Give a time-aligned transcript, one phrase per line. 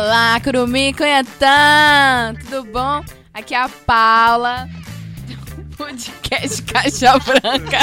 [0.00, 2.32] Olá, Curumim Cunhatã!
[2.44, 3.04] Tudo bom?
[3.34, 4.68] Aqui é a Paula,
[5.26, 7.78] do podcast Caixa Branca.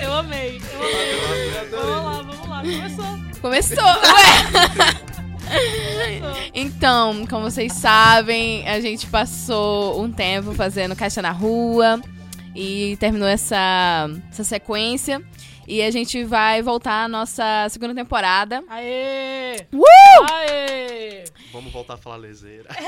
[0.00, 1.68] Eu amei, eu amei.
[1.68, 2.62] Vamos lá, vamos lá.
[2.62, 3.40] Começou.
[3.40, 4.94] Começou, ué!
[6.54, 12.00] Então, como vocês sabem, a gente passou um tempo fazendo Caixa na Rua
[12.54, 15.20] e terminou essa, essa sequência.
[15.66, 18.62] E a gente vai voltar à nossa segunda temporada.
[18.68, 19.66] Aê!
[19.72, 20.32] Uh!
[20.32, 21.24] Aê!
[21.52, 22.68] Vamos voltar a falar leseira.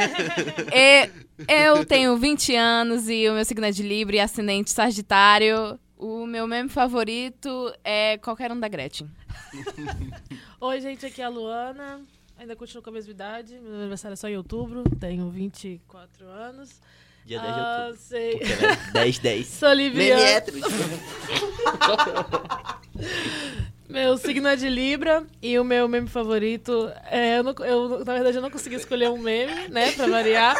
[0.72, 1.10] E
[1.48, 5.78] eu tenho 20 anos e o meu signo é de Libra e ascendente Sagitário.
[5.96, 9.08] O meu meme favorito é qualquer um da Gretchen.
[10.60, 12.00] Oi, gente, aqui é a Luana.
[12.38, 13.58] Ainda continuo com a mesma idade.
[13.58, 14.84] Meu aniversário é só em outubro.
[14.98, 16.80] Tenho 24 anos.
[17.26, 18.00] Dia 10 de Ah, outubro.
[18.08, 18.38] sei.
[18.38, 19.46] Porque ela é 10, 10.
[19.48, 20.22] Sou libriana.
[20.22, 20.58] hétero.
[23.88, 27.38] Meu signo é de Libra e o meu meme favorito é.
[27.38, 30.56] Eu, não- eu, na verdade, eu não consegui escolher um meme, né, pra variar.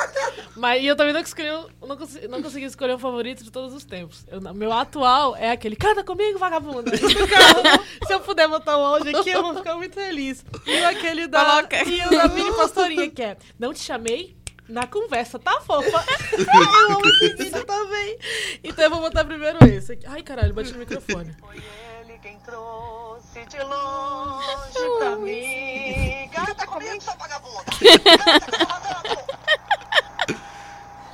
[0.57, 3.75] Mas e eu também não, um- não, consegui, não consegui escolher um favorito de todos
[3.75, 4.25] os tempos.
[4.31, 6.93] Eu- meu atual é aquele canta comigo, vagabunda.
[8.07, 10.45] Se eu puder botar um áudio aqui, eu vou ficar muito feliz.
[10.65, 11.45] E aquele da.
[11.45, 11.85] Coloca.
[11.85, 14.36] E o da mini pastorinha, que é Não te chamei?
[14.69, 16.05] Na conversa, tá fofa?
[16.37, 18.19] eu amo esse vídeo também.
[18.65, 19.93] Então eu vou botar primeiro esse.
[19.93, 20.07] aqui.
[20.07, 21.37] Ai, caralho, bati no microfone.
[21.39, 21.63] Foi
[22.01, 26.29] ele quem trouxe de longe pra mim.
[26.35, 27.65] Canta comigo, sua vagabunda.
[27.65, 29.27] Canta, vagabunda.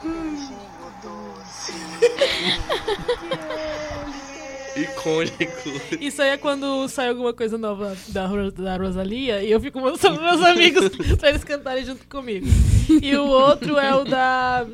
[0.03, 1.73] Beijinho doce.
[4.77, 5.71] Icônico.
[6.01, 10.19] Isso aí é quando sai alguma coisa nova da, da Rosalia e eu fico mostrando
[10.19, 12.47] pros meus amigos pra eles cantarem junto comigo.
[13.03, 14.67] E o outro é o da.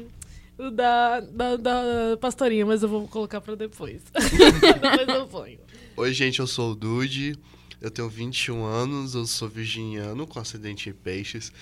[0.59, 4.03] O da, da, da Pastorinha, mas eu vou colocar pra depois.
[4.13, 5.59] depois eu ponho.
[5.97, 7.39] Oi, gente, eu sou o Dude.
[7.81, 11.53] Eu tenho 21 anos, eu sou virginiano com acidente em peixes.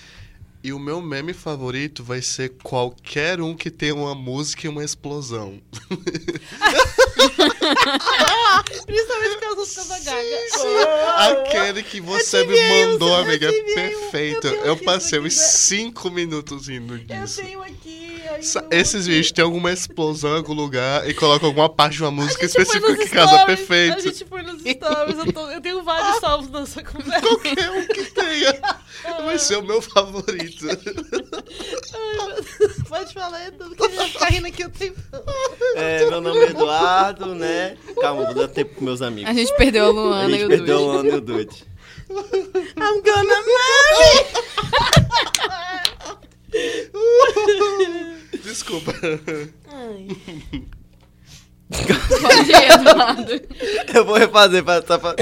[0.63, 4.83] E o meu meme favorito vai ser qualquer um que tenha uma música e uma
[4.83, 5.61] explosão.
[8.85, 10.37] Principalmente com as músicas da Gaga.
[11.41, 12.55] Aquele que você me
[12.85, 14.47] mandou, amiga, é perfeito.
[14.47, 17.41] Eu passei uns 5 minutos rindo Eu disso.
[17.41, 18.21] tenho aqui.
[18.53, 22.11] eu- Esses vídeos tem alguma explosão em algum lugar e coloca alguma parte de uma
[22.11, 24.01] música A gente específica que casa stories, A perfeito.
[24.01, 25.17] gente põe nos stories.
[25.17, 27.21] Eu, tô- eu tenho vários salvos nessa conversa.
[27.21, 28.61] Qualquer um que tenha.
[29.25, 30.65] Vai ser o meu favorito.
[32.89, 34.99] Pode falar, Edu, que já ficar rindo aqui o tempo.
[35.75, 37.77] É, meu nome é Eduardo, né?
[38.01, 39.29] Calma, vou dar tempo pros meus amigos.
[39.29, 40.91] A gente perdeu a A Luana e gente o perdeu o Dude.
[40.91, 41.67] Luana e o Dude.
[42.09, 43.37] I'm gonna
[48.43, 48.93] Desculpa.
[49.67, 50.07] marry.
[51.69, 53.41] Pode ir, Eduardo.
[53.93, 54.81] Eu vou refazer pra...
[54.81, 55.15] Tá pra...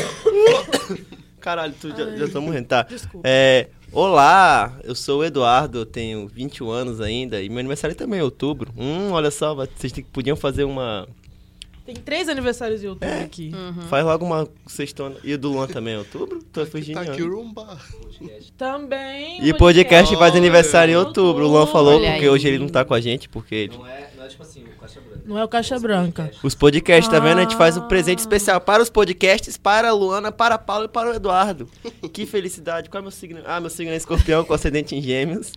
[1.39, 2.83] Caralho, tu já, já tô morrendo, tá?
[2.83, 3.27] Desculpa.
[3.27, 8.19] É, olá, eu sou o Eduardo, eu tenho 21 anos ainda e meu aniversário também
[8.19, 8.71] é em outubro.
[8.77, 11.07] Hum, olha só, vocês podiam fazer uma...
[11.85, 13.51] Tem três aniversários de outubro aqui.
[13.89, 15.15] Faz logo uma sextona.
[15.23, 16.39] E o do Luan também é em outubro?
[16.51, 17.77] Tu é Tá aqui o Rumba.
[18.57, 19.43] Também.
[19.45, 21.45] E o podcast faz aniversário em outubro.
[21.45, 22.29] O Luan falou Olha porque aí.
[22.29, 23.77] hoje ele não tá com a gente, porque ele...
[23.77, 25.23] Não é, não é tipo assim, o caixa branca.
[25.25, 26.31] Não é o Caixa Branca.
[26.43, 27.39] Os podcasts, tá vendo?
[27.39, 27.87] A gente faz um Ah.
[27.87, 31.67] presente especial para os podcasts, para a Luana, para a Paula e para o Eduardo.
[32.13, 32.89] que felicidade.
[32.89, 33.41] Qual é meu signo?
[33.45, 35.53] Ah, meu signo é escorpião com ascendente em gêmeos.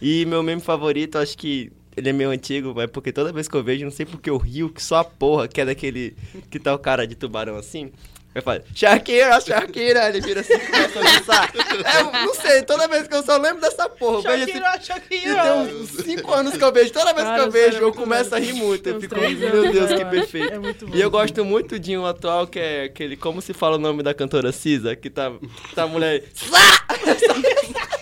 [0.00, 1.70] E meu meme favorito, acho que
[2.00, 4.36] ele é meio antigo, mas porque toda vez que eu vejo, não sei porque eu
[4.36, 6.16] rio, que só a porra, que é daquele
[6.50, 7.92] que tá o cara de tubarão assim.
[8.32, 11.52] Eu falo, Shakira, Shakira, ele vira assim e começa a dançar.
[11.84, 15.42] É, não sei, toda vez que eu só lembro dessa porra, eu vejo assim, Shakira,
[15.42, 18.30] tem uns 5 anos que eu vejo, toda vez que Cara, eu vejo, eu começo
[18.30, 18.36] bom.
[18.36, 18.88] a rir muito.
[18.88, 20.54] Eu fico, meu Deus, eu que perfeito.
[20.54, 20.94] É muito bom.
[20.94, 24.00] E eu gosto muito de um atual que é aquele, como se fala o nome
[24.00, 25.32] da cantora Cisa, que tá,
[25.74, 26.22] tá a mulher.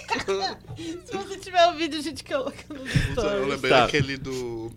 [1.06, 3.48] Se você tiver o vídeo, a gente coloca nos Eu stories.
[3.48, 3.84] lembrei Tá.
[3.84, 4.72] aquele do.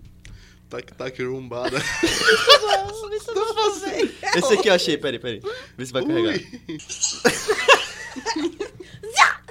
[0.70, 1.78] Tac Tac Rumbada.
[1.78, 4.16] Não, isso não vou fazer.
[4.36, 5.42] Esse aqui eu achei, peraí, peraí.
[5.78, 6.40] Vê se vai carregar.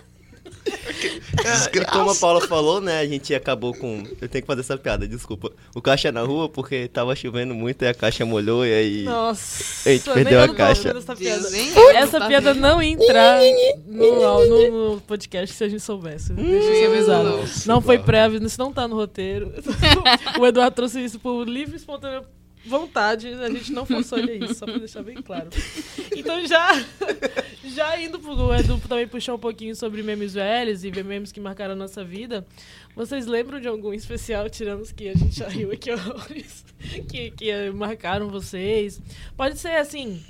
[1.73, 4.03] E como a Paula falou, né, a gente acabou com...
[4.21, 5.51] Eu tenho que fazer essa piada, desculpa.
[5.75, 9.03] O caixa na rua porque tava chovendo muito e a caixa molhou e aí...
[9.03, 9.89] Nossa.
[9.89, 10.91] Eita, nem perdeu a caixa.
[10.91, 11.73] Essa piada, Deus, hein?
[11.95, 13.41] essa Tá piada não ia entrar
[13.87, 16.33] no, no, no podcast se a gente soubesse.
[16.35, 17.31] Deixa eu avisado.
[17.31, 17.45] não.
[17.67, 19.53] Não foi prévio, isso não tá no roteiro.
[20.39, 22.23] o Eduardo trouxe isso por livre e espontânea
[22.65, 23.29] vontade.
[23.29, 25.49] A gente não forçou ele a isso, só pra deixar bem claro.
[26.17, 26.69] Então já,
[27.65, 31.41] já indo pro o Edu também puxar um pouquinho sobre memes velhos e memes que
[31.41, 32.47] marcaram a nossa vida.
[32.95, 36.65] Vocês lembram de algum especial, tirando os que a gente já riu aqui horrores,
[37.09, 39.01] que, que marcaram vocês?
[39.37, 40.23] Pode ser assim,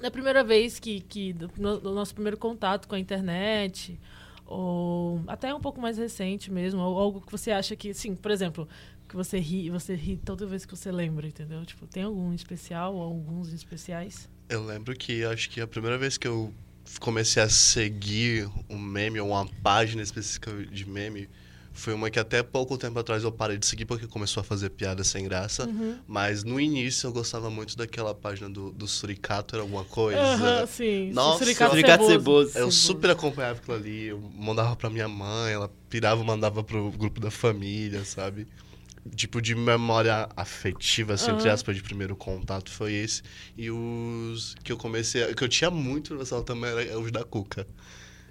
[0.00, 3.98] da primeira vez que, que do, do nosso primeiro contato com a internet,
[4.44, 8.30] ou até um pouco mais recente mesmo, ou algo que você acha que, sim, por
[8.30, 8.68] exemplo,
[9.12, 11.64] que você ri, você ri toda vez que você lembra, entendeu?
[11.66, 14.26] Tipo, tem algum especial ou alguns especiais?
[14.48, 16.52] Eu lembro que acho que a primeira vez que eu
[16.98, 21.28] comecei a seguir um meme ou uma página específica de meme
[21.74, 24.70] foi uma que até pouco tempo atrás eu parei de seguir porque começou a fazer
[24.70, 25.66] piada sem graça.
[25.66, 25.98] Uhum.
[26.06, 30.20] Mas no início eu gostava muito daquela página do, do Suricato, era alguma coisa.
[30.20, 31.12] Aham, sim.
[31.12, 32.50] Nossa, Suricato Suricato ceboso.
[32.50, 32.58] ceboso.
[32.58, 37.20] Eu super acompanhava aquilo ali, eu mandava pra minha mãe, ela pirava, mandava pro grupo
[37.20, 38.46] da família, sabe?
[39.16, 41.54] Tipo, de memória afetiva, assim, entre Aham.
[41.54, 43.22] aspas, de primeiro contato foi esse.
[43.56, 47.10] E os que eu comecei, a- que eu tinha muito no salão também era os
[47.10, 47.66] da Cuca.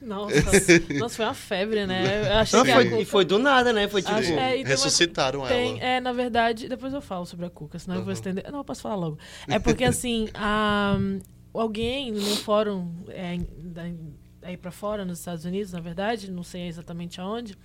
[0.02, 0.32] Nossa,
[0.98, 2.22] nossa, foi uma febre, né?
[2.28, 3.88] Eu achei Não, que a foi, Cuca- e foi do nada, né?
[3.88, 4.14] Foi tipo.
[4.16, 5.80] Acho- é, e tem uma- Ressuscitaram Tem, ela.
[5.84, 8.14] é, na verdade, depois eu falo sobre a Cuca, senão eu vou Uhum.
[8.14, 8.50] estender.
[8.52, 9.20] Não, eu posso falar logo.
[9.50, 10.98] É porque, assim, a,
[11.54, 13.92] alguém no fórum é, da-
[14.44, 17.56] aí pra fora, nos Estados Unidos, na verdade, não sei exatamente aonde,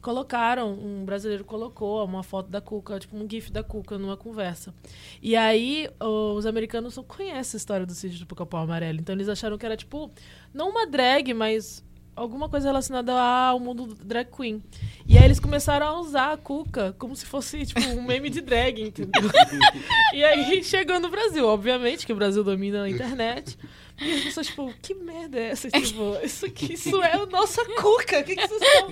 [0.00, 4.74] colocaram, um brasileiro colocou uma foto da Cuca, tipo um gif da Cuca numa conversa.
[5.22, 9.28] E aí, os americanos não conhecem a história do sítio do Pica-Pau Amarelo, então eles
[9.28, 10.10] acharam que era, tipo,
[10.52, 11.84] não uma drag, mas
[12.14, 14.62] alguma coisa relacionada ao mundo do drag queen.
[15.06, 18.40] E aí eles começaram a usar a Cuca como se fosse, tipo, um meme de
[18.40, 19.30] drag, entendeu?
[20.14, 23.58] e aí chegou no Brasil, obviamente, que o Brasil domina a internet.
[24.00, 25.68] E as pessoas, tipo, que merda é essa?
[25.70, 28.20] Tipo, isso aqui, isso é a nossa Cuca.
[28.20, 28.88] O que, que vocês estão...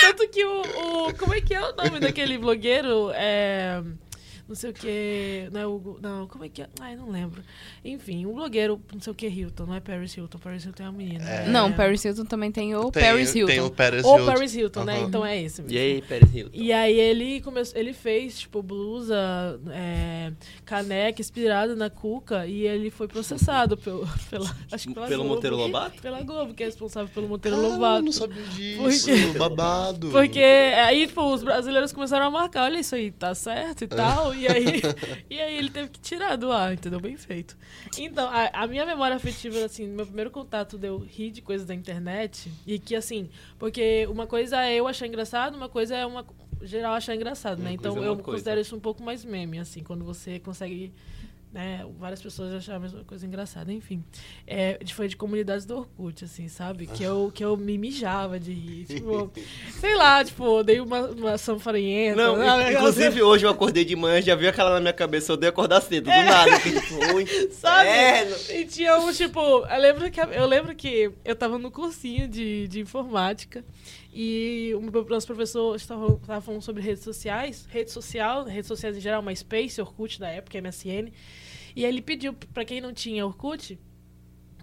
[0.00, 0.60] Tanto que o,
[1.08, 3.10] o- Como é que é o nome daquele blogueiro?
[3.14, 3.82] É...
[4.52, 5.48] Não sei o que.
[5.50, 6.68] Não, é o, não, como é que é?
[6.78, 7.42] Ai, não lembro.
[7.82, 9.64] Enfim, um blogueiro, não sei o que, Hilton.
[9.64, 10.36] Não é Paris Hilton.
[10.38, 11.24] Paris Hilton é uma menina.
[11.26, 11.48] É.
[11.48, 13.50] Não, Paris Hilton também tem o Tem- Paris Hilton.
[13.50, 14.32] Tem o Paris Ou Hilton.
[14.32, 14.98] Paris Hilton, né?
[14.98, 15.08] Aham.
[15.08, 15.74] Então é esse mesmo.
[15.74, 16.50] E aí, Pérez Hilton?
[16.52, 19.16] E aí ele começou, ele fez, tipo, blusa,
[19.70, 20.32] é,
[20.66, 25.34] caneca inspirada na Cuca e ele foi processado pelo, pela, acho que pela Pelo Globo.
[25.36, 26.02] Monteiro Lobato?
[26.02, 28.02] Pela Globo, que é responsável pelo Monteiro Ah, eu Lobato.
[28.04, 29.06] não sabia disso.
[29.06, 30.10] Porque- Babado.
[30.10, 34.34] Porque aí, tipo, os brasileiros começaram a marcar, olha isso aí, tá certo e tal.
[34.34, 34.80] E aí,
[35.30, 37.00] e aí ele teve que tirar do ar, entendeu?
[37.00, 37.56] Bem feito.
[37.98, 41.74] Então, a, a minha memória afetiva, assim, meu primeiro contato deu rir de coisas da
[41.74, 42.50] internet.
[42.66, 43.28] E que, assim,
[43.58, 46.24] porque uma coisa é eu achar engraçado, uma coisa é uma
[46.62, 47.70] geral achar engraçado, né?
[47.70, 48.22] Uma Então é eu coisa.
[48.22, 50.92] considero isso um pouco mais meme, assim, quando você consegue.
[51.52, 54.02] Né, várias pessoas acharam a mesma coisa engraçada, enfim.
[54.46, 56.86] É, foi de comunidades do Orkut, assim, sabe?
[56.86, 58.86] Que eu, que eu me mijava de rir.
[58.92, 59.30] Tipo,
[59.78, 62.16] sei lá, tipo, dei uma, uma sanfarinhenta.
[62.16, 62.72] Não, né?
[62.72, 65.82] inclusive hoje eu acordei de manhã, já vi aquela na minha cabeça, eu odeio acordar
[65.82, 66.58] cedo, do nada.
[66.60, 66.96] que, tipo,
[67.52, 67.88] Sabe?
[67.88, 72.26] É, E tinha um, tipo, eu lembro que, eu lembro que eu tava no cursinho
[72.28, 73.62] de, de informática
[74.12, 79.00] e o nosso professor estava, estava falando sobre redes sociais, rede social, redes sociais em
[79.00, 81.10] geral, MySpace, Orkut na época, MSN.
[81.74, 83.78] E ele pediu pra quem não tinha Orkut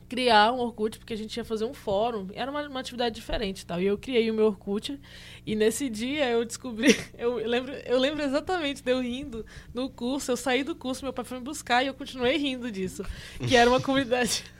[0.09, 2.27] criar um Orkut, porque a gente ia fazer um fórum.
[2.33, 3.79] Era uma, uma atividade diferente tal.
[3.79, 4.99] E eu criei o meu Orkut.
[5.45, 6.89] E nesse dia eu descobri.
[7.17, 10.31] Eu lembro, eu lembro exatamente de eu rindo no curso.
[10.31, 13.03] Eu saí do curso, meu pai foi me buscar e eu continuei rindo disso.
[13.45, 14.43] Que era uma comunidade.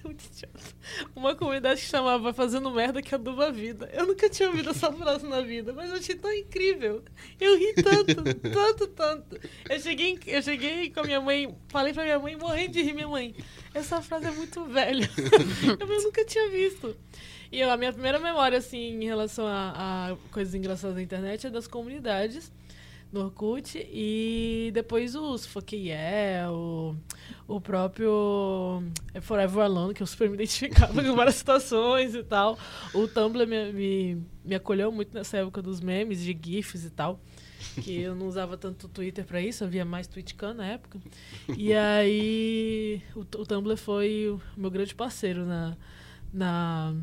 [0.04, 0.60] Muito idiota.
[1.14, 3.90] Uma comunidade que chamava Fazendo Merda que aduba a vida.
[3.92, 7.02] Eu nunca tinha ouvido essa frase na vida, mas eu achei tão incrível.
[7.40, 9.40] Eu ri tanto, tanto, tanto.
[9.68, 12.92] Eu cheguei, eu cheguei com a minha mãe, falei pra minha mãe, morrendo de rir,
[12.94, 13.34] minha mãe.
[13.74, 15.08] Essa frase é muito velha.
[15.78, 16.96] eu nunca tinha visto.
[17.52, 21.46] E eu- a minha primeira memória, assim, em relação a, a coisas engraçadas da internet
[21.46, 22.50] é das comunidades
[23.12, 26.96] no Orkut e depois os Fuck Yeah, o,
[27.48, 32.58] o próprio é, Forever Alone, que eu super me identificava com várias situações e tal.
[32.94, 37.20] O Tumblr me, me, me acolheu muito nessa época dos memes, de GIFs e tal.
[37.82, 40.98] Que eu não usava tanto Twitter pra isso, eu via mais Twitchcan na época.
[41.56, 45.76] E aí o, o Tumblr foi o meu grande parceiro na,
[46.32, 46.94] na,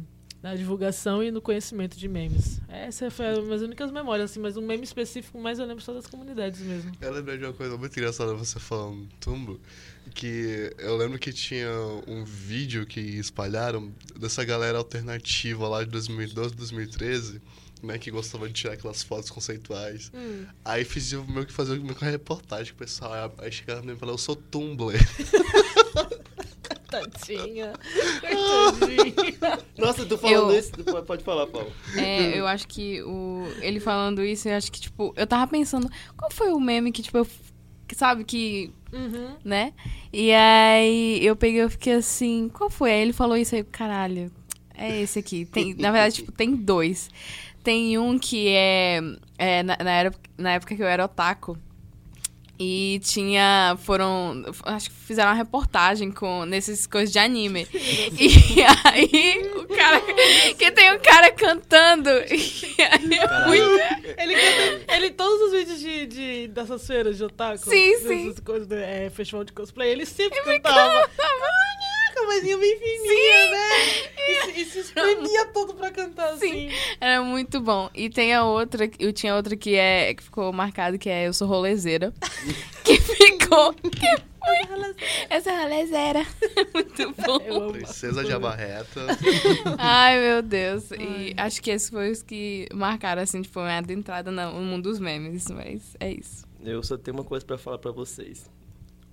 [0.48, 2.62] na divulgação e no conhecimento de memes.
[2.70, 5.94] Essa foi as minhas únicas memórias, assim, mas um meme específico, mais eu lembro só
[5.94, 6.92] das comunidades mesmo.
[7.02, 9.60] Eu lembrei de uma coisa muito engraçada você falando tumbo,
[10.16, 11.70] que eu lembro que tinha
[12.08, 17.42] um vídeo que espalharam dessa galera alternativa lá de 2012, 2013,
[17.84, 20.10] né, que gostava de tirar aquelas fotos conceituais.
[20.14, 20.46] Hum.
[20.64, 23.94] Aí fiz o meu que fazer meio uma reportagem com o pessoal, aí chegava mim
[23.94, 24.98] e falava, eu sou Tumblr.
[26.92, 27.74] Tadinha.
[28.22, 29.60] Coitadinha.
[29.78, 30.72] Nossa, tu falando Eu- isso,
[31.06, 31.72] pode- falar, Paulo.
[31.98, 35.90] É, eu acho que o, ele falando isso, eu acho que, tipo, eu tava pensando,
[36.16, 37.28] qual foi o meme que, tipo, eu,
[37.88, 39.36] que sabe, que, Uhum.
[39.44, 39.74] né?
[40.14, 42.92] E aí eu peguei eu fiquei assim, qual foi?
[42.92, 44.32] Aí ele falou isso aí, caralho,
[44.74, 45.46] é esse aqui.
[45.46, 47.10] Tem, na verdade, tipo, tem dois.
[47.64, 49.02] Tem um que é,
[49.38, 51.58] é na, na, época, na época que eu era otaku.
[52.60, 53.78] E tinha.
[53.84, 54.44] Foram.
[54.64, 57.68] Acho que fizeram uma reportagem com, nesses coisas de anime.
[58.20, 60.02] E aí, o cara.
[60.58, 62.10] Que tem um cara cantando.
[62.78, 64.18] E aí é muito.
[64.18, 68.36] Ele canta, ele, todos os vídeos de, de, dessas feiras de otaku, Sim, sim.
[68.44, 71.10] coisas, é, festival de cosplay, ele sempre cantava.
[71.16, 73.70] Com a vozinha bem fininha, né?
[74.30, 76.68] E, se- e se espremia todo pra cantar Sim.
[76.68, 76.70] assim.
[77.00, 77.90] Era muito bom.
[77.94, 81.34] E tem a outra, eu tinha outra que é que ficou marcado que é Eu
[81.34, 82.14] sou rolezeira.
[82.84, 83.74] que ficou.
[83.74, 84.96] Que foi?
[85.30, 86.26] Essa rolezeira.
[86.74, 87.14] muito Eu
[87.60, 87.72] bom.
[87.72, 89.02] Princesa de Abarreta.
[89.78, 90.92] Ai, meu Deus.
[90.92, 91.00] Ai.
[91.00, 94.84] E acho que esses foram os que marcaram, assim, tipo, a minha entrada no mundo
[94.90, 95.50] dos memes.
[95.50, 96.46] Mas é isso.
[96.64, 98.50] Eu só tenho uma coisa pra falar pra vocês.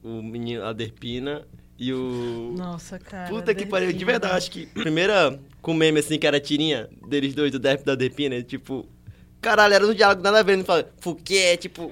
[0.02, 1.46] O menino, a Derpina
[1.78, 2.54] e o...
[2.56, 3.28] Nossa, cara.
[3.28, 6.88] Puta que pariu, de verdade, acho que primeira com meme assim, que era a tirinha
[7.08, 8.86] deles dois, do Derp e da Derpina, tipo...
[9.40, 11.90] Caralho, era um diálogo nada a ver, não fala, Fuquê, tipo...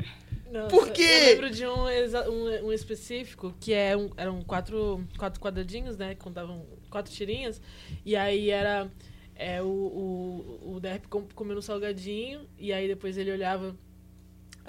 [0.53, 1.03] Nossa, Por quê?
[1.03, 1.87] Eu lembro de um,
[2.31, 6.15] um, um específico que é um, eram quatro, quatro quadradinhos, né?
[6.15, 7.59] Contavam quatro tirinhas.
[8.05, 8.87] E aí era
[9.35, 12.43] é, o, o, o Derp com- comendo salgadinho.
[12.59, 13.75] E aí depois ele olhava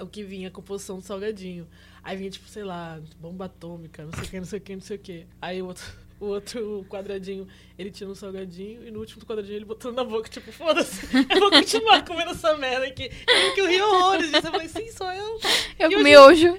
[0.00, 1.68] o que vinha, a composição do salgadinho.
[2.04, 4.74] Aí vinha, tipo, sei lá, bomba atômica, não sei o que, não sei o que,
[4.74, 5.26] não sei o que.
[5.40, 5.84] Aí o outro,
[6.20, 8.86] o outro quadradinho, ele tinha um salgadinho.
[8.86, 12.56] E no último quadradinho ele botando na boca, tipo, foda-se, eu vou continuar comendo essa
[12.58, 13.10] merda aqui.
[13.26, 14.46] Eu que eu ri horrores disso.
[14.46, 15.40] Eu falei, sim, sou eu.
[15.78, 16.46] Eu E comi hoje.
[16.46, 16.54] eu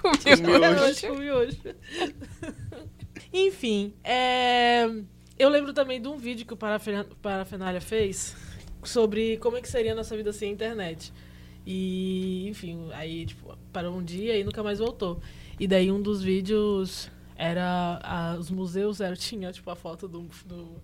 [0.00, 1.06] comi Comi hoje.
[1.06, 1.58] Eu vi hoje.
[3.32, 4.86] Enfim, é,
[5.38, 8.36] eu lembro também de um vídeo que o Parafernália fez
[8.84, 11.10] sobre como é que seria a nossa vida sem internet.
[11.64, 13.41] E, enfim, aí, tipo,
[13.72, 15.20] parou um dia e nunca mais voltou.
[15.58, 18.00] E daí um dos vídeos era.
[18.02, 20.28] a- os museus era, tinha, tipo, a foto do.
[20.46, 20.76] do,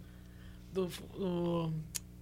[0.73, 1.73] do, do-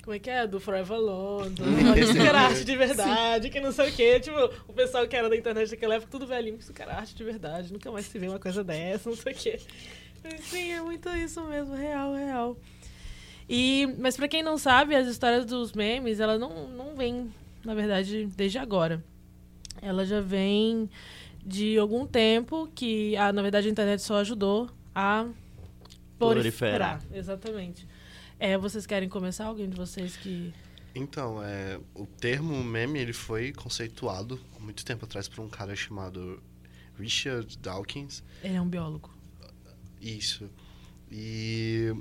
[0.02, 0.46] como é que é?
[0.46, 1.64] Do Forever Alone, do
[1.98, 4.20] isso que era arte de verdade, que não sei o quê.
[4.20, 7.24] Tipo, o pessoal que era da internet naquela época, tudo velhinho, isso era arte de
[7.24, 9.58] verdade, nunca mais se vê uma coisa dessa, não sei o quê.
[10.42, 12.56] Sim, é muito isso mesmo, real, real.
[13.48, 17.32] E, mas pra quem não sabe, as histórias dos memes, ela não, não vem,
[17.64, 19.04] na verdade, desde agora.
[19.82, 20.88] Ela já vem
[21.44, 25.26] de algum tempo que, a, na verdade, a internet só ajudou a
[26.18, 26.98] Proliferar.
[26.98, 27.02] proliferar.
[27.12, 27.86] Exatamente.
[28.38, 29.46] É, vocês querem começar?
[29.46, 30.52] Alguém de vocês que...
[30.94, 35.76] Então, é, o termo meme ele foi conceituado há muito tempo atrás por um cara
[35.76, 36.42] chamado
[36.98, 38.22] Richard Dawkins.
[38.42, 39.10] Ele é um biólogo.
[40.00, 40.48] Isso.
[41.10, 41.94] E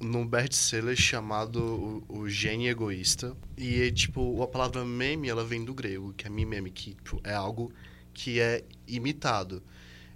[0.00, 3.36] num best-seller chamado O, o Gênio Egoísta.
[3.56, 7.20] E, é, tipo, a palavra meme, ela vem do grego, que é mimeme, que tipo,
[7.24, 7.72] é algo
[8.14, 9.62] que é imitado.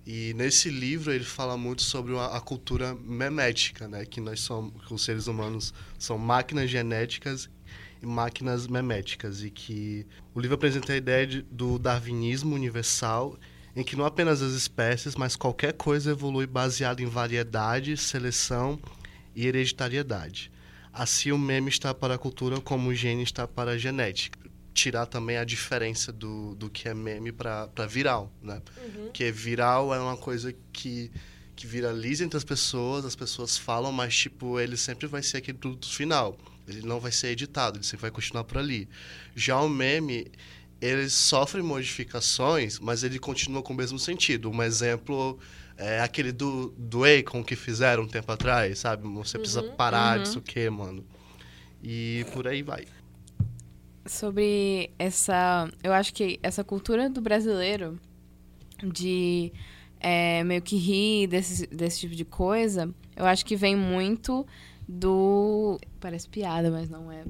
[0.06, 4.04] E nesse livro ele fala muito sobre a, a cultura memética, né?
[4.04, 7.48] Que nós somos, que os seres humanos são máquinas genéticas
[8.02, 9.42] e máquinas meméticas.
[9.44, 13.38] E que o livro apresenta a ideia de, do darwinismo universal
[13.74, 18.78] em que não apenas as espécies, mas qualquer coisa evolui baseado em variedade, seleção
[19.34, 20.50] e hereditariedade.
[20.92, 24.38] Assim, o meme está para a cultura como o gene está para a genética.
[24.74, 28.60] Tirar também a diferença do, do que é meme para viral, né?
[29.04, 31.10] Porque viral é uma coisa que,
[31.56, 35.58] que viraliza entre as pessoas, as pessoas falam, mas, tipo, ele sempre vai ser aquele
[35.58, 36.38] produto final.
[36.66, 38.88] Ele não vai ser editado, ele sempre vai continuar por ali.
[39.34, 40.30] Já o meme,
[40.80, 44.50] ele sofre modificações, mas ele continua com o mesmo sentido.
[44.50, 45.38] Um exemplo
[45.76, 49.08] é aquele do, do Akon que fizeram um tempo atrás, sabe?
[49.08, 51.04] Você precisa parar disso o quê, mano?
[51.82, 52.86] E por aí vai.
[54.06, 55.70] sobre essa.
[55.82, 57.98] Eu acho que essa cultura do brasileiro
[58.82, 59.52] de
[60.00, 64.46] é, meio que rir desse, desse tipo de coisa, eu acho que vem muito
[64.88, 65.78] do.
[66.00, 67.24] Parece piada, mas não é.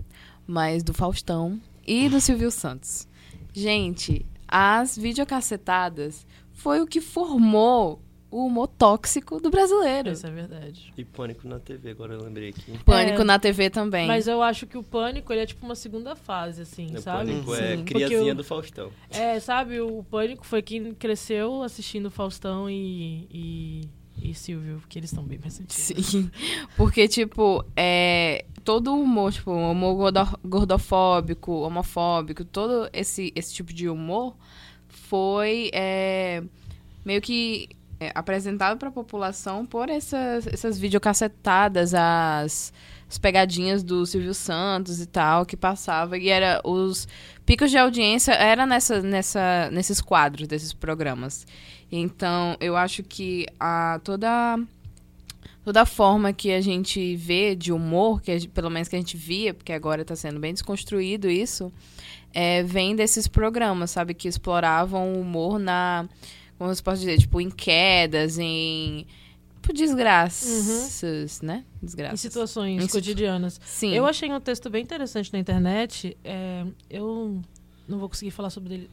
[0.46, 3.06] Mas do Faustão e do Silvio Santos.
[3.52, 8.02] Gente, as videocacetadas foi o que formou
[8.32, 10.10] o humor tóxico do brasileiro.
[10.10, 10.92] Isso é verdade.
[10.96, 12.76] E Pânico na TV, agora eu lembrei aqui.
[12.84, 14.06] Pânico É, na TV também.
[14.08, 17.30] Mas eu acho que o pânico, ele é tipo uma segunda fase, assim, O sabe?
[17.30, 17.76] Pânico é Sim.
[17.84, 18.90] Porque criazinha o- do Faustão.
[19.10, 23.88] É, sabe, o Pânico foi quem cresceu assistindo Faustão e, e,
[24.30, 26.06] e Silvio, que eles estão bem mais sentidos.
[26.06, 26.30] Sim.
[26.76, 33.52] Porque, tipo, é, todo o humor, tipo, o humor gordo- gordofóbico, homofóbico, todo esse, esse
[33.52, 34.34] tipo de humor
[34.88, 36.42] foi é,
[37.04, 37.81] meio que é,
[38.14, 42.72] apresentado para a população por essas, essas videocassetadas, as,
[43.08, 46.18] as pegadinhas do Silvio Santos e tal, que passava.
[46.18, 47.06] E era os
[47.46, 51.46] picos de audiência era nessa, nessa, nesses quadros desses programas.
[51.90, 54.58] Então, eu acho que a, toda
[55.64, 59.54] toda forma que a gente vê de humor, que pelo menos que a gente via,
[59.54, 61.72] porque agora está sendo bem desconstruído isso,
[62.34, 64.14] é, vem desses programas, sabe?
[64.14, 66.08] Que exploravam o humor na.
[66.62, 67.18] Como você pode dizer?
[67.18, 69.04] Tipo, em quedas, em.
[69.60, 71.64] Tipo, desgraças, né?
[71.82, 72.20] Em Desgraças.
[72.20, 73.60] situações Em situ- cotidianas.
[73.64, 73.92] Sim.
[73.92, 76.16] Eu achei um texto bem interessante na internet.
[76.24, 77.40] é, eu
[77.88, 78.90] não vou conseguir falar sobre ele,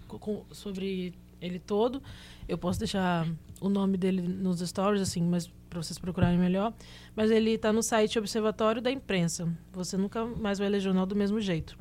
[0.51, 2.01] sobre ele todo.
[2.47, 3.27] Eu posso deixar
[3.61, 6.73] o nome dele nos stories, assim, mas para vocês procurarem melhor.
[7.15, 9.47] Mas ele está no site Observatório da Imprensa.
[9.73, 11.77] Você nunca mais vai ler jornal do mesmo jeito.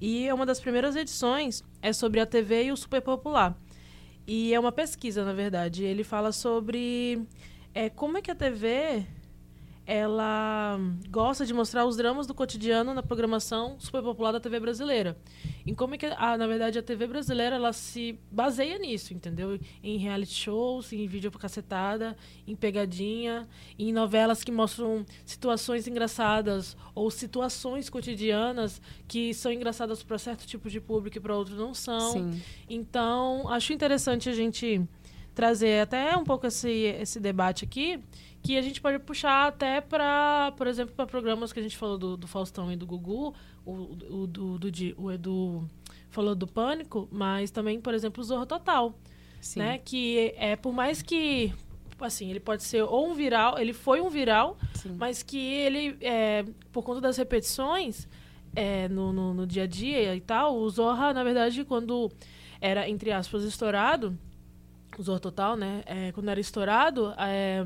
[0.00, 3.56] E é uma das primeiras edições é sobre a TV e o super popular.
[4.26, 5.84] E é uma pesquisa, na verdade.
[5.84, 7.22] Ele fala sobre
[7.72, 9.06] é, como é que a TV
[9.86, 15.16] ela gosta de mostrar os dramas do cotidiano na programação super popular da TV brasileira.
[15.64, 19.58] E como é que, a, na verdade, a TV brasileira ela se baseia nisso, entendeu?
[19.82, 22.16] Em reality shows, em vídeo cacetada,
[22.46, 30.18] em pegadinha, em novelas que mostram situações engraçadas ou situações cotidianas que são engraçadas para
[30.18, 32.12] certo tipo de público e para outro não são.
[32.12, 32.42] Sim.
[32.68, 34.82] Então, acho interessante a gente
[35.36, 38.00] trazer até um pouco esse, esse debate aqui,
[38.46, 41.98] que a gente pode puxar até para, por exemplo, para programas que a gente falou
[41.98, 43.34] do, do Faustão e do Gugu,
[43.64, 45.68] o, o, do, do, o Edu
[46.10, 48.94] falou do Pânico, mas também, por exemplo, o Zorro Total,
[49.40, 49.58] Sim.
[49.58, 49.78] né?
[49.78, 51.52] Que é, por mais que,
[51.98, 54.94] assim, ele pode ser ou um viral, ele foi um viral, Sim.
[54.96, 58.06] mas que ele, é, por conta das repetições
[58.54, 62.12] é, no, no, no dia a dia e tal, o Zorra, na verdade, quando
[62.60, 64.16] era, entre aspas, estourado,
[65.02, 65.82] Zorra Total, né?
[65.86, 67.64] É, quando era estourado, é,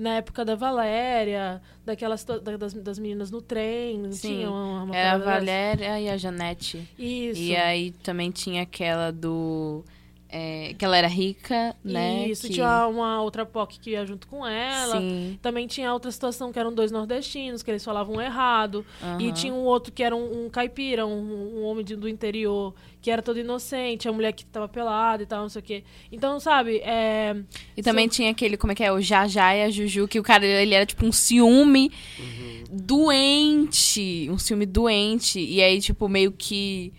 [0.00, 4.28] na época da Valéria, daquelas da- das, das meninas no trem, Sim.
[4.28, 5.18] tinha uma, uma Era a?
[5.18, 6.88] Valéria e a Janete.
[6.98, 7.40] Isso.
[7.40, 9.84] E aí também tinha aquela do.
[10.34, 12.26] É, que ela era rica, né?
[12.26, 12.54] Isso, que...
[12.54, 14.98] tinha uma outra POC que ia junto com ela.
[14.98, 15.38] Sim.
[15.42, 18.84] Também tinha outra situação que eram dois nordestinos, que eles falavam errado.
[19.20, 19.32] E aham.
[19.32, 23.10] tinha um outro que era um, um caipira, um, um homem de- do interior, que
[23.10, 25.84] era todo inocente, a mulher que tava pelada e tal, não sei o quê.
[26.10, 27.36] Então, sabe, é,
[27.76, 28.90] E também tinha aquele, como é que é?
[28.90, 31.90] O Jajá e a Juju, que o cara, ele era tipo um ciúme
[32.70, 34.28] doente.
[34.30, 35.38] Um ciúme doente.
[35.40, 36.92] E aí, tipo, meio que.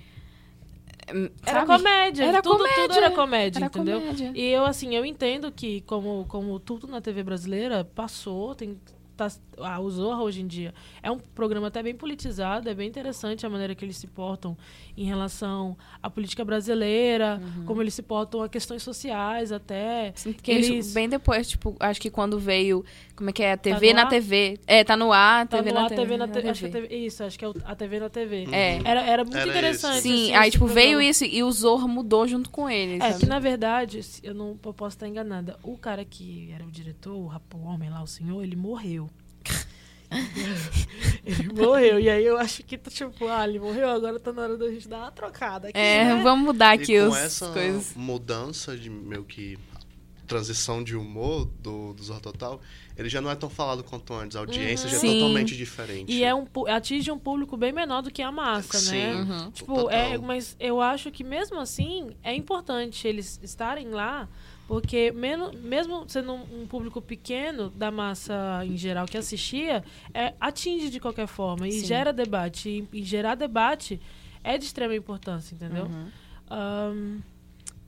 [1.46, 2.26] Era comédia.
[2.26, 2.84] Era tudo, comédia.
[2.88, 4.00] tudo era comédia, Era entendeu?
[4.02, 4.32] comédia.
[4.36, 8.80] E eu, assim, eu entendo que, como, como tudo na TV brasileira passou, tem.
[9.16, 10.74] Tá, ah, o Zorra hoje em dia
[11.04, 14.58] é um programa até bem politizado, é bem interessante a maneira que eles se portam
[14.98, 17.66] em relação à política brasileira, Uhum.
[17.66, 20.12] como eles se portam a questões sociais até.
[20.16, 22.84] Sim, que isso eles- bem depois, tipo, acho que quando veio.
[23.16, 23.56] Como é que é?
[23.56, 24.10] TV no na ar?
[24.10, 24.60] TV.
[24.66, 26.02] É, tá no ar, Tá TV no na ar, TV.
[26.02, 26.50] TV na na TV.
[26.50, 28.48] Acho que é TV isso, acho que é a TV na TV.
[28.52, 28.82] É.
[28.84, 29.94] Era, era muito Era interessante.
[29.98, 30.02] isso.
[30.02, 31.04] Sim, assim, aí, tipo, veio programa.
[31.12, 32.96] isso e o Zorro mudou junto com ele.
[32.96, 33.20] É, sabe?
[33.20, 35.58] que na verdade, eu não eu posso estar enganada.
[35.62, 39.10] O cara que era o diretor, o, rap- o homem lá, o senhor, ele morreu.
[41.26, 42.00] ele morreu.
[42.00, 44.88] E aí eu acho que, tipo, ah, ele morreu, agora tá na hora da gente
[44.88, 45.78] dar uma trocada aqui.
[45.78, 46.24] É, né?
[46.24, 47.94] vamos mudar aqui e com os essa coisas.
[47.96, 49.58] mudança de meio que
[50.28, 52.62] transição de humor do, do Zorro Total,
[52.98, 54.36] ele já não é tão falado quanto antes.
[54.36, 55.20] A audiência já é Sim.
[55.20, 56.12] totalmente diferente.
[56.12, 58.92] E é um, atinge um público bem menor do que a massa, Sim.
[58.92, 59.14] né?
[59.16, 59.52] Uhum.
[59.52, 59.92] Tipo, Total.
[59.92, 64.28] é, mas eu acho que mesmo assim é importante eles estarem lá,
[64.68, 70.34] porque meno- mesmo sendo um, um público pequeno da massa em geral que assistia, é,
[70.40, 71.86] atinge de qualquer forma e Sim.
[71.86, 72.70] gera debate.
[72.70, 74.00] E, e gerar debate
[74.44, 75.86] é de extrema importância, entendeu?
[75.86, 76.08] Uhum.
[76.50, 77.20] Ahn,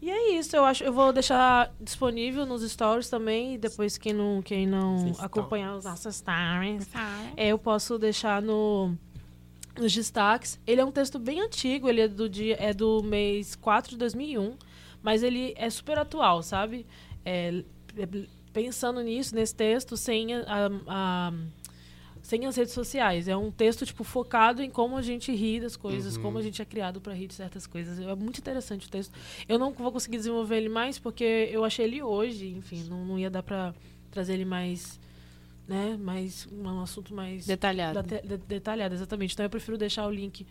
[0.02, 0.84] e é isso, eu acho.
[0.84, 3.56] Eu vou deixar disponível nos stories também.
[3.56, 6.88] E depois quem não, quem não Sim, acompanhar os nossos stories,
[7.36, 8.96] é, eu posso deixar no
[9.80, 10.60] nos destaques.
[10.66, 13.98] Ele é um texto bem antigo, ele é do dia é do mês 4 de
[13.98, 14.56] 2001,
[15.06, 16.84] mas ele é super atual, sabe?
[17.24, 17.64] É,
[17.96, 18.08] é,
[18.52, 20.44] pensando nisso, nesse texto, sem a,
[20.88, 21.34] a-
[22.24, 23.28] sem as redes sociais.
[23.28, 26.24] É um texto tipo focado em como a gente ri das coisas, Uhum.
[26.24, 28.00] como a gente é criado para rir de certas coisas.
[28.00, 29.14] É muito interessante o texto.
[29.48, 33.20] Eu não vou conseguir desenvolver ele mais porque eu achei ele hoje, enfim, não, não
[33.20, 33.76] ia dar para
[34.10, 35.00] trazer ele mais
[35.68, 38.02] né, mais um assunto mais Detalhado.
[38.04, 39.34] De- detalhado, exatamente.
[39.34, 40.46] Então eu prefiro deixar o link,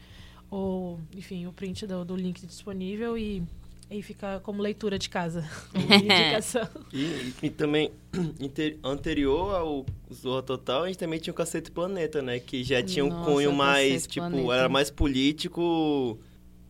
[0.51, 3.43] ou, enfim, o print do, do link disponível e
[3.95, 5.49] aí fica como leitura de casa.
[5.75, 6.69] Indicação.
[6.93, 7.91] E, e- e também,
[8.41, 12.39] inter- anterior ao Zorra Total, a gente também tinha o Cacete Planeta, né?
[12.39, 14.55] Que já tinha um Nossa, cunho mais, Cacete tipo, Planeta.
[14.55, 16.19] era mais político...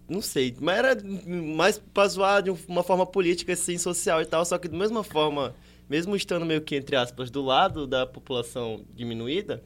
[0.06, 4.44] Não sei, mas era mais pra zoar de uma forma política, assim, social e tal.
[4.44, 5.54] Só que da mesma forma,
[5.88, 9.62] mesmo estando meio que, entre aspas, do lado da população diminuída...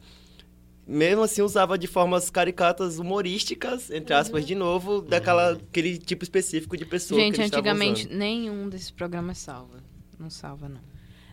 [0.91, 6.75] Mesmo assim, usava de formas caricatas humorísticas, entre aspas, de novo, daquela aquele tipo específico
[6.75, 8.17] de pessoa que Gente, eles estavam antigamente usando.
[8.17, 9.83] nenhum desses programas salva.
[10.17, 10.81] Não salva, não.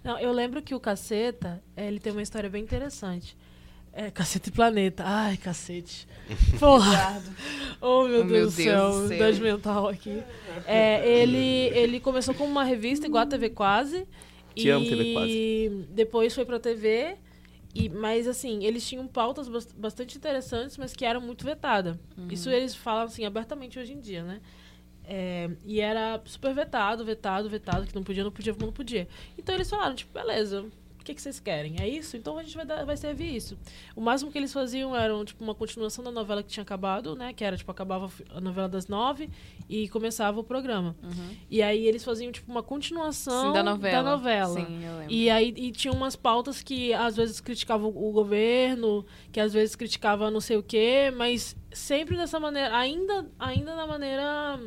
[0.04, 3.34] Não, eu lembro que o Caceta, eh, ele tem uma história bem interessante.
[3.94, 5.02] É, Caceta e Planeta.
[5.06, 6.06] Ai, cacete.
[6.60, 7.22] Porra.
[7.80, 8.90] Oh, meu, Oh, meu Deus, do céu.
[8.90, 9.16] do céu.
[9.16, 10.22] Idade mental aqui.
[10.66, 14.06] É, ele, ele começou como uma revista igual a TV Quase.
[14.54, 15.86] Te e amo, TV Quase.
[15.92, 17.16] depois foi pra TV.
[17.78, 21.96] E, mas, assim, eles tinham pautas bas- bastante interessantes, mas que eram muito vetadas.
[22.30, 24.40] Isso eles falam, assim, abertamente hoje em dia, né?
[25.04, 29.06] É, e era super vetado, vetado, vetado, que não podia, não podia, não podia.
[29.38, 30.64] Então eles falaram, tipo, beleza,
[31.06, 31.76] que, que vocês querem?
[31.80, 32.16] É isso?
[32.16, 33.56] Então a gente vai, dar, vai servir isso.
[33.94, 37.32] O máximo que eles faziam era, tipo, uma continuação da novela que tinha acabado, né?
[37.32, 39.30] Que era, tipo, acabava a novela das nove
[39.68, 40.96] e começava o programa.
[41.50, 44.02] E aí eles faziam, tipo, uma continuação Sim, da novela.
[44.02, 44.54] da novela.
[44.54, 45.12] Sim, eu lembro.
[45.12, 49.76] E aí e tinha umas pautas que às vezes criticavam o governo, que às vezes
[49.76, 54.58] criticava não sei o quê, mas sempre dessa maneira, ainda, ainda na maneira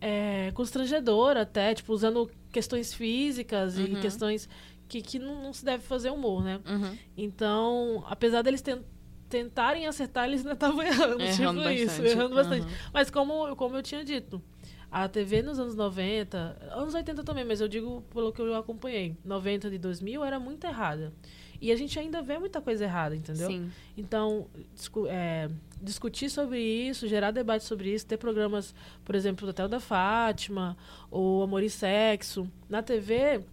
[0.00, 4.00] é, constrangedora até, tipo, usando questões físicas e Uhum.
[4.00, 4.48] questões
[4.90, 6.60] que, que não, não se deve fazer humor, né?
[6.68, 6.98] Uhum.
[7.16, 8.82] Então, apesar deles ten-
[9.28, 12.66] tentarem acertar, eles ainda estavam errando, Errando tipo isso, errando bastante.
[12.66, 12.72] Uhum.
[12.92, 14.42] Mas como, como eu tinha dito,
[14.90, 19.16] a TV nos anos 90, anos 80 também, mas eu digo pelo que eu acompanhei,
[19.24, 21.12] 90 de 2000 era muito errada.
[21.60, 23.46] E a gente ainda vê muita coisa errada, entendeu?
[23.48, 23.70] Sim.
[23.96, 25.48] Então, discu- é,
[25.80, 28.74] discutir sobre isso, gerar debate sobre isso, ter programas,
[29.04, 30.74] por exemplo, do Hotel da Fátima,
[31.10, 33.44] ou Amor e Sexo, na TV,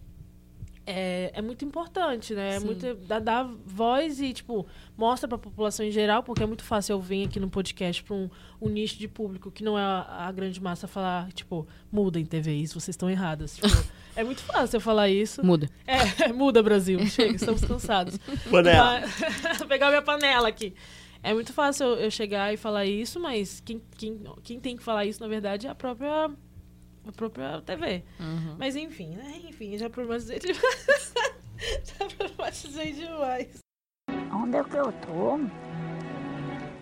[0.90, 2.56] é, é muito importante, né?
[2.56, 6.64] É muito, dá, dá voz e, tipo, mostra pra população em geral, porque é muito
[6.64, 9.82] fácil eu vir aqui no podcast pra um, um nicho de público que não é
[9.82, 13.56] a, a grande massa falar, tipo, muda em TV isso, vocês estão erradas.
[13.56, 13.68] Tipo,
[14.16, 15.44] é muito fácil eu falar isso.
[15.44, 15.68] Muda.
[15.86, 17.04] É, muda, Brasil.
[17.06, 18.16] Chega, estamos cansados.
[18.50, 19.02] Panela.
[19.42, 20.72] Mas- pegar minha panela aqui.
[21.22, 24.82] É muito fácil eu, eu chegar e falar isso, mas quem, quem, quem tem que
[24.82, 26.30] falar isso, na verdade, é a própria,
[27.06, 28.02] a própria TV.
[28.20, 28.56] Uhum.
[28.58, 29.40] Mas enfim, né?
[29.48, 31.14] Enfim, já problematizei demais.
[31.84, 33.58] já problematizei demais.
[34.32, 35.38] Onde é que eu tô?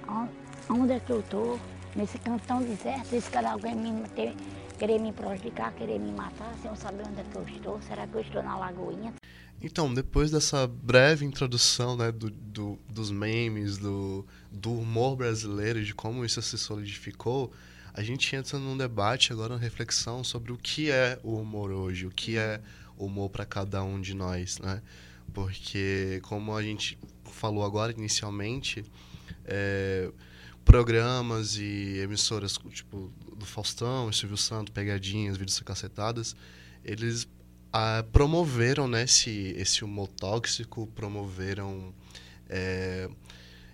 [0.09, 0.29] On-
[0.68, 1.59] Onde é que eu tô?
[1.94, 4.35] Nesse canto tão deserto, esse cara alguém me ter,
[4.79, 7.81] querer me prejudicar, querer me matar, sem eu saber onde é que eu estou.
[7.83, 9.14] Será que eu estou na lagoinha?
[9.62, 15.94] Então, depois dessa breve introdução né, do, do- dos memes, do, do humor brasileiro, de
[15.94, 17.50] como isso se solidificou,
[17.96, 22.06] a gente entra num debate agora, uma reflexão sobre o que é o humor hoje,
[22.06, 22.61] o que é
[22.94, 24.82] humor para cada um de nós, né?
[25.32, 28.85] Porque, como a gente falou agora inicialmente,
[29.46, 30.11] é,
[30.62, 36.37] programas e emissoras tipo do Faustão, Silvio Santos, Pegadinhas, Vídeos Cacetadas,
[36.85, 37.26] eles
[37.72, 41.94] ah, promoveram né, esse, esse humor tóxico, promoveram
[42.46, 43.09] é,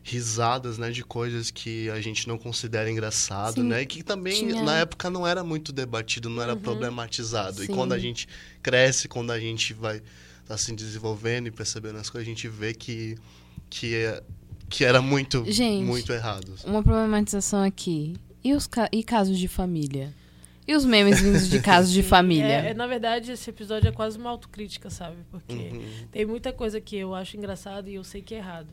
[0.02, 3.82] risadas né, de coisas que a gente não considera engraçado, Sim, né?
[3.82, 6.60] E que também tinha- na época não era muito debatido, não era Uhum.
[6.60, 7.62] problematizado.
[7.62, 7.74] E Sim.
[7.74, 8.26] quando a gente
[8.62, 10.02] cresce, quando a gente vai
[10.46, 13.16] tá se desenvolvendo e percebendo as coisas, a gente vê que,
[13.70, 14.22] que, é,
[14.68, 16.52] que era muito, Gente, muito errado.
[16.64, 18.14] Uma problematização aqui.
[18.42, 20.12] E, os ca- e casos de família?
[20.66, 22.44] E os memes vindos de casos de família?
[22.66, 25.16] É, é, na verdade, esse episódio é quase uma autocrítica, sabe?
[25.30, 26.06] Porque Uhum.
[26.10, 28.68] tem muita coisa que eu acho engraçado e eu sei que é errado.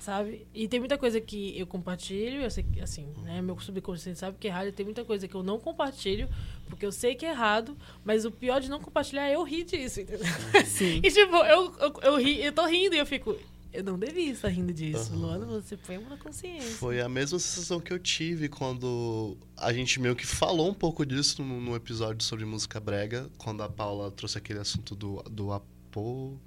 [0.00, 0.46] Sabe?
[0.54, 3.42] E tem muita coisa que eu compartilho, eu sei que, assim, né?
[3.42, 6.26] Meu subconsciente sabe que é errado, e tem muita coisa que eu não compartilho,
[6.68, 9.64] porque eu sei que é errado, mas o pior de não compartilhar é eu rir
[9.64, 10.26] disso, entendeu?
[10.64, 11.02] Sim.
[11.04, 13.36] E tipo, eu, eu, eu, ri, eu tô rindo e eu fico,
[13.72, 15.12] eu não devia estar rindo disso.
[15.12, 15.20] Aham.
[15.20, 16.70] Luana, você põe uma consciência.
[16.70, 21.04] Foi a mesma sensação que eu tive quando a gente meio que falou um pouco
[21.04, 25.52] disso no, no episódio sobre música brega, quando a Paula trouxe aquele assunto do, do
[25.52, 26.40] apo...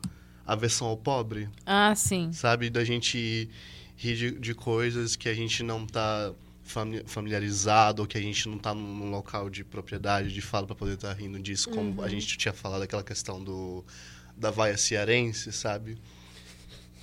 [0.46, 2.32] a versão ao pobre, Ah, sim.
[2.34, 2.70] sabe?
[2.70, 3.50] Da gente
[3.96, 8.50] rir de, de coisas que a gente não tá fami- familiarizado, ou que a gente
[8.50, 12.02] não tá num, num local de propriedade, de fala para poder estar rindo disso, como
[12.02, 13.84] a gente tinha falado aquela questão do
[14.36, 15.96] da vaia cearense, sabe?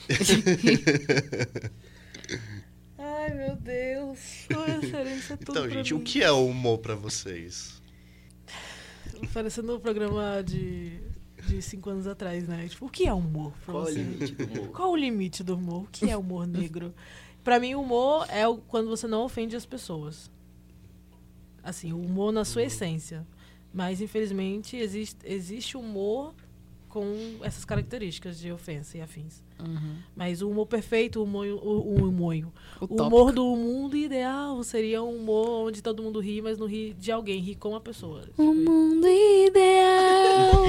[2.98, 4.18] Ai, meu Deus.
[5.16, 7.81] Isso é tudo Então, gente, o que é o humor para vocês?
[9.33, 11.00] Parecendo um programa de,
[11.51, 12.69] de cinco anos atrás, né?
[12.69, 14.69] Tipo, o que é humor Qual o limite do humor?
[14.69, 15.83] Qual o limite do humor?
[15.85, 16.95] O que é humor negro?
[17.43, 20.31] Pra mim, humor é o- quando você não ofende as pessoas.
[21.63, 23.27] Assim, o humor na sua essência.
[23.73, 26.35] Mas, infelizmente, existe, existe humor
[26.89, 29.43] com essas características de ofensa e afins.
[29.66, 29.96] Uhum.
[30.16, 31.68] Mas o humor perfeito, o humor, o,
[32.03, 32.35] o humor,
[32.81, 36.66] O, o humor do mundo ideal seria um humor onde todo mundo ri, mas não
[36.66, 38.20] ri de alguém, ri com a pessoa.
[38.23, 40.64] O Tipo, mundo ideal.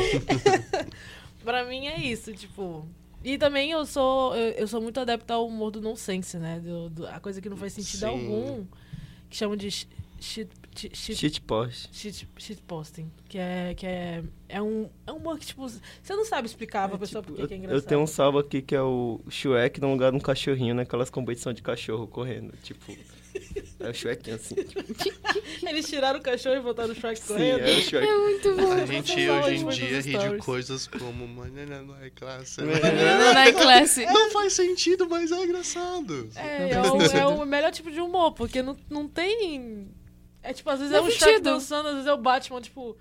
[1.44, 2.86] Pra mim é isso, tipo.
[3.24, 6.60] E também eu sou eu, eu sou muito adepta ao humor do nonsense, né?
[6.60, 8.06] Do, do- a coisa que não faz sentido Sim.
[8.06, 8.66] algum.
[9.30, 9.88] Que chamam de sh-
[10.20, 11.90] shit, shit, shit, Shit post.
[11.94, 13.10] shit, shitposting.
[13.28, 13.74] Que é.
[13.76, 14.90] Que é, é um.
[15.06, 17.48] É um humor que, tipo, você não sabe explicar pra pessoa Tipo, por que eu,
[17.48, 17.88] que é eu engraçado.
[17.88, 21.56] tenho um salvo aqui que é o Shrek no lugar de um cachorrinho, naquelas competições
[21.56, 22.54] de cachorro correndo.
[22.64, 22.92] Tipo,
[23.80, 24.56] é o Shrek assim.
[24.56, 24.82] Tipo,
[25.68, 27.60] Eles tiraram o cachorro e botaram o Shrek sim, correndo.
[27.62, 28.08] é o Shrek.
[28.08, 28.72] É muito bom.
[28.74, 32.62] A gente Essa hoje em dia ri de coisas como Manana não é classe.
[32.62, 34.06] Menina na classe.
[34.06, 36.30] Não faz sentido, mas é engraçado.
[36.36, 39.88] É, é o, é o melhor tipo de humor, porque não, não tem.
[40.44, 41.44] É tipo, às vezes Não é o Shrek sentido.
[41.44, 42.98] dançando, às vezes é o Batman, tipo,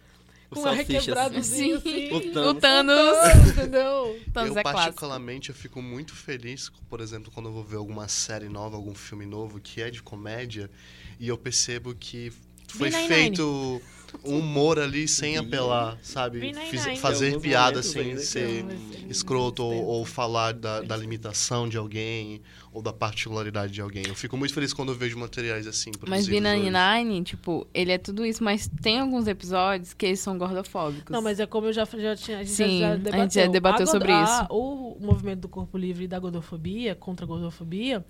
[0.50, 1.88] O com Salsicha, requebradozinho assim.
[1.88, 2.14] assim.
[2.14, 2.48] O Thanos.
[2.50, 3.48] O Thanos.
[3.52, 4.20] Entendeu?
[4.34, 4.82] Thanos eu, é clássico.
[4.84, 8.94] particularmente, eu fico muito feliz, por exemplo, quando eu vou ver alguma série nova, algum
[8.94, 10.70] filme novo que é de comédia,
[11.18, 12.32] e eu percebo que
[12.68, 13.06] foi B99.
[13.08, 13.82] feito
[14.24, 15.46] um humor ali sem B99.
[15.46, 16.40] apelar, sabe?
[16.40, 16.60] B99.
[16.70, 21.76] Fiz- fazer alguns piada sem ser mas- escroto ou, ou falar da, da limitação de
[21.76, 22.40] alguém
[22.72, 24.04] ou da particularidade de alguém.
[24.06, 25.90] Eu fico muito feliz quando eu vejo materiais assim.
[26.06, 26.70] Mas produzidos hoje.
[26.70, 31.10] B99, tipo, ele é tudo isso, mas tem alguns episódios que eles são gordofóbicos.
[31.10, 32.38] Não, mas é como eu já, já tinha.
[32.38, 33.20] A gente Sim, já a debateu.
[33.22, 34.46] gente já debateu A sobre a- isso.
[34.54, 38.04] O movimento do corpo livre e da gordofobia, contra a gordofobia,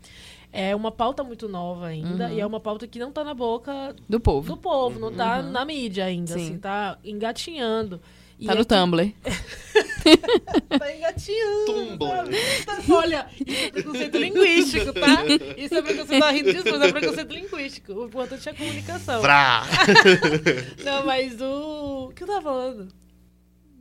[0.52, 2.26] é uma pauta muito nova ainda.
[2.28, 2.32] Uhum.
[2.34, 4.48] E é uma pauta que não tá na boca Do povo.
[4.48, 5.50] do povo, não tá Uhum.
[5.50, 6.44] na mídia ainda, Sim.
[6.44, 8.00] assim, tá engatinhando.
[8.38, 9.12] E Tá no aqui- Tumblr.
[10.78, 11.66] Tá engatinhando.
[11.66, 12.64] Tumblr.
[12.64, 15.24] Tá- Olha, isso é preconceito linguístico, tá?
[15.58, 17.92] Isso é preconceito, tá rindo disso, mas é preconceito linguístico.
[17.92, 19.20] O importante é a comunicação.
[19.20, 19.62] Vrá!
[20.82, 22.06] Não, mas o...
[22.08, 22.88] O que eu tava falando?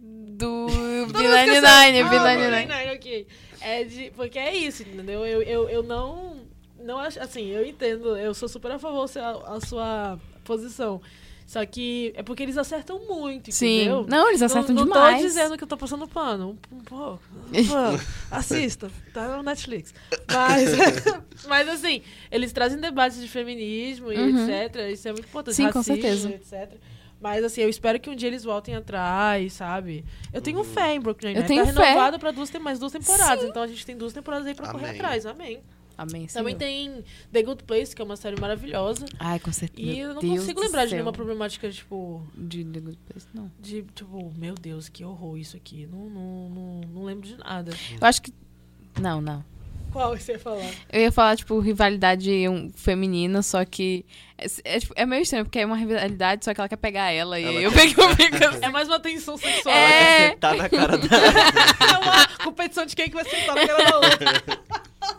[0.02, 1.62] Do Todo mundo esqueceu.
[1.62, 2.68] B99, Ah, B99.
[2.68, 3.28] B99, ok.
[3.62, 4.12] É de...
[4.12, 5.26] Porque é isso, entendeu?
[5.26, 6.42] Eu, eu, eu não...
[6.84, 7.20] Não acho...
[7.20, 8.16] Assim, eu entendo.
[8.18, 11.02] Eu sou super a favor da sua- a sua posição.
[11.46, 13.78] Só que é porque eles acertam muito, Sim.
[13.78, 14.06] entendeu?
[14.08, 15.18] Não, eles acertam não, não demais.
[15.20, 16.56] tô dizendo que eu tô passando pano.
[16.72, 17.24] Um, um pouco.
[17.52, 18.00] Um.
[18.30, 18.92] Assista.
[19.12, 19.92] Tá no Netflix.
[20.32, 20.70] Mas,
[21.48, 24.48] mas assim, eles trazem debates de feminismo e Uhum.
[24.48, 24.76] etc.
[24.94, 25.56] Isso é muito importante.
[25.56, 26.30] Sim, com Racismo, certeza.
[26.30, 26.78] etc.
[27.20, 30.06] Mas assim, eu espero que um dia eles voltem atrás, sabe?
[30.32, 31.64] Eu tenho fé em Brooklyn Eu Nine-Nine.
[31.64, 31.90] tenho Tá fé.
[31.90, 33.44] renovada pra duas, tem mais duas temporadas.
[33.44, 35.00] Então a gente tem duas temporadas aí pra correr Amém.
[35.02, 35.26] atrás.
[35.26, 35.60] Amém.
[36.02, 39.06] Amém, Também tem The Good Place, que é uma série maravilhosa.
[39.20, 39.86] Ai, com certeza.
[39.90, 43.28] E Meu eu não Deus consigo lembrar de nenhuma problemática, tipo, De The Good Place,
[43.34, 43.52] não.
[43.60, 45.86] de, tipo, meu Deus, que horror isso aqui.
[45.92, 47.72] Não, não, não, não lembro de nada.
[48.00, 48.34] Eu acho que...
[49.00, 49.44] Não, não.
[49.92, 50.72] Qual você ia falar?
[50.94, 54.06] Eu ia falar, tipo, rivalidade um, feminina, só que...
[54.38, 57.12] É, é, tipo, é meio estranho, porque é uma rivalidade, só que ela quer pegar
[57.12, 57.40] ela.
[57.40, 59.76] E Ela aí eu quer- peguei o bico É mais uma tensão sexual.
[59.76, 60.30] É.
[60.30, 61.24] Você tá na cara dela.
[61.94, 65.19] É uma competição de quem que vai sentar na cara da outra.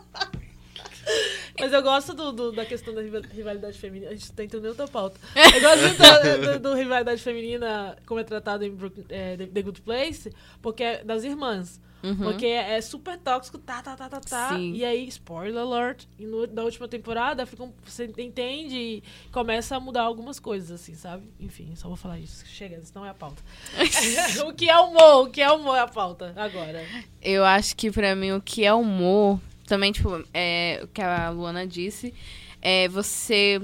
[1.59, 4.11] Mas eu gosto do, do- da questão da rival- rivalidade feminina.
[4.11, 5.19] A gente tá entrando em outra pauta.
[5.35, 5.79] Eu gosto
[6.53, 8.75] do, do rivalidade feminina, como é tratado em
[9.09, 11.79] é, The Good Place, porque é das irmãs.
[12.03, 12.15] Uhum.
[12.15, 14.49] Porque é super tóxico, tá, tá, tá, tá, tá.
[14.49, 14.73] Sim.
[14.73, 19.75] E aí, spoiler alert, e no, na última temporada fica um- você entende e começa
[19.75, 21.29] a mudar algumas coisas, assim, sabe?
[21.39, 22.43] Enfim, só vou falar isso.
[22.47, 23.43] Chega, isso não é a pauta.
[24.47, 25.27] o que é humor?
[25.27, 26.83] O que é humor é a pauta agora.
[27.21, 31.29] Eu acho que pra mim o que é humor, também, tipo, é o que a
[31.29, 32.13] Luana disse,
[32.61, 33.61] é você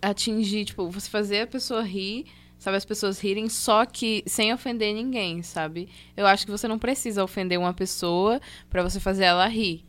[0.00, 2.26] atingir, tipo, você fazer a pessoa rir,
[2.58, 5.88] sabe, as pessoas rirem, só que sem ofender ninguém, sabe?
[6.16, 9.84] Eu acho que você não precisa ofender uma pessoa pra você fazer ela rir.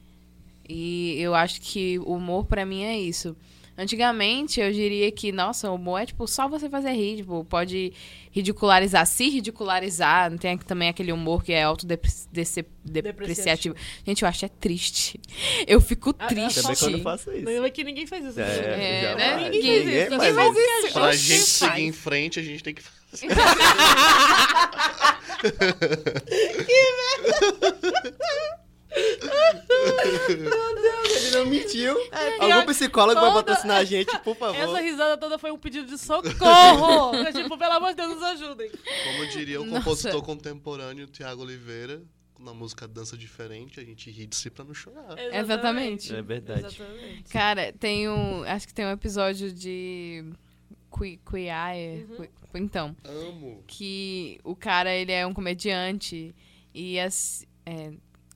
[0.68, 3.36] E eu acho que o humor pra mim é isso.
[3.76, 7.92] Antigamente, eu diria que, nossa, o humor é, tipo, só você fazer rir, tipo, pode
[8.32, 13.76] ridicularizar, se ridicularizar, não tem também aquele humor que é autodepreciativo.
[14.06, 15.20] Gente, eu acho é triste.
[15.66, 16.62] Eu fico Ah, triste.
[16.62, 17.46] Também quando eu faço isso.
[17.46, 18.40] Não é que ninguém faz isso.
[18.40, 19.04] É, né?
[19.12, 19.34] É, né?
[19.34, 19.50] vai.
[19.50, 19.88] Ninguém faz isso.
[19.88, 20.86] Ninguém Ninguém faz faz isso.
[20.86, 20.94] isso.
[20.94, 21.50] Pra Oxe, gente faz.
[21.74, 23.28] seguir em frente, a gente tem que fazer.
[31.16, 31.98] Ele não mentiu.
[32.12, 34.56] É, Algum psicólogo vai toda- patrocinar a gente, por favor.
[34.60, 36.32] Essa risada toda foi um pedido de socorro.
[37.34, 38.70] Tipo, pelo amor de Deus, nos ajudem.
[39.04, 39.80] Como diria o Nossa.
[39.80, 42.02] compositor contemporâneo Tiago Oliveira,
[42.40, 45.16] na música Dança Diferente, a gente ri de si pra não chorar.
[45.34, 46.14] Exatamente.
[46.14, 46.66] É verdade.
[46.66, 47.24] Exatamente.
[47.32, 48.44] Cara, tem um.
[48.44, 50.24] Acho que tem um episódio de.
[51.02, 52.06] Eye.
[52.20, 52.28] Uhum.
[52.54, 53.64] Então, Amo.
[53.66, 56.36] que o cara, ele é um comediante
[56.74, 57.46] e as.
[57.66, 57.92] É,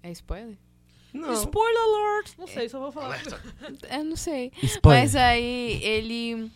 [0.08, 0.58] é spoiler?
[1.14, 1.32] Não.
[1.34, 2.34] Spoiler alert.
[2.38, 3.08] Não sei, só vou falar.
[3.16, 3.42] Alerta.
[3.98, 4.52] Eu não sei.
[4.64, 5.02] Spoiler.
[5.04, 6.52] Mas aí ele.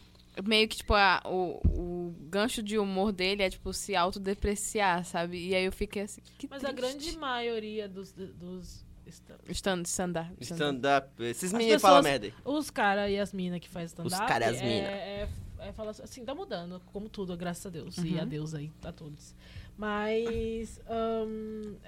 [0.46, 5.50] Meio que, tipo, a- o, o gancho de humor dele é, tipo, se autodepreciar, sabe?
[5.50, 6.22] E aí eu fiquei assim.
[6.38, 6.82] Que Mas a triste.
[6.82, 8.14] grande maioria dos...
[8.14, 10.32] dos esta- Stand, stand-up.
[10.40, 11.24] Stand-up.
[11.24, 12.34] Esses meninos falam merda aí.
[12.46, 14.14] Os caras e as minas que faz stand-up...
[14.24, 14.88] Os cara e as é, mina.
[14.88, 17.98] É, é, falar assim, tá mudando, como tudo, graças a Deus.
[17.98, 18.22] E Uhum.
[18.22, 19.36] a Deus aí, a todos.
[19.78, 20.80] Mas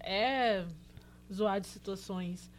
[0.03, 0.65] é
[1.33, 2.49] zoar de situações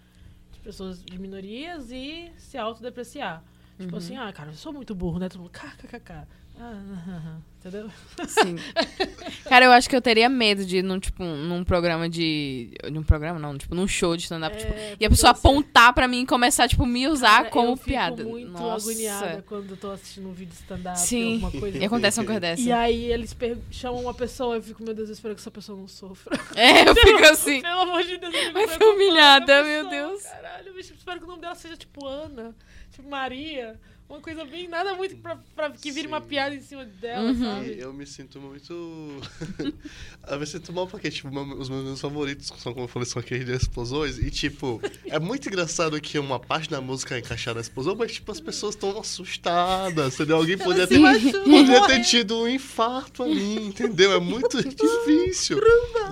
[0.52, 3.42] de pessoas de minorias e se autodepreciar.
[3.78, 5.28] Tipo assim, ah, cara, eu sou muito burro, né?
[5.28, 6.26] Todo mundo, kkkk.
[6.58, 7.90] Ah, entendeu?
[8.28, 8.56] Sim.
[9.48, 12.70] Cara, eu acho que eu teria medo de ir num, tipo, num programa de.
[12.92, 14.56] Num programa, não, tipo, num show de stand-up.
[14.56, 17.70] tipo, É, e a pessoa apontar pra mim e começar, tipo, me usar Cara, como
[17.72, 18.22] eu fico piada.
[18.24, 18.88] muito Nossa.
[18.88, 21.34] agoniada quando eu tô assistindo um vídeo de stand-up, Sim.
[21.34, 21.78] alguma coisa.
[21.78, 22.62] E acontece uma coisa dessa.
[22.62, 25.50] E aí eles per- chamam uma pessoa, eu fico, meu Deus, eu espero que essa
[25.50, 26.38] pessoa não sofra.
[26.54, 27.60] É, eu fico assim.
[27.62, 30.22] Pelo amor de Deus, eu fico Vai ser humilhada, meu Deus.
[30.22, 32.54] Caralho, bicho, eu espero que o nome dela seja tipo Ana,
[32.92, 33.78] tipo Maria.
[34.14, 36.26] Uma coisa bem, nada muito pra, pra que vire uma Sim.
[36.28, 37.40] piada em cima dela, Uhum.
[37.40, 37.72] sabe?
[37.74, 38.72] E eu me sinto muito.
[40.28, 43.44] eu me sinto mal porque, tipo, os meus favoritos são, como eu falei, são aqueles
[43.44, 44.18] de explosões.
[44.18, 48.12] E, tipo, é muito engraçado que uma parte da música é encaixada na explosão, mas,
[48.12, 50.36] tipo, as pessoas estão assustadas, entendeu?
[50.36, 51.00] Alguém poderia ter,
[51.42, 54.12] poderia ter tido um infarto ali, entendeu?
[54.12, 55.58] É muito difícil.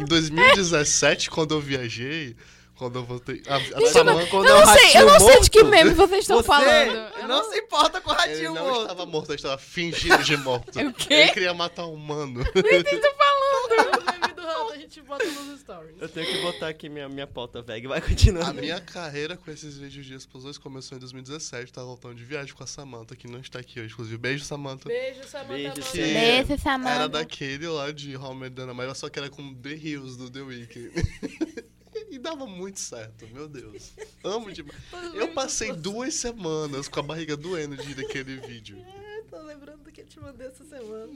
[0.00, 2.34] Em 2017, quando eu viajei,
[2.82, 3.42] quando eu voltei.
[3.46, 5.70] A, a Samantha- Quando Eu é o não sei, eu não sei de que morto,
[5.70, 6.96] meme vocês estão você falando.
[7.20, 8.82] Eu não se importa com o Ele ratinho não morto.
[8.82, 10.72] estava morto, ele estava fingindo de morto.
[10.82, 11.14] O quê?
[11.14, 12.42] Ele queria matar um humano.
[12.52, 15.94] O meme do rato a gente bota nos stories.
[16.00, 17.88] Eu tenho que botar aqui minha, minha pauta, velho.
[17.88, 18.50] Vai continuando.
[18.50, 22.52] A minha carreira com esses vídeos de explosões começou em 2017, tava voltando de viagem
[22.52, 23.92] com a Samantha, que não está aqui hoje.
[23.92, 24.88] Inclusive, beijo, Samantha.
[24.88, 25.52] Beijo, Samantha.
[25.54, 25.92] Beijo.
[25.92, 27.08] Beijo, Era Samantha.
[27.08, 30.28] daquele lá de How I Met Your Mother, só que era com The Hills do
[30.30, 30.92] The Weeknd.
[32.10, 33.92] E dava muito certo, meu Deus.
[34.24, 34.78] Amo demais.
[35.14, 38.82] Eu passei duas semanas com a barriga doendo de ir daquele vídeo.
[39.12, 41.12] É, tô lembrando do que eu te mandei essa semana.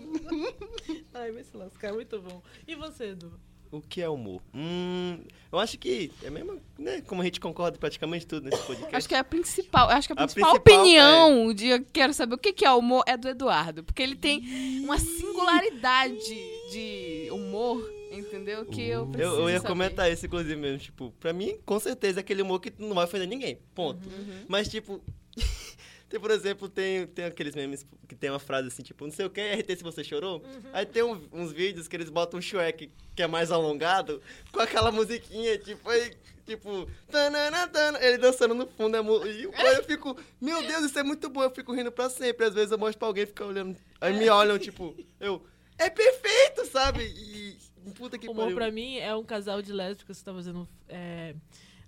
[1.14, 2.42] Ai, vai se lascar, muito bom.
[2.68, 3.32] E você, Edu?
[3.70, 4.40] O que é humor?
[4.54, 5.18] Hum,
[5.50, 7.00] eu acho que é mesmo, né?
[7.00, 8.94] Como a gente concorda praticamente tudo nesse podcast.
[8.94, 12.14] Acho que é a principal, acho que a A principal, principal, opinião de eu quero
[12.14, 14.40] saber o que que é humor é do Eduardo, porque ele tem
[14.84, 16.38] uma singularidade
[16.70, 18.64] de humor, entendeu?
[18.66, 19.68] Que eu preciso Eu, eu ia saber.
[19.68, 20.78] comentar isso, inclusive, mesmo.
[20.78, 23.58] Tipo, pra mim, com certeza, é aquele humor que não vai ofender ninguém.
[23.74, 24.06] Ponto.
[24.08, 24.44] Uhum.
[24.48, 25.00] Mas, tipo.
[26.08, 29.26] tem, por exemplo, tem, tem aqueles memes que tem uma frase assim, tipo, não sei
[29.26, 30.42] o que, RT se você chorou.
[30.72, 34.60] Aí tem um- uns vídeos que eles botam um Shrek que é mais alongado, com
[34.60, 36.12] aquela musiquinha, tipo, aí,
[36.46, 38.96] tipo, tanana, tana, ele dançando no fundo.
[38.96, 39.00] É
[39.32, 42.46] e eu fico, meu Deus, isso é muito bom, eu fico rindo pra sempre.
[42.46, 43.76] Às vezes eu mostro pra alguém e fica olhando.
[44.00, 45.42] Aí me olham, tipo, eu.
[45.78, 47.02] É perfeito, sabe?
[47.04, 47.56] E.
[47.94, 48.56] Puta que Humor pariu.
[48.56, 50.68] pra mim é um casal de lésbicas que tá fazendo.
[50.88, 51.34] É,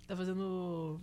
[0.07, 1.01] tá fazendo.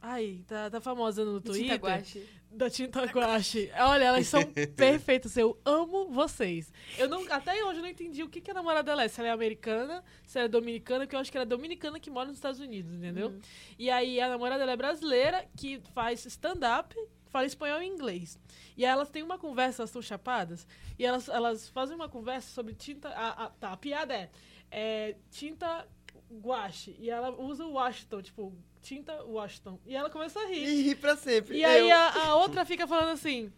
[0.00, 1.78] Ai, tá, tá famosa no Tinta Twitter.
[1.80, 2.26] guache.
[2.50, 3.70] Da Tinta Guache.
[3.78, 4.40] Olha, elas são
[4.76, 5.36] perfeitas.
[5.36, 6.72] Eu amo vocês.
[6.96, 9.08] Eu não, até hoje eu não entendi o que, que a namorada dela é.
[9.08, 12.00] Se ela é americana, se ela é dominicana, porque eu acho que ela é dominicana
[12.00, 13.38] que mora nos Estados Unidos, entendeu?
[13.78, 16.96] E aí a namorada dela é brasileira, que faz stand-up,
[17.28, 18.38] fala espanhol e inglês.
[18.76, 20.66] E aí elas têm uma conversa, elas estão chapadas,
[20.98, 23.08] e elas, elas fazem uma conversa sobre tinta.
[23.10, 24.30] A, a- tá, a piada é,
[24.70, 25.86] é tinta
[26.30, 26.96] guache.
[26.98, 29.78] E ela usa o Washington, tipo, tinta Washington.
[29.86, 30.64] E ela começa a rir.
[30.66, 31.56] E ri pra sempre.
[31.58, 33.52] E aí a, a outra fica falando assim.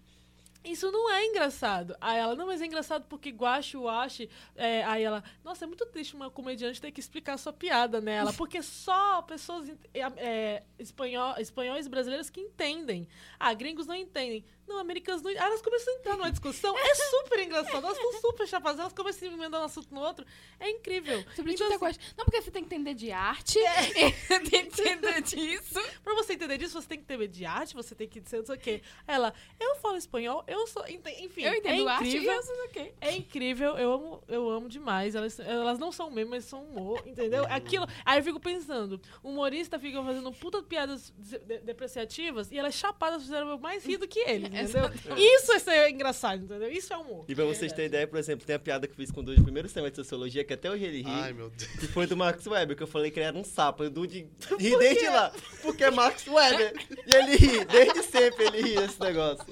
[0.63, 1.97] Isso não é engraçado.
[2.01, 4.29] Aí ela, não, mas é engraçado porque guache, washi.
[4.55, 8.33] É, aí ela, nossa, é muito triste uma comediante ter que explicar sua piada nela.
[8.35, 13.09] Porque só pessoas é, é, espanhol, espanhóis brasileiros que entendem.
[13.39, 14.45] Ah, gringos não entendem.
[14.71, 15.31] Não, americanos não.
[15.31, 16.79] Aí elas começam a entrar numa discussão.
[16.79, 17.85] É super engraçado.
[17.85, 18.79] Elas estão super chapadas.
[18.79, 20.25] Elas começam a emendar um assunto no outro.
[20.61, 21.25] É incrível.
[21.35, 21.99] Sobre Então, assim, guache.
[22.17, 23.59] Não, porque você tem que entender de arte,
[24.49, 25.81] tem que entender disso.
[26.05, 28.47] Pra você entender disso, você tem que ter de arte, você tem que ser não
[28.47, 28.83] sei o quê.
[29.07, 30.85] Ela, eu falo espanhol, eu sou.
[30.89, 32.33] Enfim, Eu entendo é arte e incrível.
[32.33, 32.93] eu o quê.
[33.01, 35.15] É incrível, eu amo, eu amo demais.
[35.15, 37.45] Elas, elas não são meme, mas são humor, entendeu?
[37.49, 37.87] Aquilo.
[38.05, 42.75] Aí eu fico pensando, o humorista fica fazendo puta piadas de- de- depreciativas e elas
[42.75, 44.91] chapadas fizeram eu mais rir do que eles, entendeu?
[45.17, 46.71] Isso é ser engraçado, entendeu?
[46.71, 47.25] Isso é humor.
[47.29, 49.23] E pra vocês terem ideia, por exemplo, tem a piada que eu fiz com o
[49.23, 51.11] Dude no primeiro semestre de sociologia, que até hoje ele ri.
[51.11, 51.71] Ai, meu Deus.
[51.73, 53.85] Que foi do Max Weber, que eu falei que ele era um sapo.
[53.85, 54.27] E o Dude
[54.59, 55.33] ri desde lá.
[55.63, 56.73] Porque é Max Weber.
[57.07, 59.47] E ele ri, desde sempre ele ri desse negócio.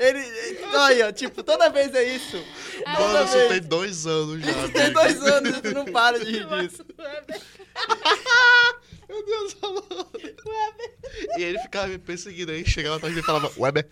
[0.00, 0.15] Ele.
[0.18, 2.36] ele- Olha, tipo, toda vez é isso.
[2.86, 3.48] Mano, Toda isso vez.
[3.48, 4.50] tem dois anos já.
[4.50, 6.84] Isso tem dois anos e tu não para de rir disso.
[9.08, 10.10] Meu Deus, amor.
[11.38, 13.88] E ele ficava me perseguindo aí, chegava atrás dele e falava, Weber.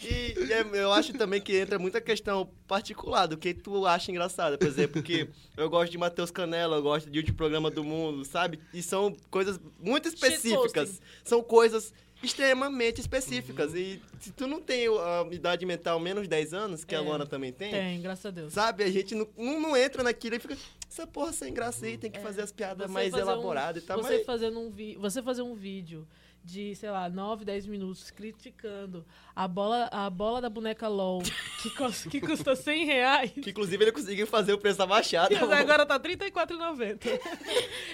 [0.00, 4.10] E, e é- eu acho também que entra muita questão particular do que tu acha
[4.10, 4.56] engraçado.
[4.56, 7.82] Por exemplo, que eu gosto de Matheus Canela, eu gosto de um de programa do
[7.84, 8.58] mundo, sabe?
[8.72, 11.00] E são coisas muito específicas.
[11.24, 13.74] São coisas extremamente específicas.
[13.74, 17.00] E se tu não tem a idade mental menos de 10 anos, que a É.
[17.00, 18.52] Luana também tem, Tem, graças a Deus.
[18.52, 18.82] sabe?
[18.84, 20.56] A gente não, não, entra naquilo e fica.
[20.90, 23.86] Essa porra sem graça aí, tem que fazer as piadas mais fazer um- elaboradas e
[23.86, 23.98] tal.
[24.02, 26.06] Você, mas- fazendo um vi você fazer um vídeo
[26.42, 29.04] de, sei lá, 9, 10 minutos criticando
[29.38, 31.22] a bola, a bola da boneca LOL,
[31.62, 31.70] que,
[32.10, 33.30] que custa 100 reais.
[33.30, 35.32] Que inclusive ele conseguiu fazer o preço abaixado.
[35.32, 37.20] Mas agora tá R$ 34,90.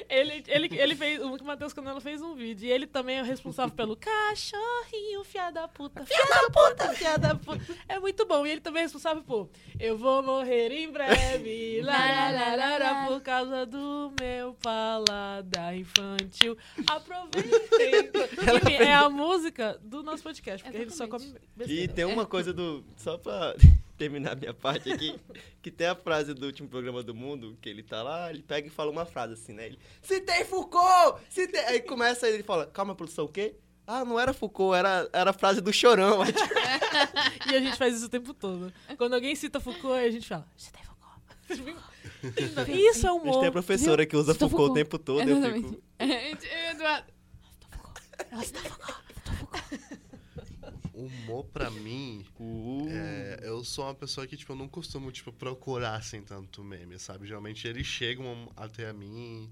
[0.08, 1.20] ele, ele, ele fez.
[1.20, 2.66] O Matheus Canelo fez um vídeo.
[2.66, 6.06] E ele também é o responsável pelo cachorrinho, fia da puta.
[6.06, 7.62] Fia da puta, fia da puta.
[7.90, 8.46] É muito bom.
[8.46, 11.82] E ele também é responsável por Eu vou morrer em breve.
[11.82, 16.56] lá, lá, lá, lá, por causa do meu paladar infantil.
[16.86, 18.10] Aproveitem.
[18.56, 20.64] Enfim, é a música do nosso podcast.
[20.64, 21.33] Porque a gente só come
[21.66, 22.84] E tem uma coisa do.
[22.96, 23.54] Só pra
[23.96, 25.18] terminar minha parte aqui,
[25.62, 28.66] que tem a frase do último programa do mundo, que ele tá lá, ele pega
[28.66, 29.66] e fala uma frase assim, né?
[29.66, 31.20] Ele, se tem Foucault!
[31.30, 31.60] Se tem...
[31.66, 33.54] Aí começa ele fala, calma, produção, o quê?
[33.86, 36.20] Ah, não era Foucault, era, era a frase do chorão.
[36.26, 38.72] Tipo, E a gente faz isso o tempo todo.
[38.96, 41.84] Quando alguém cita Foucault, a gente fala, tem Foucault.
[42.72, 43.26] Isso é a humor.
[43.26, 44.74] gente tem a professora que usa Cita Foucault, o Foucault.
[44.74, 45.68] tempo todo, eu Exatamente.
[45.68, 45.82] fico.
[46.70, 47.14] Eduardo.
[50.94, 55.32] Humor pra mim, Uh, é, eu sou uma pessoa que, tipo, eu não costumo, tipo,
[55.32, 57.26] procurar, assim, tanto meme, sabe?
[57.26, 59.50] Geralmente eles chegam até a mim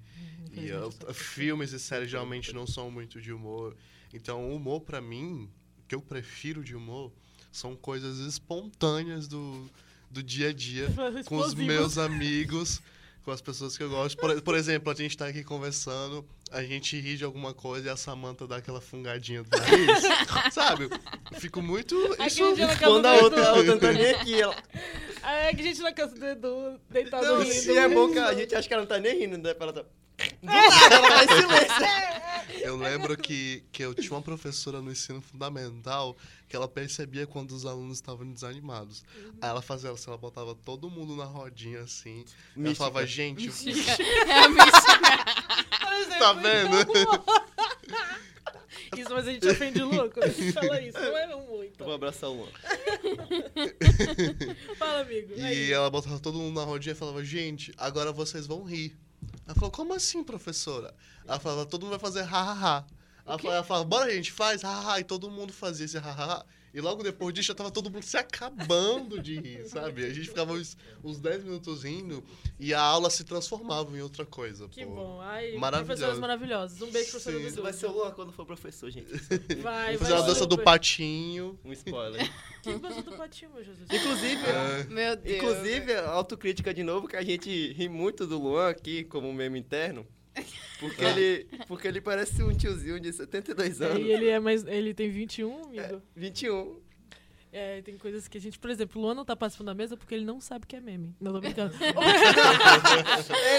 [0.53, 3.77] e eu- filmes e séries geralmente não são muito de humor.
[4.15, 7.13] Então, o humor pra mim, o que eu prefiro de humor,
[7.51, 9.69] são coisas espontâneas do,
[10.11, 10.87] do dia a dia
[11.27, 12.81] com os meus amigos,
[13.25, 14.17] com as pessoas que eu gosto.
[14.19, 17.91] Por, por exemplo, a gente tá aqui conversando, a gente ri de alguma coisa e
[17.91, 20.03] a Samanta dá aquela fungadinha do nariz,
[20.53, 20.89] sabe?
[21.39, 21.97] Fico muito...
[22.25, 22.43] Isso,
[22.79, 24.57] quando do a outra, a outra não tá nem aqui, ela.
[25.23, 27.53] É que a gente na casa do Edu, deitado Não, rindo.
[27.55, 29.55] se é bom que a gente acha que ela não tá nem rindo, né?
[29.59, 29.83] Ela tá.
[29.83, 29.89] Do
[30.43, 32.61] nada, ela tá em silêncio.
[32.63, 36.17] eu lembro que, que eu tinha uma professora no ensino fundamental
[36.49, 39.05] que ela percebia quando os alunos estavam desanimados.
[39.41, 42.25] Aí ela fazia, assim, ela botava todo mundo na rodinha, assim.
[42.55, 42.75] Ela Mística.
[42.77, 43.49] falava, gente,
[44.29, 45.42] É a mística.
[46.23, 46.77] Tá vendo?
[48.97, 50.23] Isso, mas a gente ofende o louco.
[50.23, 51.01] A gente fala isso.
[51.01, 51.83] Não é muito.
[51.83, 52.49] Vou abraçar o Luan.
[54.79, 55.35] Fala, amigo.
[55.35, 55.69] Aí.
[55.69, 58.95] E ela botava todo mundo na rodinha e falava, gente, agora vocês vão rir.
[59.47, 60.95] Ela falou, como assim, professora?
[61.27, 62.85] Ela falava, todo mundo vai fazer ha, ha, ha.
[63.25, 65.01] Ela falava, ela falava, bora, gente, faz ha, ha, ha.
[65.01, 66.45] E todo mundo fazia esse ha, ha, ha.
[66.75, 70.07] E logo depois disso já tava todo mundo se acabando de rir, sabe?
[70.07, 72.25] A gente ficava uns, uns 10 minutos rindo
[72.59, 74.67] e a aula se transformava em outra coisa.
[74.69, 74.95] Que pô.
[74.95, 75.21] bom.
[75.21, 75.87] Ai, Maravilhoso.
[75.87, 76.81] professoras maravilhosas.
[76.81, 77.63] Um beijo, Isso Edu.
[77.63, 79.13] vai ser o Luan quando for professor, gente.
[79.63, 79.99] Vai, vai.
[79.99, 81.59] fazer a dança do patinho.
[81.65, 82.31] Um spoiler.
[82.63, 83.87] Que dança do patinho, meu Jesus?
[83.91, 85.37] Inclusive, É, Meu Deus.
[85.37, 90.07] inclusive, autocrítica de novo, que a gente ri muito do Luan aqui, como meme interno.
[90.81, 93.99] Porque ele, porque ele parece um tiozinho de 72 É, anos.
[94.01, 94.65] e ele é mais.
[94.65, 96.03] Ele tem 21, amigo.
[96.17, 96.81] 21.
[97.55, 99.95] É, tem coisas que a gente, por exemplo, o Luan não tá participando da mesa
[99.95, 101.15] porque ele não sabe o que é meme.
[101.21, 101.75] Não, tô brincando.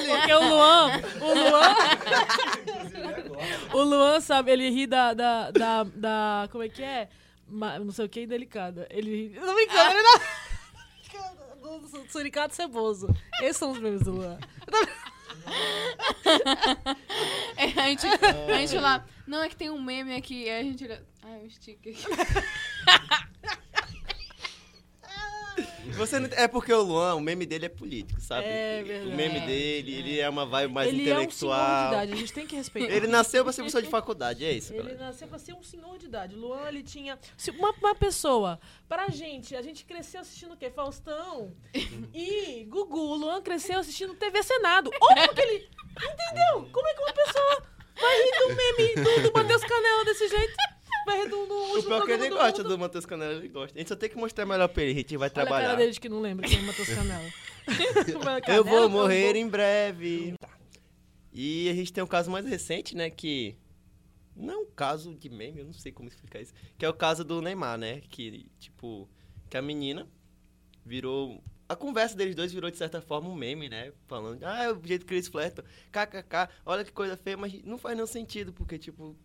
[0.09, 1.75] Porque o Luan, o Luan,
[3.73, 7.07] o Luan sabe, ele ri da, da, da, da- como é que é?
[7.47, 8.87] Ma- não sei o que, indelicada.
[8.89, 10.19] Ele ri, tô brincando, ele não...
[12.09, 13.07] Suricato ceboso.
[13.41, 14.37] Esses são os memes do Luan.
[17.55, 20.63] É, a, gente, a gente lá, não, é que tem um meme aqui, aí a
[20.63, 21.95] gente olha, ah, é um sticker.
[25.97, 28.45] Você não- é porque o Luan, o meme dele é político, sabe?
[28.47, 29.15] É O verdade.
[29.15, 31.87] meme dele, ele é uma vibe mais ele é um senhor de intelectual.
[31.93, 32.93] idade, a gente tem que respeitar.
[32.93, 35.05] ele nasceu pra ser professor de faculdade, é isso, Ele galera.
[35.05, 36.35] nasceu pra ser um senhor de idade.
[36.35, 37.17] Luan, ele tinha.
[37.57, 38.59] Uma, uma pessoa.
[38.89, 40.69] Pra gente, a gente cresceu assistindo o quê?
[40.69, 41.51] Faustão
[42.13, 42.97] e Gugu.
[42.99, 44.91] O Luan cresceu assistindo TV Senado.
[44.99, 45.69] Como que ele.
[45.95, 46.69] Entendeu?
[46.71, 47.63] Como é que uma pessoa
[47.99, 50.53] vai rir do meme do, do Matheus Canela desse jeito?
[51.05, 53.77] O pior é que ele gosta do Matheus Canela, ele gosta.
[53.77, 55.47] A gente só tem que mostrar melhor pra ele, a gente vai Olha a cara
[55.47, 55.75] trabalhar.
[55.75, 57.29] dele de que não lembra quem é Matheus Canela.
[58.47, 60.35] Eu vou morrer em breve.
[60.39, 60.49] Tá.
[61.31, 63.57] E a gente tem um caso mais recente, né, que...
[64.35, 66.53] Não é um caso de meme, eu não sei como explicar isso.
[66.77, 68.01] Que é o caso do Neymar, né?
[68.09, 69.07] Que, tipo,
[69.49, 70.07] que a menina
[70.85, 71.43] virou...
[71.69, 73.93] A conversa deles dois virou, de certa forma, um meme, né?
[74.07, 77.77] Falando, ah, é o jeito que eles flertam, kkk, olha que coisa feia, mas não
[77.77, 79.15] faz nenhum sentido, porque, tipo,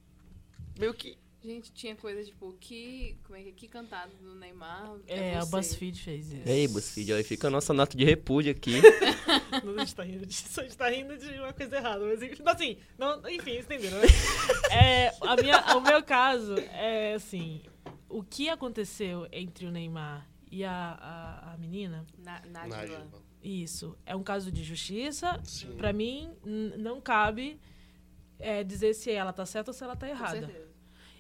[0.79, 1.17] meio que...
[1.49, 3.17] Gente, tinha coisa tipo, que.
[3.25, 3.53] Como é que é?
[3.53, 4.99] Que cantado do Neymar?
[5.07, 5.57] É, o você.
[5.57, 6.47] BuzzFeed fez isso.
[6.47, 8.73] Ei, BuzzFeed, aí fica a nossa nota de repúdio aqui.
[9.65, 12.05] Não, a gente tá rindo disso, a gente tá rindo de uma coisa errada.
[12.05, 14.07] Mas enfim, assim, não, enfim, vocês entenderam, né?
[14.71, 17.63] É, a minha, o meu caso é assim:
[18.11, 23.09] o que aconteceu entre o Neymar e a, a, a menina, Na, Nájila.
[23.43, 25.41] Isso, é um caso de justiça.
[25.45, 25.75] Sim.
[25.77, 27.59] Pra mim, não cabe
[28.39, 30.68] é, dizer se ela tá certa ou se ela tá Com errada.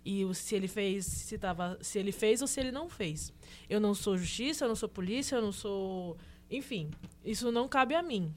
[0.04, 3.32] E o- se ele fez, se, tava, se ele fez ou se ele não fez.
[3.68, 6.16] Eu não sou justiça, eu não sou polícia, eu não sou.
[6.50, 6.90] Enfim,
[7.24, 8.32] isso não cabe a mim.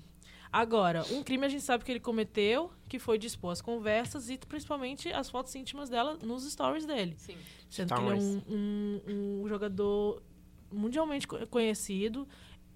[0.51, 4.37] Agora, um crime a gente sabe que ele cometeu, que foi dispor as conversas e
[4.37, 7.15] principalmente as fotos íntimas dela nos stories dele.
[7.17, 7.37] Sim.
[7.69, 10.21] Sendo que ele é um, um- um jogador
[10.69, 12.27] mundialmente co- conhecido.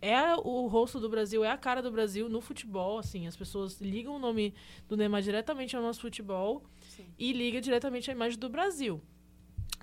[0.02, 3.28] É o rosto do Brasil, é a cara do Brasil no futebol, assim.
[3.28, 4.54] As pessoas ligam o nome
[4.88, 6.64] do Neymar diretamente ao nosso futebol
[6.96, 7.06] Sim.
[7.18, 9.02] e liga diretamente à imagem do Brasil.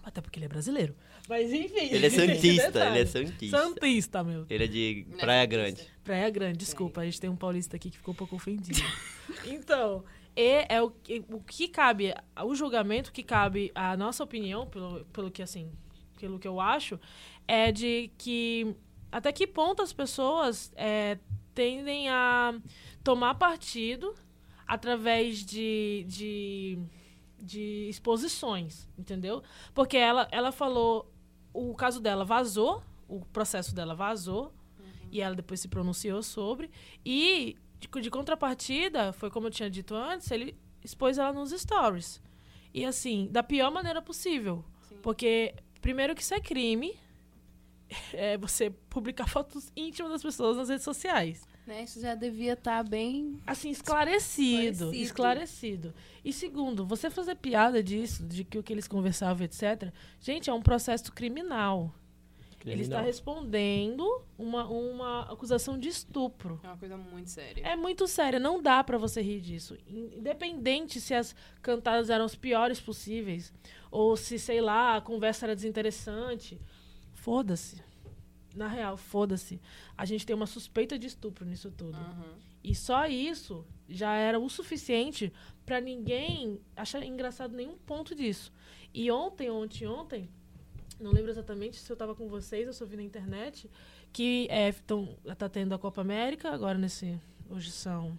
[0.03, 0.97] Até porque ele é brasileiro.
[1.29, 1.89] Mas enfim.
[1.93, 3.59] Ele é santista, ele é santista.
[3.59, 4.45] Santista, meu.
[4.51, 5.47] Ele é de Não é Praia.
[5.47, 5.87] Grande.
[6.03, 8.81] Praia Grande, desculpa, a gente tem um paulista aqui que ficou um pouco ofendido.
[9.47, 10.05] então,
[10.35, 12.13] e é o, que- o que cabe,
[12.45, 15.71] o julgamento que cabe, a nossa opinião, pelo, pelo que assim,
[16.19, 16.99] pelo que eu acho,
[17.47, 18.75] é de que
[19.13, 21.19] até que ponto as pessoas é,
[21.55, 22.59] tendem a
[23.05, 24.15] tomar partido
[24.67, 26.79] através de, de,
[27.43, 29.43] de exposições, entendeu?
[29.75, 31.13] Porque ela, ela falou,
[31.53, 34.55] o caso dela vazou, o processo dela vazou,
[35.11, 36.71] e ela depois se pronunciou sobre.
[37.05, 42.23] E, de, de contrapartida, foi como eu tinha dito antes, ele expôs ela nos stories.
[42.73, 44.65] E assim, da pior maneira possível.
[45.03, 46.97] Porque, primeiro que isso é crime,
[48.15, 51.47] é você publicar fotos íntimas das pessoas nas redes sociais.
[51.67, 51.85] Né?
[51.85, 53.41] Isso já devia estar bem.
[53.47, 55.03] Assim, esclarecido, Esclarecido.
[55.03, 55.95] esclarecido.
[56.25, 59.93] E segundo, você fazer piada disso, de que o que eles conversavam, etc.
[60.21, 61.95] Gente, é um processo criminal.
[62.65, 63.05] Ele está Criminal.
[63.05, 66.61] respondendo uma, uma acusação de estupro.
[66.63, 67.67] É uma coisa muito séria.
[67.67, 69.77] É muito sério, não dá pra você rir disso.
[69.89, 73.53] Independente se as cantadas eram as piores possíveis,
[73.91, 76.61] ou se, sei lá, a conversa era desinteressante.
[77.15, 77.83] Foda-se.
[78.55, 79.61] Na real, foda-se.
[79.97, 81.97] A gente tem uma suspeita de estupro nisso tudo.
[81.97, 82.35] Uhum.
[82.63, 85.33] E só isso já era o suficiente
[85.65, 88.53] pra ninguém achar engraçado nenhum ponto disso.
[88.95, 90.29] E ontem, ontem, ontem,
[91.01, 93.69] não lembro exatamente se eu tava com vocês, eu só vi na internet,
[94.13, 97.19] que é, tão, tá tendo a Copa América, agora nesse.
[97.51, 98.17] Hoje são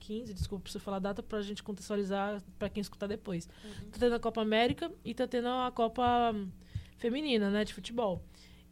[0.00, 3.46] 15, desculpa, preciso falar a data pra gente contextualizar pra quem escutar depois.
[3.92, 6.34] Tá tendo a Copa América e tá tendo a Copa
[6.96, 8.22] Feminina, né, de futebol.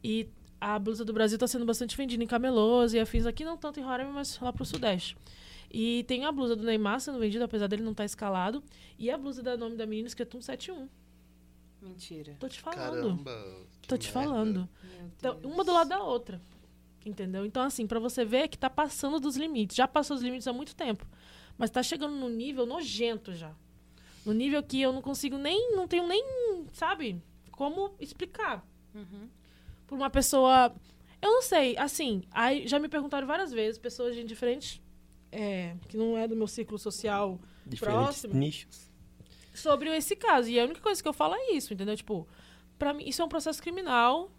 [0.03, 0.29] E
[0.63, 3.81] a blusa do Brasil tá sendo bastante vendida em camelôs e afins aqui, não tanto
[3.81, 5.17] em Roraima, mas lá pro Sudeste.
[5.69, 8.63] E tem a blusa do Neymar sendo vendida, apesar dele não estar escalado.
[8.97, 10.89] E a blusa da nome da menina escrito 171.
[11.81, 12.37] Mentira.
[12.39, 12.79] Tô te falando.
[12.79, 13.67] Caramba.
[13.89, 14.31] Tô te merda.
[14.31, 14.69] falando.
[15.17, 16.41] Então, uma do lado da outra.
[17.05, 17.45] Entendeu?
[17.45, 19.75] Então, assim, pra você ver que tá passando dos limites.
[19.75, 21.05] Já passou os limites há muito tempo.
[21.59, 23.53] Mas tá chegando num nível nojento já.
[24.25, 25.75] No nível que eu não consigo nem.
[25.75, 26.23] Não tenho nem.
[26.73, 27.21] Sabe?
[27.51, 28.65] Como explicar.
[28.95, 29.29] Uhum.
[29.93, 30.75] Por uma pessoa.
[31.21, 32.23] Eu não sei, assim.
[32.31, 34.81] Aí já me perguntaram várias vezes, pessoas de diferentes.
[35.31, 38.35] é, que não é do meu círculo social Diferentes Próximo.
[38.35, 38.91] nichos.
[39.55, 40.49] sobre esse caso.
[40.49, 41.95] E a única coisa que eu falo é isso, entendeu?
[41.95, 42.27] Tipo,
[42.79, 44.31] pra mim, isso é um processo criminal.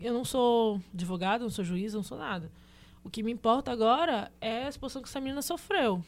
[0.00, 2.50] Eu não sou advogado, não sou juiz, não sou nada.
[3.04, 6.02] O que me importa agora é a exposição que essa menina sofreu.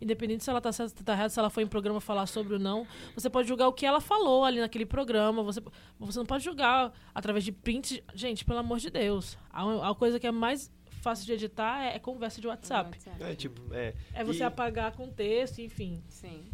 [0.00, 2.54] Independente se ela tá certa, se tá errada, se ela foi em programa falar sobre
[2.54, 5.42] ou não, você pode julgar o que ela falou ali naquele programa.
[5.42, 5.60] Você,
[5.98, 8.02] você não pode julgar através de print.
[8.14, 9.36] Gente, pelo amor de Deus.
[9.50, 10.70] A, a coisa que é mais
[11.00, 12.98] fácil de editar é, é conversa de WhatsApp.
[13.20, 13.94] É, tipo, é.
[14.12, 16.02] É você E- apagar contexto, enfim.
[16.08, 16.44] Sim.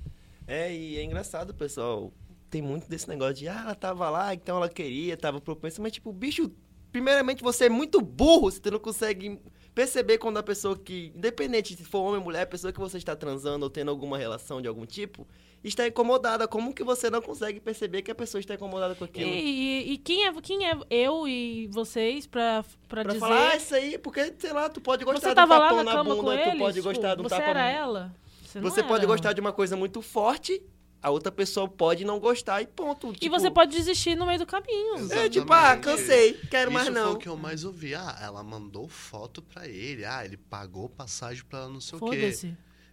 [0.46, 2.12] É, e é engraçado, pessoal.
[2.50, 5.92] Tem muito desse negócio de, ah, ela tava lá, então ela queria, tava propensa, mas
[5.92, 6.50] tipo, bicho,
[6.90, 9.40] primeiramente você é muito burro se tu não consegue
[9.74, 12.98] perceber quando a pessoa que, independente se for homem ou mulher, a pessoa que você
[12.98, 15.26] está transando ou tendo alguma relação de algum tipo,
[15.64, 16.46] está incomodada.
[16.46, 19.30] Como que você não consegue perceber que a pessoa está incomodada com E, aquilo?
[19.30, 23.20] e- e quem, é, quem é eu e vocês pra, pra, Pra dizer...
[23.20, 25.76] falar, ah, isso aí, porque, sei lá, tu pode gostar você um tava lá tapão
[25.78, 26.58] na na cama bunda, tu eles?
[26.58, 28.14] pode tipo, gostar de um Você tapa era ela?
[28.42, 30.62] Você, Você pode gostar de uma coisa muito forte,
[31.02, 33.10] a outra pessoa pode não gostar e ponto.
[33.12, 34.94] E Tipo, você pode desistir no meio do caminho.
[35.12, 35.84] É tipo, ah, Exatamente.
[35.84, 37.12] cansei, quero mais Isso foi não.
[37.14, 37.94] o que eu mais ouvi.
[37.94, 40.04] Ah, ela mandou foto pra ele.
[40.04, 42.32] Ah, ele pagou passagem pra não sei o quê.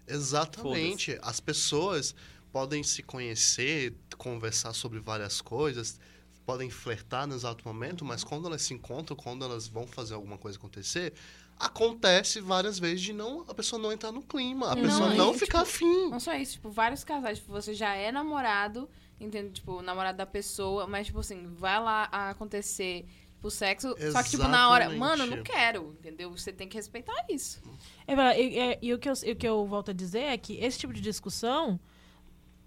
[0.07, 1.17] Exatamente.
[1.21, 2.15] As pessoas
[2.51, 5.99] podem se conhecer, conversar sobre várias coisas,
[6.45, 10.35] podem flertar no exato momento, mas quando elas se encontram, quando elas vão fazer alguma
[10.37, 11.13] coisa acontecer,
[11.59, 15.17] acontece várias vezes de não a pessoa não entrar no clima, a Não, pessoa e,
[15.17, 16.09] não tipo, ficar afim.
[16.09, 18.89] Não só isso, tipo, vários casais, tipo, você já é namorado,
[19.19, 19.51] entende?
[19.53, 23.05] Tipo, namorado da pessoa, mas, tipo assim, vai lá acontecer
[23.43, 24.99] o sexo, só que, tipo, na hora, Exatamente.
[24.99, 26.29] mano, eu não quero, entendeu?
[26.31, 27.61] Você tem que respeitar isso.
[28.07, 30.19] É verdade, e, e- e o, que eu, e o que eu volto a dizer
[30.23, 31.79] é que esse tipo de discussão,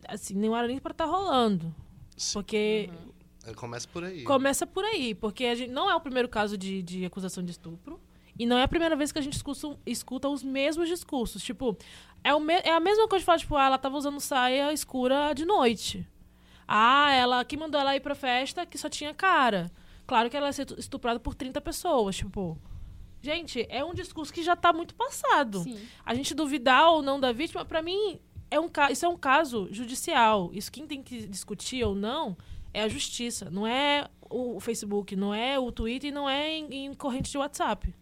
[0.08, 1.74] assim, não era nem pra estar rolando.
[2.16, 2.32] Sim.
[2.34, 2.90] Porque
[3.44, 4.22] É, Começa por aí.
[4.24, 5.14] começa por aí.
[5.14, 8.00] Porque a gente não é o primeiro caso de, de acusação de estupro.
[8.38, 11.42] E não é a primeira vez que a gente escuta, escuta os mesmos discursos.
[11.42, 11.76] Tipo,
[12.24, 14.72] é, o me, é a mesma coisa de falar, tipo, ah, ela tava usando saia
[14.72, 16.06] escura de noite.
[16.66, 19.70] Ah, ela que mandou ela ir pra festa que só tinha cara.
[20.06, 22.58] Claro que ela ia ser estuprada por 30 pessoas, tipo.
[23.20, 25.60] Gente, é um discurso que já tá muito passado.
[25.60, 25.78] Sim.
[26.04, 28.18] A gente duvidar ou não da vítima, pra mim,
[28.50, 30.50] é um, isso é um caso judicial.
[30.52, 32.36] Isso quem tem que discutir ou não
[32.74, 33.48] é a justiça.
[33.50, 37.38] Não é o Facebook, não é o Twitter e não é em, em corrente de
[37.38, 37.94] WhatsApp.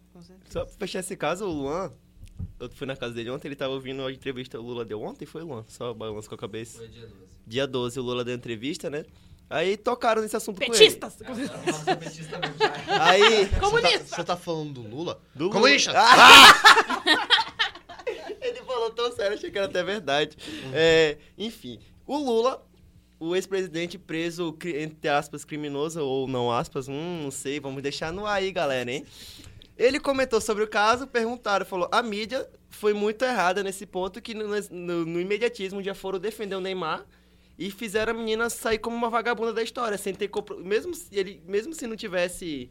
[0.49, 1.91] Só pra fechar esse caso, o Luan,
[2.59, 5.01] eu fui na casa dele ontem, ele tava ouvindo a entrevista que o Lula deu
[5.01, 5.63] ontem, foi Luan?
[5.67, 6.77] Só balanço com a cabeça.
[6.77, 7.15] Foi dia 12.
[7.47, 9.05] Dia 12, o Lula deu entrevista, né?
[9.49, 11.17] Aí tocaram nesse assunto Petistas!
[11.17, 11.49] Com ele.
[12.87, 13.45] Aí...
[13.45, 15.21] Você tá, você tá falando do Lula?
[15.35, 15.91] Do Comunista!
[15.91, 16.03] Lula.
[16.05, 17.41] Ah!
[18.41, 20.37] Ele falou tão sério, achei que era até verdade.
[20.73, 22.65] É, enfim, o Lula,
[23.19, 28.25] o ex-presidente preso, entre aspas, criminoso ou não aspas, hum, não sei, vamos deixar no
[28.25, 29.05] ar aí, galera, hein?
[29.81, 34.33] Ele comentou sobre o caso, perguntaram, falou, a mídia foi muito errada nesse ponto que
[34.33, 37.05] no, no- no imediatismo já foram defender o Neymar
[37.57, 40.57] e fizeram a menina sair como uma vagabunda da história, sem ter compro...
[40.63, 42.69] mesmo se ele, mesmo se não tivesse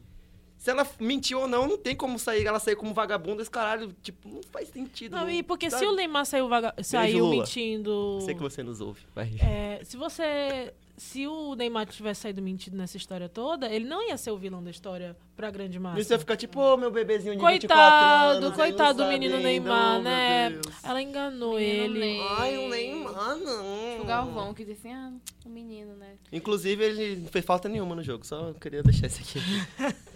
[0.57, 3.97] se ela mentiu ou não, não tem como sair, ela sair como vagabunda, esse caralho,
[4.03, 5.17] tipo, não faz sentido.
[5.17, 6.75] Não, e porque se o Neymar saiu, vaga...
[6.83, 8.19] saiu mentindo.
[8.27, 9.31] Sei que você nos ouve, vai.
[9.41, 10.75] É, se você.
[11.01, 14.63] Se o Neymar tivesse saído mentindo nessa história toda, ele não ia ser o vilão
[14.63, 15.99] da história pra grande massa.
[15.99, 18.55] E você vai ficar tipo, ô, meu bebezinho de 24 Coitado, anos.
[18.55, 20.61] coitado do menino ainda, Neymar, oh, né?
[20.83, 21.99] Ela enganou Menino ele.
[21.99, 22.21] Ney.
[22.39, 24.01] Ai, o Neymar, não.
[24.03, 25.13] O Galvão que disse assim, ah,
[25.47, 26.17] o menino, né?
[26.31, 29.41] Inclusive, ele não fez falta nenhuma no jogo, só queria deixar isso aqui.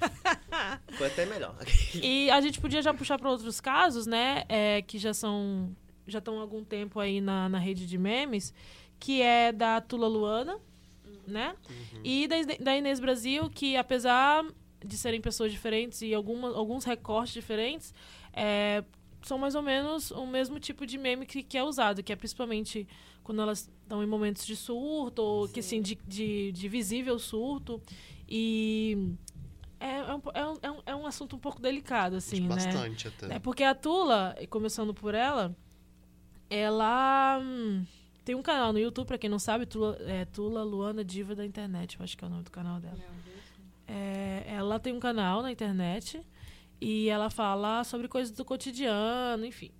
[0.98, 1.56] Foi até melhor.
[1.94, 4.44] E a gente podia já puxar para outros casos, né?
[4.48, 5.74] é, que já são.
[6.06, 8.52] Já estão há algum tempo aí na, na rede de memes,
[9.00, 10.58] que é da Tula Luana,
[11.26, 11.54] né?
[12.04, 14.44] E da, da Inês Brasil, que apesar
[14.84, 17.94] de serem pessoas diferentes e alguma, alguns recortes diferentes,
[18.32, 18.84] é,
[19.22, 22.16] são mais ou menos o mesmo tipo de meme que, que é usado, que é
[22.16, 22.86] principalmente
[23.22, 27.80] quando elas estão em momentos de surto, ou que assim, de, de, de visível surto.
[28.28, 29.14] E
[29.80, 32.48] é, é, um, é, um, é um- é assunto um pouco delicado, assim, né?
[32.48, 33.34] Bastante até.
[33.36, 35.56] É porque a Tula, e começando por ela,
[36.50, 37.84] ela hum,
[38.24, 41.44] tem um canal no YouTube, pra quem não sabe, Tula, é Tula Luana Diva da
[41.44, 42.98] Internet, eu acho que é o nome do canal dela.
[43.86, 46.20] É, ela tem um canal na internet
[46.80, 49.70] e ela fala sobre coisas do cotidiano, enfim.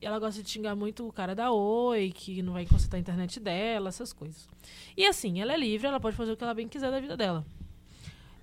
[0.00, 3.00] E ela gosta de xingar muito o cara da Oi, que não vai consertar a
[3.00, 4.48] internet dela, essas coisas.
[4.96, 7.16] E assim, ela é livre, ela pode fazer o que ela bem quiser da vida
[7.16, 7.46] dela.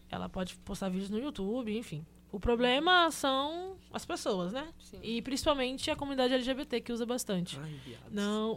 [0.10, 2.06] Ela pode postar vídeos no YouTube, enfim.
[2.32, 4.67] O problema são as pessoas, né?
[4.79, 4.99] Sim.
[5.03, 7.59] E principalmente a comunidade LGBT que usa bastante.
[7.61, 8.09] Ai, viado.
[8.09, 8.55] Não.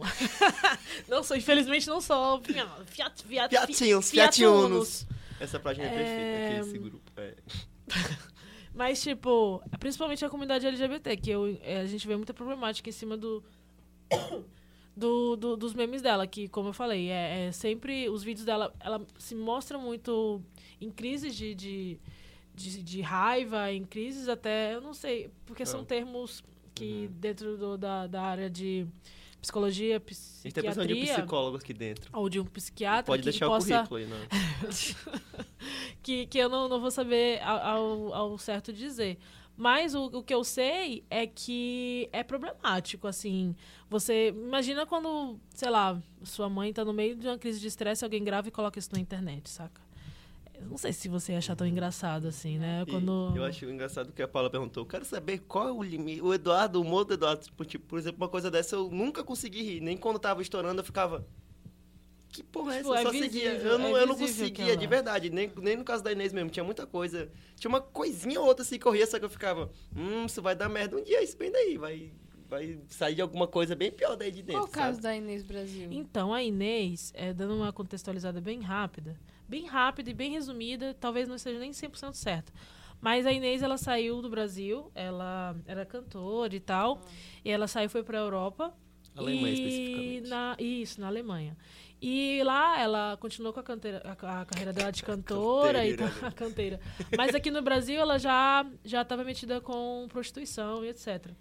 [1.09, 2.41] não sou, infelizmente não sou.
[2.41, 5.07] Fiat, fiat, fiat, Fiatinhos, fiatunos.
[5.39, 7.11] Essa página é perfeita, aqui, esse grupo.
[7.17, 7.35] É.
[8.73, 12.93] Mas, tipo, principalmente a comunidade LGBT, que eu, é, a gente vê muita problemática em
[12.93, 13.43] cima do,
[14.95, 18.73] do, do- dos memes dela, que, como eu falei, é, é sempre os vídeos dela,
[18.79, 20.41] ela se mostra muito
[20.79, 21.99] em crises de, de,
[22.55, 25.85] de, de raiva, em crises até, eu não sei, porque são Ah.
[25.85, 26.43] termos
[26.73, 28.85] que dentro do- da, da área de
[29.41, 32.09] psicologia, A gente tem a pressão de um psiquiatria, psicólogo aqui dentro.
[32.11, 34.27] ou de um psiquiatra Pode que deixar possa o currículo aí, né?
[36.01, 39.17] que, que eu não, não vou saber ao, ao, certo dizer.
[39.57, 43.55] Mas o, o que eu sei é que é problemático, assim.
[43.89, 48.03] Você imagina quando, sei lá, sua mãe tá no meio de uma crise de estresse,
[48.03, 49.81] alguém grava e coloca isso na internet, saca?
[50.59, 52.83] Eu não sei se você ia achar tão engraçado assim, né?
[52.87, 53.33] E Quando...
[53.35, 54.83] Eu acho engraçado que a Paula perguntou.
[54.83, 56.21] Eu quero saber qual é o limite.
[56.21, 59.23] O Eduardo, o humor do Eduardo, tipo, tipo, por exemplo, uma coisa dessa eu nunca
[59.23, 59.81] consegui rir.
[59.81, 61.25] Nem quando tava estourando eu ficava.
[62.29, 62.83] Que porra é essa?
[62.83, 63.51] Tipo, Eu é só visível, seguia.
[63.53, 65.29] Eu não, é eu não conseguia, aquela- de verdade.
[65.29, 66.49] Nem, nem no caso da Inês mesmo.
[66.49, 67.29] Tinha muita coisa.
[67.55, 69.71] Tinha uma coisinha ou outra assim que eu ria, só que eu ficava.
[69.95, 71.77] Hum, isso vai dar merda um dia, isso bem daí.
[71.77, 72.11] Vai,
[72.49, 74.63] vai sair de alguma coisa bem pior daí de dentro.
[74.63, 75.03] Qual o caso sabe?
[75.03, 75.87] da Inês Brasil?
[75.91, 79.17] Então, a Inês, é, dando uma contextualizada bem rápida,
[79.47, 82.51] bem rápida e bem resumida, talvez não esteja nem 100% certa.
[83.01, 87.01] Mas a Inês, ela saiu do Brasil, ela era cantora e tal,
[87.43, 88.73] e ela saiu e foi pra Europa.
[89.15, 90.29] Alemanha, e especificamente.
[90.29, 91.57] Na, isso, na Alemanha.
[92.01, 96.07] E lá ela continuou com a, canteira, a, a carreira dela de cantora e tal,
[96.21, 96.79] a canteira.
[97.17, 101.31] Mas aqui no Brasil ela já já estava metida com prostituição e etc.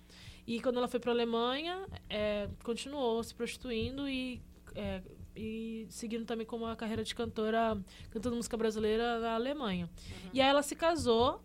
[0.47, 4.41] E quando ela foi para a Alemanha, é, continuou se prostituindo e,
[4.75, 5.03] é,
[5.37, 7.77] e seguindo também como a carreira de cantora,
[8.11, 9.89] cantando música brasileira na Alemanha.
[10.33, 11.41] E aí ela se casou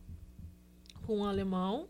[1.06, 1.88] com um alemão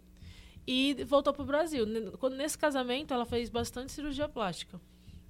[0.66, 1.86] e voltou pro Brasil.
[1.86, 4.80] N- Quando, nesse casamento, ela fez bastante cirurgia plástica.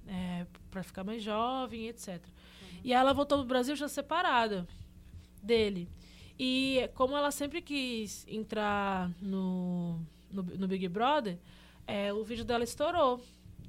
[0.06, 2.20] É, para ficar mais jovem, etc.
[2.82, 4.66] E aí ela voltou pro Brasil já separada
[5.42, 5.88] dele.
[6.38, 10.00] E como ela sempre quis entrar no,
[10.30, 11.38] no, no Big Brother,
[11.86, 13.20] é, o vídeo dela estourou.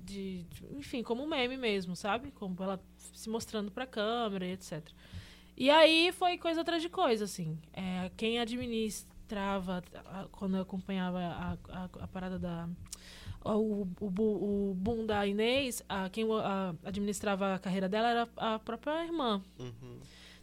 [0.04, 2.32] De, de- enfim, como um meme mesmo, sabe?
[2.32, 2.80] Como ela
[3.14, 4.82] se mostrando pra câmera e etc.
[5.58, 7.58] E aí foi coisa atrás de coisa, assim.
[7.74, 12.68] É, quem administra administrava, a- quando eu acompanhava a, a, a parada da.
[13.46, 18.60] O, o, o boom da Inês, a, quem a- administrava a carreira dela era a
[18.60, 19.42] própria irmã.
[19.58, 20.00] Uhum.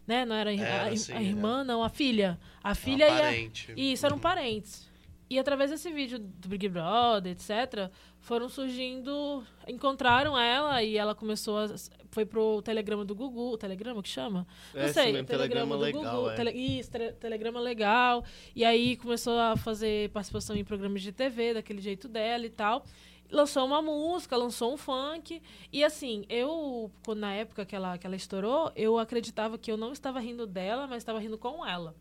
[0.06, 0.24] Né?
[0.24, 2.38] Não era, a- Era, a, sim, a irmã, não, a filha.
[2.64, 3.32] A filha e a,
[3.76, 4.22] isso, eram Uhum.
[4.22, 4.88] parentes.
[5.30, 9.44] E através desse vídeo do Big Brother, etc., foram surgindo.
[9.66, 11.66] Encontraram ela e ela começou a.
[12.10, 13.52] Foi pro telegrama do Gugu.
[13.52, 14.46] O telegrama que chama?
[14.72, 15.12] Não É, sei.
[15.12, 16.30] mesmo, telegrama do legal, Gugu.
[16.30, 16.34] é.
[16.34, 18.24] tele- isso, tele- telegrama legal.
[18.56, 22.82] E aí começou a fazer participação em programas de TV, daquele jeito dela e tal.
[23.30, 25.42] Lançou uma música, lançou um funk.
[25.70, 29.92] E assim, eu, na época que ela, que ela estourou, eu acreditava que eu não
[29.92, 31.94] estava rindo dela, mas estava rindo com ela.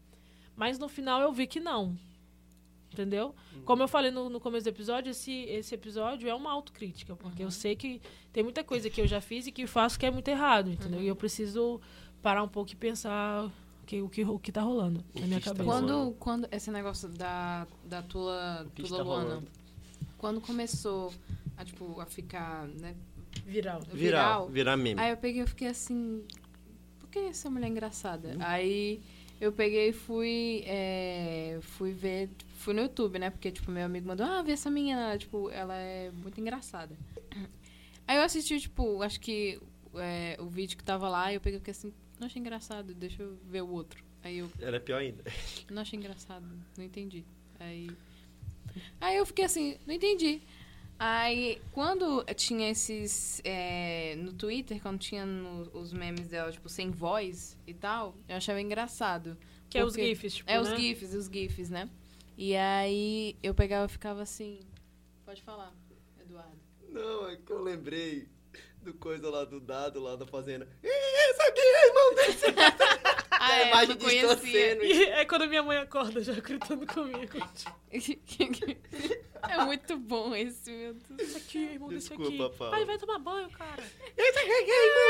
[0.56, 1.98] Mas no final eu vi que não.
[2.98, 3.36] Entendeu?
[3.64, 7.44] Como eu falei no, no começo do episódio, esse, esse episódio é uma autocrítica, porque
[7.44, 8.02] eu sei que
[8.34, 11.02] tem muita coisa que eu já fiz e que faço que é muito errado, entendeu?
[11.02, 11.80] E eu preciso
[12.24, 13.52] parar um pouco e pensar
[13.86, 15.66] que, o, que, o que tá rolando na minha está cabeça.
[15.66, 19.48] Quando, quando esse negócio da, da Tula, O que Tula está Luana, rolando?
[20.18, 21.14] quando começou
[21.56, 22.96] a, tipo, a ficar, né,
[23.46, 23.82] Viral.
[23.82, 25.00] Virar, viral, virar meme.
[25.00, 26.24] aí eu peguei e fiquei assim,
[27.00, 28.30] por que essa mulher é engraçada?
[28.30, 28.38] Uhum.
[28.40, 29.02] Aí
[29.40, 34.08] eu peguei e fui, é, fui ver, fui no YouTube, né, porque, tipo, meu amigo
[34.08, 36.96] mandou, ah, vê essa menina, tipo, ela é muito engraçada.
[38.08, 39.60] Aí eu assisti, tipo, acho que
[39.96, 43.22] é, o vídeo que tava lá, eu peguei e fiquei assim, não achei engraçado, deixa
[43.22, 44.04] eu ver o outro.
[44.24, 45.24] Aí eu Era pior ainda.
[45.70, 46.46] não achei engraçado,
[46.78, 47.24] não entendi.
[47.60, 47.90] Aí,
[49.00, 50.42] aí eu fiquei assim, não entendi.
[51.00, 53.40] Aí, quando tinha esses.
[53.44, 58.36] é, no Twitter, quando tinha no- os memes dela, tipo, sem voz e tal, eu
[58.38, 59.38] achava engraçado.
[59.70, 60.78] Que é os GIFs, tipo, É, os né?
[60.78, 61.90] GIFs, os GIFs, né?
[62.38, 64.60] E aí eu pegava e ficava assim.
[65.26, 65.74] Pode falar,
[66.22, 66.58] Eduardo.
[66.90, 68.28] Não, é que eu lembrei
[68.82, 70.68] do coisa lá do dado lá da fazenda.
[70.84, 72.46] Ih, esse aqui é irmão desse.
[73.48, 74.36] Ah, a é, imagem conhecia.
[74.36, 74.84] distorcendo.
[74.84, 77.38] E é quando minha mãe acorda já gritando comigo.
[79.50, 81.20] é muito bom esse, meu Deus.
[81.20, 82.22] Esse aqui, irmão desse aqui.
[82.22, 82.76] Desculpa, Paula.
[82.76, 83.84] Vai, vai tomar banho, cara.
[83.84, 85.08] Aqui é irmão.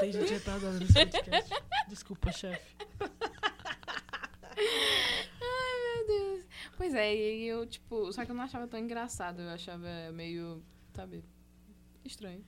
[0.00, 1.50] Tem gente nesse podcast.
[1.88, 2.76] Desculpa, chefe.
[4.56, 6.44] Ai, meu Deus.
[6.76, 10.62] Pois é, e eu, tipo, só que eu não achava tão engraçado, eu achava meio,
[10.92, 11.24] sabe,
[12.04, 12.44] estranho.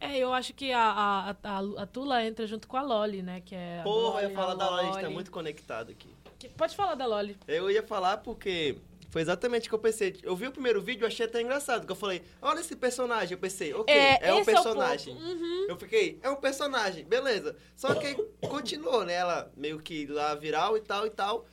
[0.00, 3.42] É, eu acho que a, a, a, a Tula entra junto com a Loli, né?
[3.44, 5.14] Que é a Porra, eu ia Loli, falar da Loli, a gente tá Loli.
[5.14, 6.08] muito conectado aqui.
[6.38, 7.36] Que- Pode falar da Loli.
[7.46, 8.76] Eu ia falar porque
[9.10, 10.16] foi exatamente o que eu pensei.
[10.22, 11.84] Eu vi o primeiro vídeo e achei até engraçado.
[11.84, 13.32] Que eu falei, olha esse personagem.
[13.32, 15.14] Eu pensei, ok, é, um esse o personagem.
[15.14, 15.26] ponto.
[15.26, 15.66] Uhum.
[15.68, 17.54] eu fiquei, é um personagem, beleza.
[17.76, 18.14] Só que
[18.48, 19.12] continuou, né?
[19.14, 21.44] Ela meio que lá viral e tal e tal.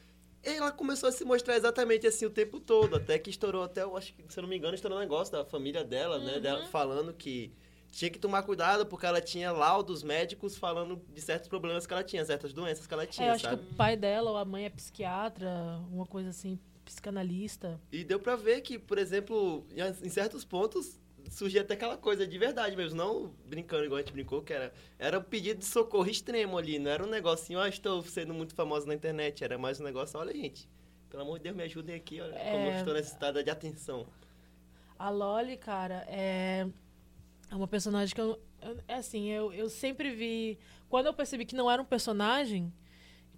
[0.42, 2.96] E ela começou a se mostrar exatamente assim o tempo todo.
[2.96, 5.34] Até que estourou até, eu acho que, se eu não me engano, estourou um negócio
[5.34, 6.40] da família dela, né?
[6.40, 6.68] Dela Uhum.
[6.68, 7.52] falando que
[7.92, 12.04] tinha que tomar cuidado porque ela tinha laudos médicos falando de certos problemas que ela
[12.04, 13.64] tinha, certas doenças que ela É, tinha, eu acho sabe?
[13.64, 17.80] que o pai dela ou a mãe é psiquiatra, uma coisa assim, psicanalista.
[17.92, 19.66] E deu pra ver que, por exemplo,
[20.04, 24.14] em certos pontos surgia até aquela coisa de verdade mesmo, não brincando igual a gente
[24.14, 27.68] brincou, que era, era um pedido de socorro extremo ali, não era um negocinho, ó,
[27.68, 30.70] estou sendo muito famosa na internet, era mais um negócio, olha gente,
[31.10, 32.80] pelo amor de Deus, me ajudem aqui, olha como eu É.
[32.80, 34.08] estou necessitada de atenção.
[35.00, 36.68] A Loli, cara, é,
[37.50, 38.40] é uma personagem que eu.
[38.88, 40.58] É assim, eu, eu sempre vi.
[40.90, 42.74] Quando eu percebi que não era um personagem,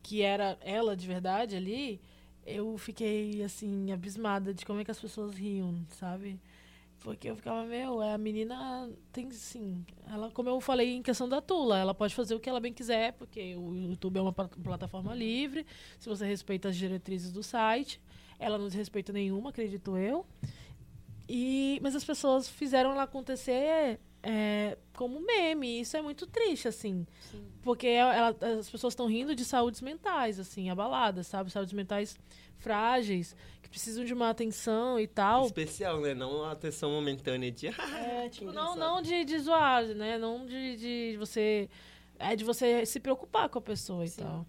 [0.01, 2.01] que era ela de verdade ali,
[2.45, 6.39] eu fiquei, assim, abismada de como é que as pessoas riam, sabe?
[6.99, 9.85] Porque eu ficava, meu, a menina tem sim.
[10.11, 12.73] Ela, como eu falei em questão da Tula, ela pode fazer o que ela bem
[12.73, 15.65] quiser, porque o YouTube é uma pla- plataforma livre,
[15.97, 18.01] se você respeita as diretrizes do site.
[18.37, 20.25] Ela não desrespeita nenhuma, acredito eu.
[21.31, 25.79] E, mas as pessoas fizeram ela acontecer é, como meme.
[25.79, 27.05] Isso é muito triste, assim.
[27.61, 31.51] Porque ela- as pessoas estão rindo de saúdes mentais, assim, abaladas, sabe?
[31.51, 32.17] Saúdes mentais
[32.57, 35.45] frágeis, que precisam de uma atenção e tal.
[35.45, 36.15] Especial, né?
[36.15, 37.67] Não uma atenção momentânea de...
[37.77, 40.17] É, tipo, não, não de, de zoar, né?
[40.17, 41.69] Não de, de você.
[42.17, 44.45] É de você se preocupar com a pessoa e tal.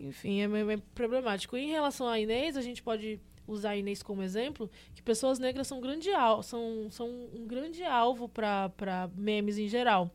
[0.00, 1.56] Enfim, é meio problemático.
[1.56, 5.66] Em relação à Inês, a gente pode usar a Inês como exemplo, que pessoas negras
[5.66, 10.10] são, grande al são, são um grande alvo para memes em geral.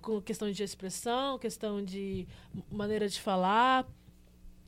[0.00, 2.26] Com questão de expressão, questão de
[2.70, 3.86] maneira de falar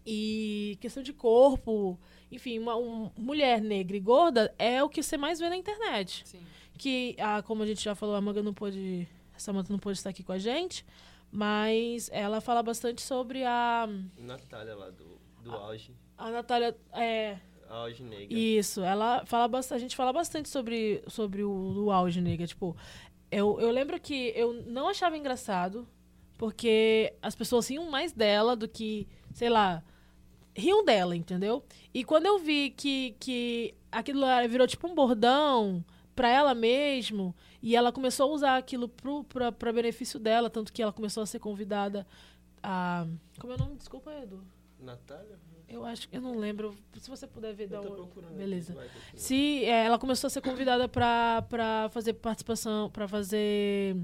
[0.06, 1.98] e questão de corpo.
[2.30, 6.22] Enfim, uma um- mulher negra e gorda é o que você mais vê na internet
[6.26, 6.40] Sim.
[6.78, 9.08] que, ah, como a gente já falou, a Manga não pôde.
[9.34, 10.84] A Samantha não pôde estar aqui com a gente,
[11.30, 13.88] mas ela fala bastante sobre a.
[14.18, 16.76] Natália lá, do, do auge, A Natália.
[16.92, 17.38] É,
[17.74, 18.26] auge negra.
[18.38, 19.76] isso, ela fala bastante.
[19.76, 22.46] A gente fala bastante sobre, sobre o, o auge nega.
[22.46, 22.76] Tipo,
[23.30, 25.86] eu, eu lembro que eu não achava engraçado,
[26.38, 29.82] porque as pessoas riam mais dela do que, sei lá,
[30.56, 31.64] riam dela, entendeu?
[31.92, 37.74] E quando eu vi que, que aquilo virou tipo um bordão pra ela mesmo, e
[37.74, 38.88] ela começou a usar aquilo
[39.58, 42.06] pra benefício dela, tanto que ela começou a ser convidada
[42.62, 43.06] a.
[43.38, 43.76] Como é o nome?
[43.76, 44.44] Desculpa, Edu.
[44.78, 45.38] Natália?
[45.74, 46.72] Eu acho que eu não lembro.
[47.00, 48.36] Se você puder ver, dá procurando.
[48.36, 48.72] Beleza.
[48.74, 48.88] Vai.
[49.16, 53.96] Se é, ela começou a ser convidada para fazer participação, para fazer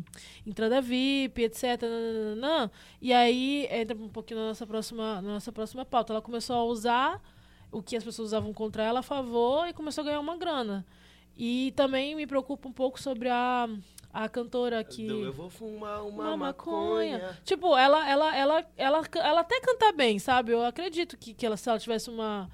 [0.44, 1.80] entrada VIP, etc.
[1.82, 2.72] nananana.
[3.00, 6.12] E aí entra um pouquinho na nossa próxima, na nossa próxima pauta.
[6.12, 7.22] Ela começou a usar
[7.70, 10.84] o que as pessoas usavam contra ela a favor e começou a ganhar uma grana.
[11.36, 13.68] E também me preocupa um pouco sobre a,
[14.12, 17.18] a cantora que Do Eu vou fumar uma, uma maconha.
[17.18, 17.38] maconha.
[17.44, 20.52] Tipo, ela, ela, ela, ela, ela até canta bem, sabe?
[20.52, 22.50] Eu acredito que, que ela, se ela tivesse uma,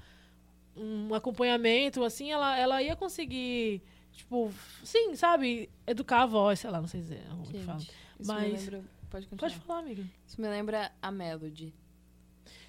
[0.75, 3.81] um acompanhamento, assim, ela, ela ia conseguir,
[4.11, 4.51] tipo,
[4.83, 5.69] sim, sabe?
[5.85, 7.23] Educar a voz, sei lá, não sei dizer.
[7.29, 7.79] como que fala.
[8.23, 8.83] Mas- me lembra...
[9.09, 9.49] Pode continuar.
[9.51, 10.03] Pode falar, amiga.
[10.27, 11.73] Isso me lembra a Melody.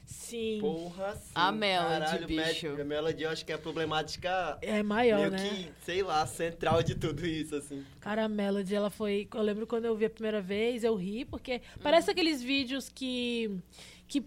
[0.09, 0.59] Sim.
[0.63, 1.33] Porra, sim.
[1.35, 2.69] A Melody, Caralho, bicho.
[2.69, 5.49] A Melody eu acho que é a problemática É maior, meio né?
[5.51, 7.85] que, sei lá, central de tudo isso, assim.
[8.01, 9.29] Cara, a Melody, ela foi.
[9.35, 13.61] Eu lembro quando eu vi a primeira vez, eu ri, porque parece aqueles vídeos que.
[14.09, 14.25] que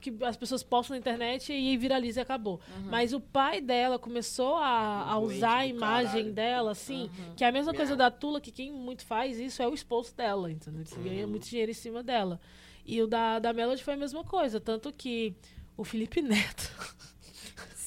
[0.00, 2.58] que as pessoas postam na internet e viraliza e acabou.
[2.86, 6.32] Mas o pai dela começou a, a usar a imagem caralho.
[6.32, 9.68] dela, assim, que é a mesma coisa da Tula, que quem muito faz isso é
[9.68, 10.82] o esposo dela, entendeu?
[10.84, 12.40] Você ganha muito dinheiro em cima dela.
[12.86, 15.34] E o da, da Melody foi a mesma coisa, tanto que
[15.76, 16.72] o Felipe Neto.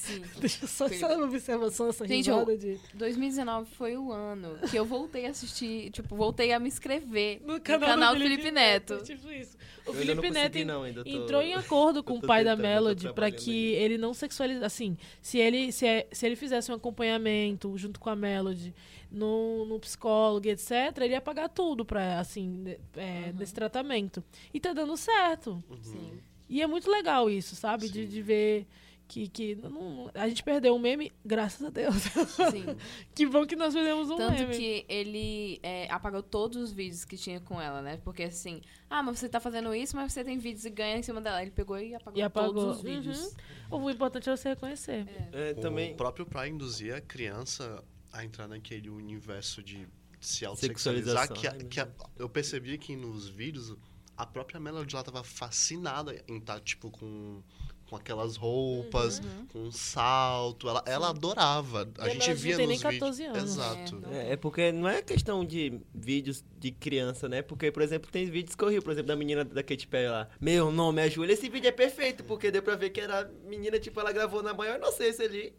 [0.00, 0.22] Sim.
[0.40, 1.04] Deixa eu só Felipe.
[1.04, 2.78] essa observação, essa Gente, risada de.
[2.94, 7.54] 2019 foi o ano que eu voltei a assistir, tipo, voltei a me inscrever no
[7.54, 9.02] No canal, canal, do Felipe, Neto.
[9.02, 9.56] Tipo isso.
[9.86, 12.56] O Eu Felipe não Neto não, ainda tô- entrou em acordo com o pai da
[12.56, 14.64] tentando, tô Melody para que ele não sexualize.
[14.64, 18.74] Assim, se ele, se, é- se ele fizesse um acompanhamento junto com a Melody
[19.10, 20.70] no, no psicólogo, etc.,
[21.00, 24.22] ele ia pagar tudo pra, assim, de- é, desse tratamento.
[24.54, 25.62] E tá dando certo.
[25.82, 26.12] Sim.
[26.48, 27.88] E é muito legal isso, sabe?
[27.88, 28.66] De, de ver
[29.10, 31.96] que, que não- a gente perdeu um meme, graças a Deus.
[31.96, 32.64] Sim.
[33.14, 34.56] que bom que nós perdemos um Tanto meme.
[34.56, 37.98] que ele é, apagou todos os vídeos que tinha com ela, né?
[38.04, 41.02] Porque assim, ah, mas você tá fazendo isso, mas você tem vídeos e ganha em
[41.02, 41.42] cima dela.
[41.42, 42.54] Ele pegou e apagou, E apagou.
[42.54, 43.34] todos os vídeos.
[43.70, 43.84] Uhum.
[43.84, 45.06] O importante é você reconhecer.
[45.32, 45.92] É, também.
[45.92, 47.82] O próprio pra induzir a criança
[48.12, 49.86] a entrar naquele universo de
[50.20, 51.88] se Sexualização, autossexualizar, que, a- que a-
[52.18, 53.74] eu percebi que nos vídeos
[54.16, 57.42] a própria Melody lá tava fascinada em estar, tipo, com,
[57.90, 59.20] com aquelas roupas,
[59.52, 60.68] com um salto.
[60.68, 61.90] Ela, ela adorava.
[61.98, 63.00] A E gente via não tem nem nos vídeos.
[63.00, 63.42] 14 anos.
[63.42, 64.02] Exato.
[64.12, 64.16] É.
[64.28, 67.42] É, é porque não é questão de vídeos de criança, né?
[67.42, 70.08] Porque, por exemplo, tem vídeos que eu rio, por exemplo, da menina da Katy Perry
[70.08, 70.28] lá.
[70.40, 71.32] Meu nome é Júlia.
[71.34, 74.42] Esse vídeo é perfeito, porque deu pra ver que era a menina, tipo, ela gravou
[74.42, 75.52] na maior inocência ali.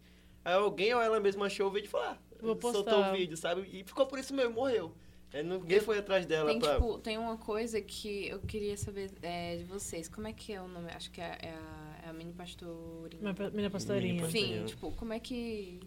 [0.46, 3.12] Aí alguém ou ela mesma achou o vídeo e falou, ah, Vou soltou postar.
[3.12, 3.70] o vídeo, sabe?
[3.72, 4.96] E ficou por isso mesmo, morreu.
[5.34, 6.74] É, ninguém foi atrás dela Tem, pra...
[6.74, 10.10] tipo, tem uma coisa que eu queria saber é, de vocês.
[10.10, 10.92] Como é que é o nome?
[10.92, 13.34] Acho que é, é a, é a mini pastorinha.
[13.54, 14.14] Minha pastorinha.
[14.14, 15.80] Mini Sim, tipo, como é que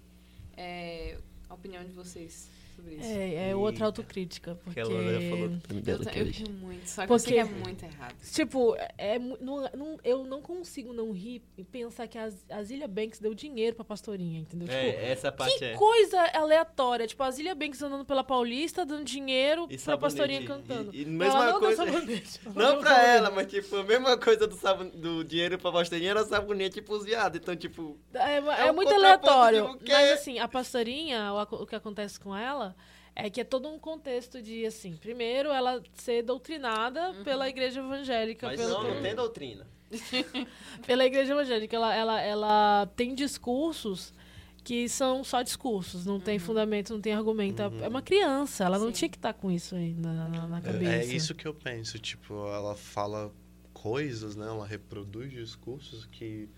[0.57, 1.19] é
[1.49, 3.05] a opinião de vocês sobre isso?
[3.07, 4.55] É, é outra autocrítica.
[4.57, 5.45] Porque, Que a Luana já falou
[5.87, 8.15] Eu, ta- que eu rio muito, só que Porque- eu sei que é muito errado.
[8.33, 12.63] tipo, é, mu- não, não- eu não consigo não rir e pensar que a, a
[12.63, 14.69] Zilia Banks deu dinheiro pra pastorinha, entendeu?
[14.69, 15.75] Tipo, É, essa parte que é...
[15.75, 17.07] coisa aleatória.
[17.07, 20.01] Tipo, a Zilia Banks andando pela Paulista, dando dinheiro E pra sabonete.
[20.01, 20.95] pastorinha E- cantando.
[20.95, 21.85] e ela mesma não coisa-.
[22.45, 23.09] Não pra sabonete.
[23.17, 24.89] ela, mas tipo, a mesma coisa do, sabon...
[24.89, 27.39] do dinheiro pra pastorinha era sabonete pros viados.
[27.41, 29.79] Então, tipo, É, é É um muito aleatório.
[29.87, 32.64] Mas assim, a pastorinha, o que acontece com ela
[33.17, 38.47] é que é todo um contexto de, assim, primeiro ela ser doutrinada pela igreja evangélica.
[38.49, 39.67] mas pelo não, não tem doutrina.
[40.87, 41.77] Pela igreja evangélica.
[41.77, 44.13] Ela, ela, ela tem discursos
[44.65, 47.61] que são só discursos, não tem fundamento, não tem argumento.
[47.63, 48.93] É uma criança, ela não Sim.
[48.93, 50.93] tinha que estar com isso aí na, na, na É, cabeça.
[50.93, 53.31] é isso que eu penso, tipo, ela fala
[53.75, 54.47] coisas, né?
[54.47, 56.49] Ela reproduz discursos que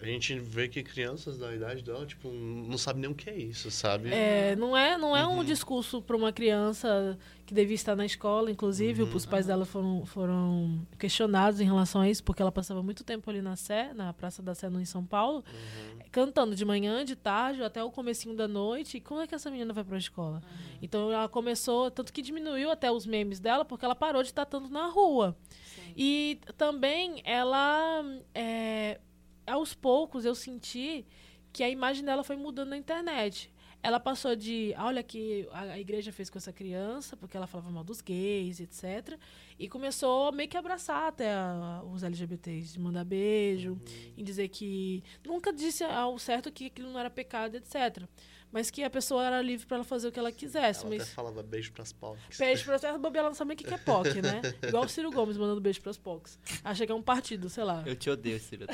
[0.00, 3.36] a gente vê que crianças da idade dela, tipo, não sabe nem o que é
[3.36, 4.10] isso, sabe?
[4.12, 5.40] É, não é, não é Uhum.
[5.40, 9.14] um discurso para uma criança que devia estar na escola, inclusive, Uhum.
[9.16, 13.28] os pais dela foram, foram questionados em relação a isso, porque ela passava muito tempo
[13.30, 15.98] ali na Sé, na Praça da Sé, no, em São Paulo, Uhum.
[16.12, 18.98] cantando de manhã, de tarde, até o comecinho da noite.
[18.98, 20.42] E como é que essa menina vai para a escola?
[20.82, 24.44] Então ela começou, tanto que diminuiu até os memes dela, porque ela parou de estar
[24.46, 25.34] tanto na rua.
[25.74, 25.92] Sim.
[25.96, 29.00] E também ela, é,
[29.48, 31.04] aos poucos, eu senti
[31.52, 33.50] que a imagem dela foi mudando na internet.
[33.80, 37.70] Ela passou de, "Ah, olha que a, igreja fez com essa criança, porque ela falava
[37.70, 39.16] mal dos gays, etc.
[39.56, 43.80] E começou meio que a abraçar até a- os LGBTs, de mandar beijo,
[44.16, 48.04] e dizer que nunca disse ao certo que aquilo não era pecado, etc.
[48.52, 50.80] mas que a pessoa era livre pra ela fazer o que ela quisesse.
[50.80, 52.38] Ela mas até falava beijo pras POCs.
[52.38, 54.40] beijo pra essa bobeira, ela não sabe o que que é POC, né?
[54.66, 56.38] Igual o Ciro Gomes mandando beijo pras POCs.
[56.64, 57.82] Acha que é um partido, sei lá.
[57.86, 58.66] Eu te odeio, Ciro.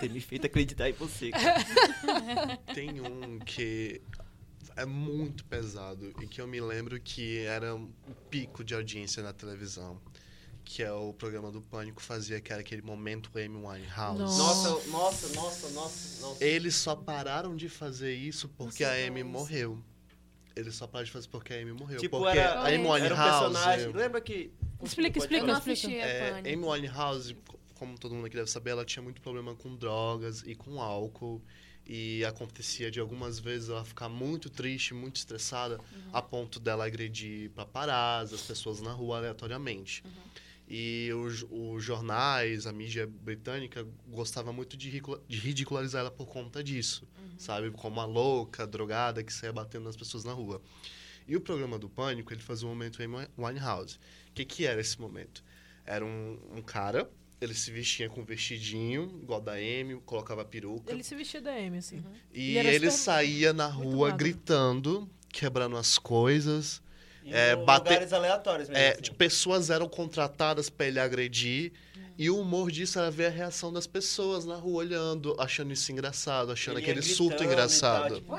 [0.00, 1.30] Ter- me feito acreditar em você.
[1.30, 2.56] cara.
[2.74, 4.00] Tem um que
[4.76, 7.90] é muito pesado e que eu me lembro que era um
[8.30, 10.00] pico de audiência na televisão.
[10.70, 14.18] Que é o programa do Pânico fazia, que era aquele momento Amy Winehouse.
[14.18, 14.42] Nossa.
[14.42, 16.44] Nossa, nossa, nossa, nossa, nossa.
[16.44, 19.82] Eles só pararam de fazer isso porque a Amy morreu.
[20.54, 21.98] Eles só pararam de fazer porque a Amy morreu.
[21.98, 23.54] Tipo, porque era, a Amy era um Winehouse...
[23.54, 23.92] personagem.
[23.92, 24.52] Lembra que.
[24.82, 25.58] Explica, explica, não falar.
[25.58, 26.48] assistia É, Pânico.
[26.48, 30.42] Amy Winehouse, co- como todo mundo aqui deve saber, ela tinha muito problema com drogas
[30.42, 31.42] e com álcool.
[31.86, 35.80] E acontecia de algumas vezes ela ficar muito triste, muito estressada,
[36.12, 40.04] a ponto dela agredir paparazzi, as pessoas na rua aleatoriamente.
[40.70, 46.62] E os, os jornais, a mídia britânica, gostava muito de, de ridicularizar ela por conta
[46.62, 47.08] disso.
[47.38, 47.70] Sabe?
[47.70, 50.60] Como uma louca, drogada, que saia batendo nas pessoas na rua.
[51.26, 53.96] E o programa do Pânico, ele fazia o momento Amy Winehouse.
[54.30, 55.42] O que, que era esse momento?
[55.86, 57.10] Era um, um cara,
[57.40, 60.92] ele se vestia com um vestidinho, igual da Amy, colocava peruca.
[60.92, 62.04] Ele se vestia da Amy, assim.
[62.32, 66.82] E, E era ele super- saía na rua gritando, quebrando as coisas.
[67.32, 68.82] É, bater- lugares aleatórios mesmo.
[68.82, 69.02] É, assim.
[69.02, 71.72] de pessoas eram contratadas pra ele agredir.
[71.96, 72.00] Hum.
[72.18, 75.90] E o humor disso era ver a reação das pessoas na rua olhando, achando isso
[75.92, 78.14] engraçado, achando Ele aquele surto e tal, engraçado.
[78.16, 78.36] tipo,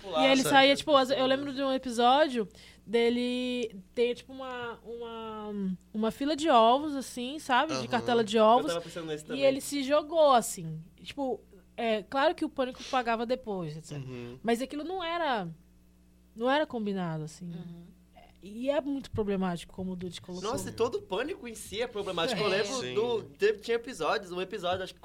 [0.00, 0.54] pulava, E ele sabe?
[0.54, 2.48] saía, tipo, eu lembro de um episódio
[2.86, 5.54] dele ter, tipo, uma, uma,
[5.92, 7.72] uma fila de ovos, assim, sabe?
[7.72, 7.86] De Aham.
[7.88, 8.66] cartela de Eu ovos.
[8.72, 10.80] tava pensando nesse E ele se jogou, assim.
[11.02, 11.40] Tipo,
[11.76, 13.98] é claro que o pânico pagava depois, etc.
[13.98, 14.38] Uhum.
[14.42, 15.48] Mas aquilo não era.
[16.36, 17.50] Não era combinado, assim.
[17.52, 17.92] É,
[18.42, 20.50] E é muito problemático, como o Dude colocou.
[20.50, 22.40] Nossa, e todo o pânico em si é problemático.
[22.40, 22.44] É.
[22.44, 22.94] Eu lembro Sim.
[22.94, 23.22] do.
[23.38, 25.00] Teve, tinha episódios, um episódio, acho que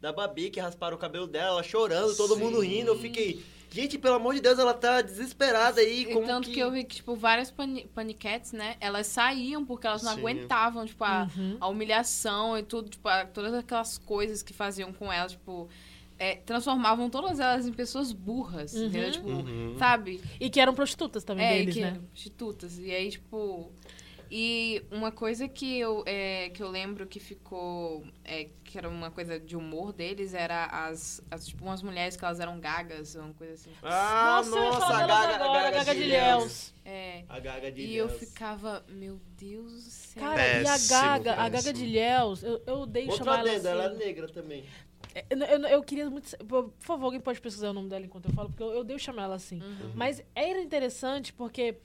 [0.00, 2.40] da Babi, que rasparam o cabelo dela, ela chorando, todo Sim.
[2.40, 2.90] mundo rindo.
[2.92, 3.42] Eu fiquei.
[3.68, 6.02] Gente, pelo amor de Deus, ela tá desesperada aí.
[6.02, 6.58] E Como tanto que...
[6.60, 8.76] eu vi que, tipo, várias pani paniquetes, né?
[8.80, 10.20] Elas saíam porque elas não Sim.
[10.20, 11.56] aguentavam, tipo, a, Uhum.
[11.60, 15.68] a humilhação e tudo, tipo, a- todas aquelas coisas que faziam com elas, tipo,
[16.18, 18.86] é, transformavam todas elas em pessoas burras, Uhum.
[18.86, 19.10] entendeu?
[19.12, 19.76] Tipo, Uhum.
[19.78, 20.20] sabe?
[20.40, 21.88] E que eram prostitutas também é, deles, que né?
[21.88, 22.78] eram prostitutas.
[22.78, 23.70] E aí, tipo.
[24.28, 28.04] E uma coisa que eu, é, que eu lembro que ficou.
[28.24, 31.46] é, que era uma coisa de humor deles, era as, as.
[31.46, 33.70] Tipo, umas mulheres que elas eram gagas, uma coisa assim.
[33.84, 36.42] Ah, eu nossa, falar a Gaga, agora, a Gaga, Gaga de Léus.
[36.42, 36.74] Léus.
[36.84, 37.24] É.
[37.28, 38.18] A Gaga de E eu Léus.
[38.18, 40.22] ficava, meu Deus do céu.
[40.24, 41.74] Cara, e a Péssimo, Gaga, a Gaga péssimo.
[41.74, 43.98] de Léus, eu, eu odeio Outro chamar ela adendo, ela é assim.
[43.98, 44.64] negra também.
[45.30, 46.36] Eu, eu, eu queria muito.
[46.44, 48.98] Por favor, alguém pode pesquisar o nome dela enquanto eu falo, porque eu, eu odeio
[48.98, 49.62] chamar ela assim.
[49.62, 49.92] Uhum.
[49.94, 51.76] Mas era interessante porque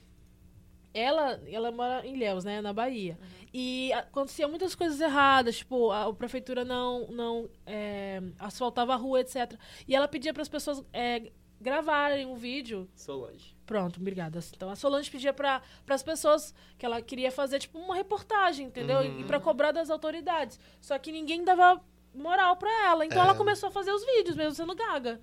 [0.92, 2.60] ela, ela mora em Léus, né?
[2.60, 3.18] Na Bahia.
[3.20, 3.46] Uhum.
[3.52, 9.20] E acontecia muitas coisas erradas, tipo, a, a prefeitura não, não é, asfaltava a rua,
[9.20, 9.54] etc.
[9.86, 13.56] E ela pedia para as pessoas é, gravarem um vídeo Solange.
[13.64, 14.38] Pronto, obrigada.
[14.54, 18.98] Então a Solange pedia para as pessoas que ela queria fazer tipo uma reportagem, entendeu?
[18.98, 19.20] Uhum.
[19.20, 20.58] E para cobrar das autoridades.
[20.80, 21.80] Só que ninguém dava
[22.14, 23.04] moral para ela.
[23.06, 23.36] Então ela É.
[23.36, 25.20] começou a fazer os vídeos, mesmo sendo gaga.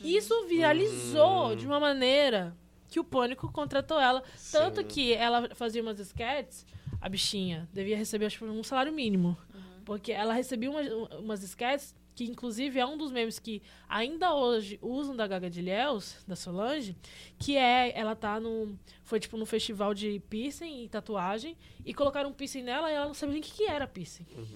[0.00, 1.56] E isso viralizou Uhum.
[1.56, 2.56] de uma maneira
[2.88, 4.22] que o Pânico contratou ela.
[4.50, 4.86] Tanto Sim.
[4.86, 6.66] que ela fazia umas sketches,
[7.00, 9.36] a bichinha devia receber acho que um salário mínimo.
[9.84, 10.80] Porque ela recebia uma,
[11.18, 15.62] umas sketches que inclusive é um dos memes que ainda hoje usam da Gaga de
[15.62, 16.94] Léus, da Solange,
[17.38, 22.28] que é, ela tá num, foi tipo num festival de piercing e tatuagem, e colocaram
[22.28, 24.26] um piercing nela e ela não sabia nem o que, que era piercing.
[24.34, 24.48] Deus.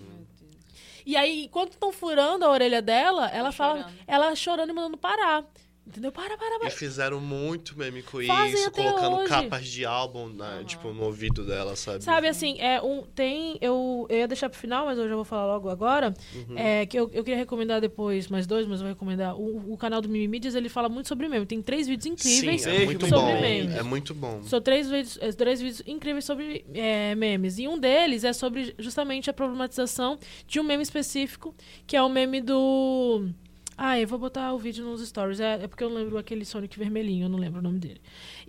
[1.07, 3.95] E aí, enquanto estão furando a orelha dela, ela fala, chorando.
[4.07, 5.45] ela chorando e mandando parar.
[5.87, 6.11] Entendeu?
[6.11, 6.71] Para, para, E para.
[6.71, 9.29] fizeram muito meme com Fazem isso, colocando hoje.
[9.29, 12.03] capas de álbum, né, tipo, no ouvido dela, sabe?
[12.03, 13.59] Sabe, assim, é um, tem.
[13.61, 16.15] Eu, eu ia deixar pro final, mas eu já vou falar logo agora.
[16.35, 16.57] Uhum.
[16.59, 19.37] É, que eu, eu queria recomendar depois mais dois, mas eu vou recomendar.
[19.37, 21.45] O, o canal do Mimimídias, ele fala muito sobre meme.
[21.45, 23.41] Tem três vídeos incríveis Sim, é muito sobre bom.
[23.43, 23.77] memes.
[23.77, 24.43] É muito bom.
[24.45, 27.59] São três vídeos, eh, três vídeos incríveis sobre é, memes.
[27.59, 31.55] E um deles é sobre justamente a problematização de um meme específico,
[31.87, 33.29] que é o meme do.
[33.77, 35.41] Ah, eu vou botar o vídeo nos stories.
[35.41, 38.01] É, é porque eu lembro aquele Sonic vermelhinho, eu não lembro o nome dele.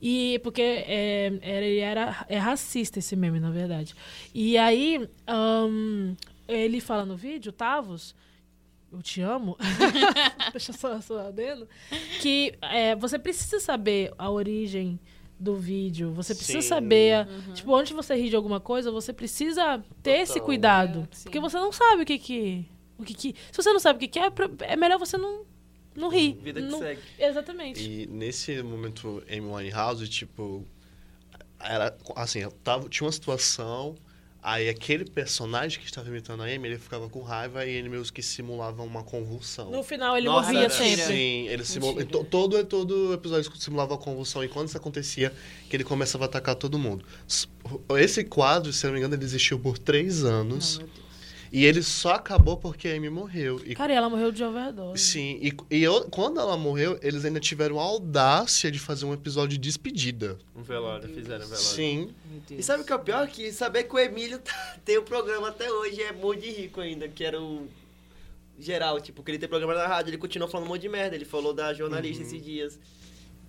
[0.01, 3.95] E porque é, era, ele era é racista esse meme, na verdade.
[4.33, 6.15] E aí, ahn,
[6.47, 8.15] ele fala no vídeo, Tavos,
[8.91, 9.57] eu te amo.
[10.53, 11.67] Deixa eu só, só adendo.
[12.21, 14.99] Que é, você precisa saber a origem
[15.39, 16.11] do vídeo.
[16.13, 16.67] Você precisa Sim.
[16.67, 17.27] saber.
[17.53, 20.45] Tipo, antes você rir de alguma coisa, você precisa ter esse Total.
[20.45, 21.09] cuidado.
[21.11, 22.65] É, porque você não sabe o que que.
[22.97, 24.31] O que, que se você não sabe o que, que é,
[24.61, 25.45] é melhor você não,
[25.95, 26.33] não rir.
[26.41, 27.01] Vida que não, segue.
[27.19, 27.81] Exatamente.
[27.83, 30.65] E nesse momento Amy Winehouse, tipo,
[31.59, 33.95] era assim, eu tava, tinha uma situação,
[34.47, 38.03] Aí aquele personagem que estava imitando a Amy, ele ficava com raiva e ele meio
[38.13, 39.71] que simulava uma convulsão.
[39.71, 41.03] No final ele Nossa, morria era- sempre.
[41.03, 42.05] Sim, ele simula...
[42.05, 44.43] to- todo, todo episódio simulava a convulsão.
[44.43, 45.33] E quando isso acontecia,
[45.67, 47.03] que ele começava a atacar todo mundo.
[47.97, 50.79] Esse quadro, se não me engano, ele existiu por três anos.
[51.51, 53.61] E ele só acabou porque a Amy morreu.
[53.65, 55.03] E, Cara, e ela morreu de overdose.
[55.03, 59.13] sim, e, e eu- quando ela morreu, eles ainda tiveram a audácia de fazer um
[59.13, 60.37] episódio de despedida.
[60.55, 61.57] Um velório, fizeram um velório.
[61.57, 62.09] Sim.
[62.51, 63.27] E sabe o que é o pior?
[63.27, 66.81] Que saber que o Emílio tá- tem o programa até hoje é morro de rico
[66.81, 67.67] ainda, que era o
[68.59, 71.15] geral, tipo, que ele tem programa na rádio, ele continuou falando um monte de merda,
[71.15, 72.79] ele falou da jornalista esses dias.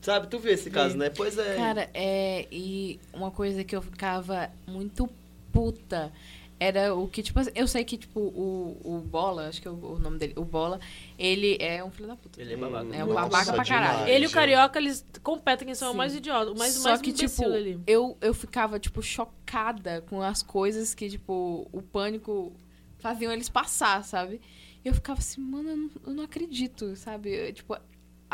[0.00, 1.10] Sabe, tu viu esse caso, né?
[1.10, 1.56] Pois é.
[1.56, 2.46] Cara, é.
[2.52, 5.08] E uma coisa que eu ficava muito
[5.52, 6.12] puta
[6.58, 9.70] era o que, tipo assim, eu sei que, tipo, o, o Bola, acho que é
[9.70, 10.80] o, o nome dele, o Bola,
[11.18, 12.40] ele é um filho da puta.
[12.40, 12.96] Ele é babaca.
[12.96, 13.92] É um Nossa, babaca pra caralho.
[13.98, 14.10] demais.
[14.10, 14.30] Ele e o.
[14.30, 17.78] Carioca, eles competem quem são o mais idiota, o mais, Só mais que, tipo, ali.
[17.86, 22.52] eu, eu ficava, tipo, chocada com as coisas que, tipo, o pânico
[22.98, 24.40] faziam eles passar, sabe?
[24.84, 27.30] E eu ficava assim, mano, eu não, eu não acredito, sabe?
[27.34, 27.76] Eu, tipo,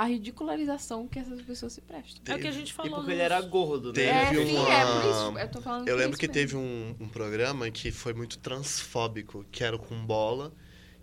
[0.02, 2.20] a ridicularização que essas pessoas se prestam.
[2.26, 2.90] É o que a gente E falou.
[2.90, 3.92] porque nos- ele era gordo, né?
[3.94, 5.38] Teve é, uma- sim, é por isso.
[5.38, 6.32] Eu tô falando Eu por lembro isso que mesmo.
[6.34, 10.52] teve um, um programa que foi muito transfóbico, que era com bola,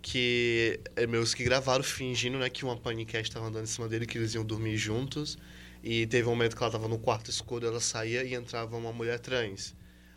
[0.02, 4.06] que é, meus que gravaram fingindo né, que uma paniquete estava andando em cima dele,
[4.06, 5.38] que eles iam dormir juntos.
[5.82, 8.92] E teve um momento que ela estava no quarto escuro, ela saía e entrava uma
[8.92, 9.74] mulher trans.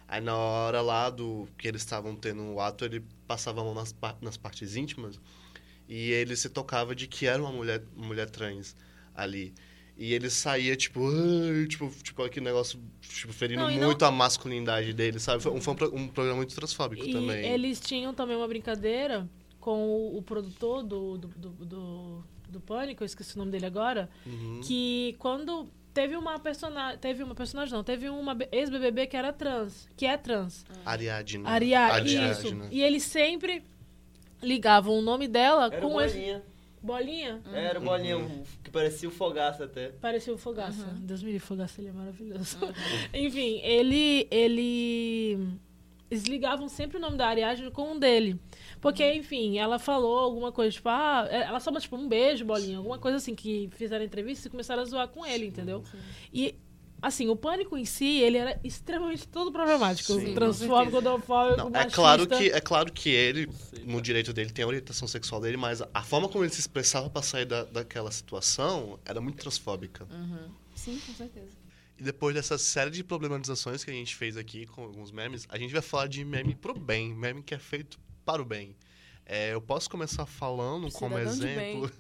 [0.08, 3.74] Aí na hora lá do que eles estavam tendo o ato, ele passava a mão
[3.74, 5.20] nas, nas partes íntimas
[5.96, 8.76] e ele se tocava de que era uma mulher, uma mulher trans
[9.16, 9.54] ali.
[9.96, 11.02] E ele saía, tipo,
[11.70, 15.44] tipo, tipo aquele negócio, tipo, ferindo Não, e não- muito a masculinidade dele, sabe?
[15.44, 17.46] Foi um, foi um, um programa muito transfóbico E também.
[17.46, 19.30] eles tinham também uma brincadeira
[19.60, 23.68] com o, o produtor do, do, do, do, do Pânico, eu esqueci o nome dele
[23.68, 24.62] agora, Uhum.
[24.64, 29.88] que quando teve uma personagem, teve uma personagem não, teve uma ex-BBB que era trans,
[29.96, 31.46] que é trans, Ariadne.
[31.46, 32.48] Ariadne, isso.
[32.72, 33.64] E eles sempre
[34.44, 36.44] ligavam o nome dela Era o com esse Bolinha.
[36.82, 37.42] bolinha.
[37.54, 39.90] Era o Bolinha, o- que parecia o Fogaça até.
[39.90, 40.86] Parecia o Fogaça.
[40.86, 40.96] Uhum.
[41.06, 42.58] Deus me livre, Fogaça, ele é maravilhoso.
[43.14, 45.38] Enfim, ele, ele...
[46.12, 48.40] Eles ligavam sempre o nome da Ariadne com um dele.
[48.80, 53.00] Porque, enfim, ela falou alguma coisa, tipo, ah, ela só, tipo, um beijo, bolinha, alguma
[53.00, 55.82] coisa assim, que fizeram entrevista e começaram a zoar com ele, entendeu?
[56.32, 56.54] E,
[57.04, 60.14] assim, o pânico em si, ele era extremamente todo problemático.
[60.14, 60.34] Sim.
[60.34, 63.50] Transfóbico, godofóbico, Não, é claro que é claro que ele,
[63.86, 67.10] no direito dele, tem a orientação sexual dele, mas a forma como ele se expressava
[67.10, 70.08] para sair da, daquela situação era muito transfóbica.
[70.74, 71.52] Sim, com certeza.
[72.00, 75.58] E depois dessa série de problematizações que a gente fez aqui com alguns memes, a
[75.58, 78.76] gente vai falar de meme pro bem, meme que é feito para o bem.
[79.26, 81.92] É, eu posso começar falando como Cidadão de exemplo.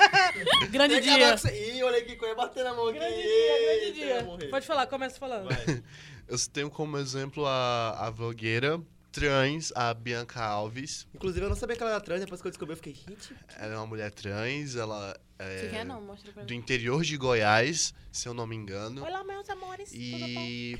[0.70, 1.36] Grande Tem dia.
[1.36, 2.98] você- Ih, olha aqui, eu ia bater na mão aqui.
[2.98, 3.92] Grande dia, grande
[4.40, 4.48] dia.
[4.50, 5.48] Pode falar, começa falando.
[5.48, 5.82] Vai.
[6.28, 11.06] Eu tenho como exemplo a, a vlogueira trans, a Bianca Alves.
[11.14, 13.34] Inclusive, eu não sabia que ela era trans, depois que eu descobri, eu fiquei, gente,
[13.58, 15.84] Ela é uma mulher trans, ela é Você quer?
[15.84, 16.58] Não, mostra pra do mim.
[16.58, 19.04] interior de Goiás, se eu não me engano.
[19.04, 19.90] Olá, meus amores.
[19.90, 20.16] tudo bom?
[20.40, 20.78] E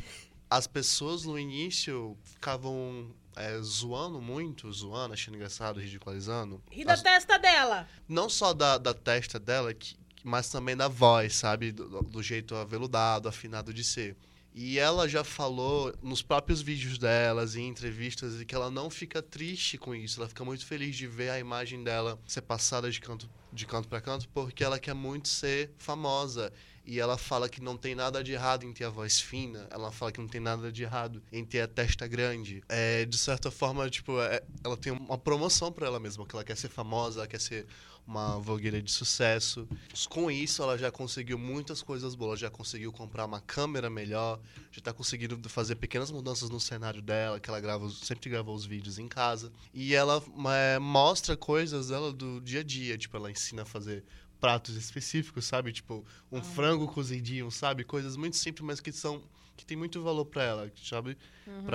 [0.48, 6.62] as pessoas no início ficavam é, zoando muito, zoando, achando engraçado, ridicularizando.
[6.70, 7.88] E da As- testa dela.
[8.08, 11.72] não só da, da testa dela, que, mas também da voz, sabe?
[11.72, 14.16] Do, do jeito aveludado, afinado de ser.
[14.54, 19.22] E ela já falou nos próprios vídeos delas, em entrevistas, e que ela não fica
[19.22, 20.20] triste com isso.
[20.20, 23.86] Ela fica muito feliz de ver a imagem dela ser passada de canto de canto
[23.88, 26.52] para canto, porque ela quer muito ser famosa.
[26.84, 29.68] E ela fala que não tem nada de errado em ter a voz fina.
[29.70, 32.62] Ela fala que não tem nada de errado em ter a testa grande.
[32.68, 36.44] É, de certa forma, tipo, é- ela tem uma promoção para ela mesma, que ela
[36.44, 37.66] quer ser famosa, ela quer ser
[38.04, 39.68] uma vlogueira de sucesso.
[40.08, 42.40] Com isso, ela já conseguiu muitas coisas boas.
[42.40, 44.40] Já conseguiu comprar uma câmera melhor,
[44.72, 48.66] já está conseguindo fazer pequenas mudanças no cenário dela, que ela grava, sempre gravou os
[48.66, 49.52] vídeos em casa.
[49.72, 50.22] E ela
[50.52, 52.98] é, mostra coisas dela do dia a dia.
[52.98, 54.04] Tipo, ela ensina a fazer
[54.42, 55.72] pratos específicos, sabe?
[55.72, 57.84] Tipo, um frango cozidinho, sabe?
[57.84, 59.22] Coisas muito simples, mas que são
[59.56, 61.16] que tem muito valor para ela, sabe?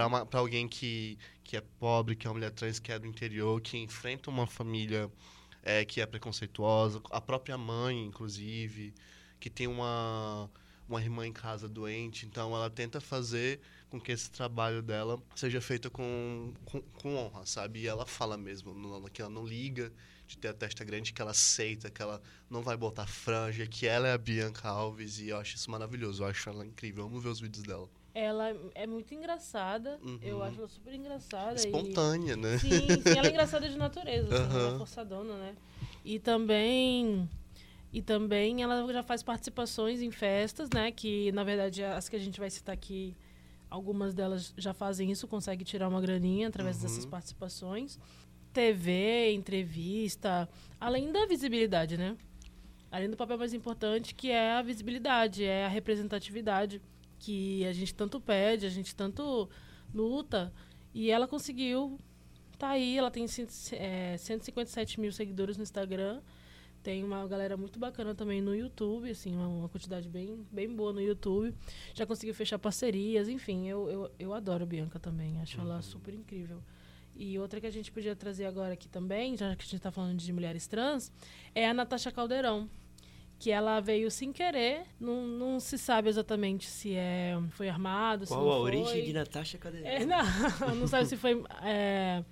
[0.05, 3.07] Uma- Pra alguém que, que é pobre, que é uma mulher trans, que é do
[3.07, 5.09] interior, que enfrenta uma família
[5.63, 8.93] é, que é preconceituosa, a própria mãe, inclusive,
[9.39, 10.49] que tem uma,
[10.89, 12.25] uma irmã em casa doente.
[12.25, 13.59] Então, ela tenta fazer
[13.89, 17.81] com que esse trabalho dela seja feito com, com, com honra, sabe?
[17.81, 18.73] E ela fala mesmo
[19.13, 19.93] que ela não liga
[20.27, 23.87] de ter a testa grande, que ela aceita, que ela não vai botar franja, que
[23.87, 25.19] ela é a Bianca Alves.
[25.19, 27.07] E eu acho isso maravilhoso, eu acho ela incrível.
[27.07, 27.89] Vamos ver os vídeos dela.
[28.13, 29.99] Ela é muito engraçada.
[30.03, 30.19] Uhum.
[30.21, 31.53] Eu acho ela super engraçada.
[31.53, 32.57] e- Espontânea, né?
[32.57, 35.55] Sim, sim, ela é engraçada de natureza, assim, ela é forçadona, né?
[36.03, 37.29] E também.
[37.93, 40.91] E também ela já faz participações em festas, né?
[40.91, 43.15] Que, na verdade, as que a gente vai citar aqui
[43.69, 46.83] Algumas delas já fazem isso, conseguem tirar uma graninha através Uhum.
[46.83, 47.99] dessas participações.
[48.57, 50.49] TV, entrevista,
[50.81, 52.17] além da visibilidade, né?
[52.91, 56.81] Além do papel mais importante, que é a visibilidade, é a representatividade,
[57.19, 59.47] que a gente tanto pede, a gente tanto
[59.93, 60.51] luta.
[60.91, 61.99] E ela conseguiu,
[62.57, 63.27] tá aí, ela tem
[63.73, 66.19] é, 157 mil seguidores no Instagram.
[66.81, 70.91] Tem uma galera muito bacana também no YouTube, assim, uma, uma quantidade bem, bem boa
[70.91, 71.53] no YouTube.
[71.93, 76.15] Já conseguiu fechar parcerias, enfim, eu, eu, eu adoro a Bianca também, acho ela super
[76.15, 76.59] incrível.
[77.17, 79.91] E outra que a gente podia trazer agora aqui também, já que a gente está
[79.91, 81.11] falando de mulheres trans,
[81.55, 82.69] é a Natasha Caldeirão.
[83.39, 88.31] Que ela veio sem querer, não, não se sabe exatamente se é, foi armado, se
[88.33, 88.61] Qual não a foi.
[88.63, 89.87] origem de Natasha Cadeira?
[89.87, 90.17] É, não,
[90.75, 92.23] não sabe se foi é,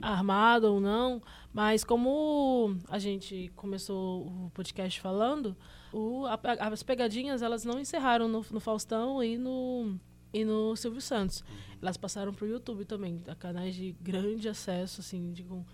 [0.00, 1.20] armado ou não,
[1.52, 5.56] mas como a gente começou o podcast falando,
[5.92, 6.38] o- a-
[6.72, 9.98] as pegadinhas elas não encerraram no, no Faustão e no,
[10.32, 11.42] e no Silvio Santos.
[11.80, 15.64] Elas passaram para o YouTube também, a canais de grande acesso, assim, de, com,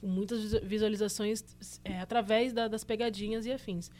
[0.00, 1.44] com muitas visu- visualizações
[1.84, 3.90] é, através da- das pegadinhas e afins.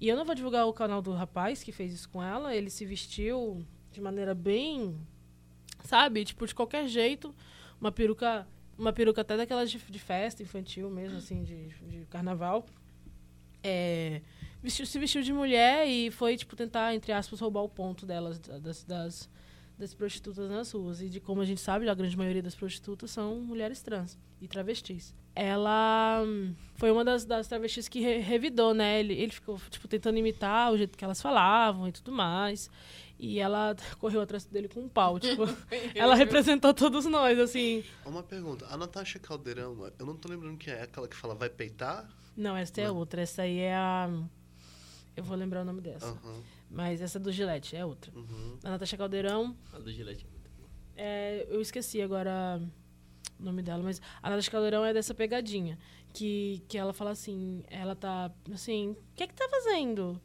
[0.00, 2.70] E eu não vou divulgar o canal do rapaz que fez isso com ela, ele
[2.70, 4.96] se vestiu de maneira bem
[5.84, 6.24] sabe?
[6.24, 7.34] Tipo, de qualquer jeito,
[7.80, 12.66] uma peruca, uma peruca até daquelas de, de festa infantil mesmo, assim, de, de carnaval.
[13.62, 14.22] É,
[14.62, 18.38] vestiu, se vestiu de mulher e foi, tipo, tentar, entre aspas, roubar o ponto delas,
[18.38, 19.30] da- das, das,
[19.80, 21.00] das prostitutas nas ruas.
[21.00, 24.46] E de como a gente sabe, a grande maioria das prostitutas são mulheres trans e
[24.46, 25.14] travestis.
[25.34, 29.00] Ela hum, foi uma das, das travestis que re- revidou, né?
[29.00, 32.70] Ele, ele ficou, tipo, tentando imitar o jeito que elas falavam e tudo mais.
[33.18, 35.42] E ela correu atrás dele com um pau, tipo...
[35.94, 37.82] ela representou todos nós, assim...
[38.04, 38.66] Uma pergunta.
[38.70, 42.08] A Natasha Caldeirão, eu não tô lembrando quem é aquela que fala vai peitar?
[42.36, 42.96] Não, essa é Não.
[42.96, 43.22] outra.
[43.22, 44.10] Essa aí é a...
[45.16, 46.06] Eu vou lembrar o nome dessa.
[46.06, 46.42] Aham.
[46.70, 48.12] Mas essa do Gillette é outra.
[48.16, 48.58] Uhum.
[48.62, 50.24] A Natasha Caldeirão, A do Gillette.
[50.96, 52.62] é, eu esqueci agora
[53.38, 55.78] o nome dela, mas a Natasha Caldeirão é dessa pegadinha.
[56.12, 60.20] Que, que ela fala assim, ela tá assim, o que é que tá fazendo?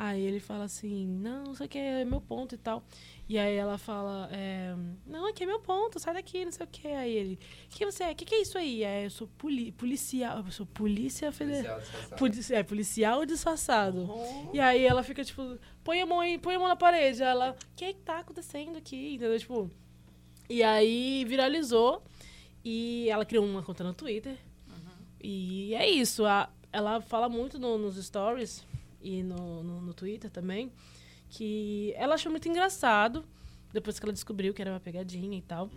[0.00, 2.84] Aí ele fala assim, não, não sei o que, é meu ponto e tal.
[3.28, 4.72] E aí ela fala, é,
[5.04, 6.86] não, aqui é meu ponto, sai daqui, não sei o que.
[6.86, 8.12] Aí ele, o que você é?
[8.12, 8.84] O que, que é isso aí?
[8.84, 11.80] Aí eu sou poli policial, eu sou polícia federal.
[12.16, 14.06] Polici é, policial disfarçado.
[14.52, 17.20] E aí ela fica, tipo, põe a mão aí, põe a mão na parede.
[17.20, 19.14] Aí ela, o que que tá acontecendo aqui?
[19.16, 19.36] Entendeu?
[19.38, 19.68] Tipo.
[20.48, 22.04] E aí viralizou.
[22.64, 24.36] E ela criou uma conta no Twitter.
[25.20, 26.24] E é isso.
[26.24, 28.64] A, ela fala muito no- nos stories
[29.00, 30.72] e no, no, no Twitter também.
[31.28, 33.24] Que ela achou muito engraçado.
[33.72, 35.70] Depois que ela descobriu que era uma pegadinha e tal.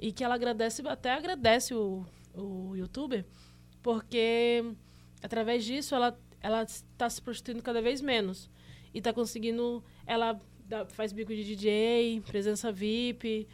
[0.00, 2.04] E que ela agradece, até agradece o,
[2.34, 3.24] o youtuber,
[3.82, 4.64] porque
[5.22, 8.48] através disso ela ela está se prostituindo cada vez menos
[8.94, 10.38] e está conseguindo ela
[10.68, 13.48] dá- faz bico de DJ presença VIP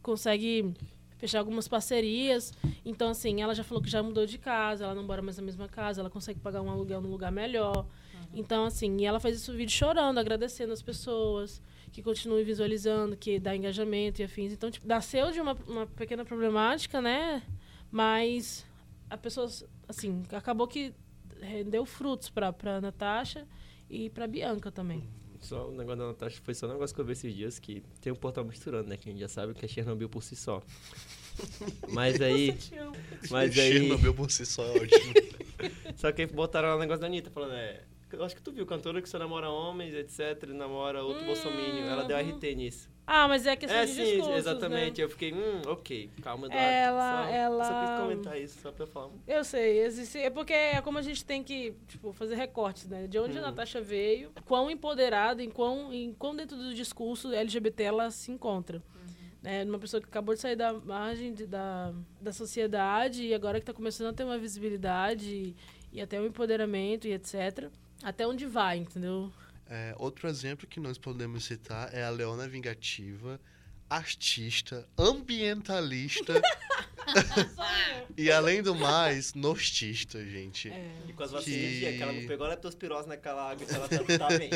[0.00, 0.72] consegue
[1.18, 2.52] fechar algumas parcerias
[2.84, 5.42] então assim ela já falou que já mudou de casa ela não mora mais na
[5.42, 7.86] mesma casa ela consegue pagar um aluguel num lugar melhor
[8.32, 13.38] então assim e ela faz esse vídeo chorando agradecendo as pessoas que continuem visualizando que
[13.38, 17.42] dá engajamento e afins então tipo nasceu de uma, uma pequena problemática né
[17.90, 18.66] mas
[19.10, 19.48] a pessoa,
[19.88, 20.92] assim, acabou que
[21.40, 23.46] rendeu frutos pra, pra Natasha
[23.88, 25.08] e pra Bianca também.
[25.40, 27.82] Só o negócio da Natasha foi só um negócio que eu vi esses dias que
[28.00, 28.96] tem um portal misturando, né?
[28.96, 30.62] Que a gente já sabe que é Chernobyl por si só.
[31.90, 32.58] Mas aí.
[33.30, 33.78] Mas aí.
[33.78, 35.38] Chernobyl por si só é ótimo.
[35.96, 37.82] Só que aí botaram lá o negócio da Anitta, falando, é.
[38.12, 41.84] Eu acho que tu viu, cantora que só namora homens, etc, namora outro bolsominion.
[41.86, 42.88] Ela deu RT nisso.
[43.06, 44.98] Ah, mas é questão É, de sim, discursos, exatamente.
[44.98, 45.04] né?
[45.04, 46.62] Eu fiquei, hum, ok, calma, Eduardo.
[46.66, 49.06] Ela- só, ela- Só quis comentar isso, só pra falar.
[49.06, 52.86] hum, Eu sei, existe, é porque é como a gente tem que, tipo, fazer recortes,
[52.86, 53.06] né?
[53.06, 53.44] De onde a Hum.
[53.44, 58.82] Natasha veio, quão empoderada, em quão, em quão dentro do discurso LGBT ela se encontra.
[59.42, 59.64] Né?
[59.64, 63.62] Uma pessoa que acabou de sair da margem de- da, da sociedade e agora que
[63.62, 65.56] está começando a ter uma visibilidade e,
[65.92, 67.70] e até um empoderamento e etc.
[68.02, 69.32] Até onde vai, entendeu?
[69.68, 73.38] É, outro exemplo que nós podemos citar é a Leona Vingativa,
[73.90, 76.40] artista, ambientalista
[78.16, 80.68] e, além do mais, nostista, gente.
[80.70, 80.90] É.
[81.08, 83.64] E com as Que- vacinas em dia, que ela não pegou a leptospirose naquela água,
[83.64, 84.50] então ela tá, tá bem.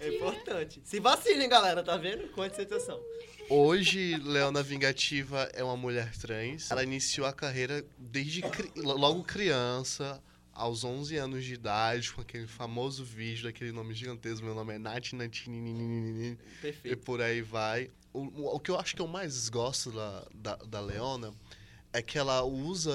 [0.00, 0.80] É importante.
[0.84, 2.28] Se vacinem, galera, tá vendo?
[2.28, 3.00] Com situação.
[3.48, 6.70] Hoje, Leona Vingativa é uma mulher trans.
[6.70, 10.20] Ela iniciou a carreira desde cri- logo criança,
[10.56, 14.44] aos 11 anos de idade, com aquele famoso vídeo daquele nome gigantesco.
[14.44, 16.38] Meu nome é Nath Natinini.
[16.84, 17.90] E por aí vai.
[18.12, 21.32] O, o- o que eu acho que eu mais gosto da, da, da Leona
[21.92, 22.94] é que ela usa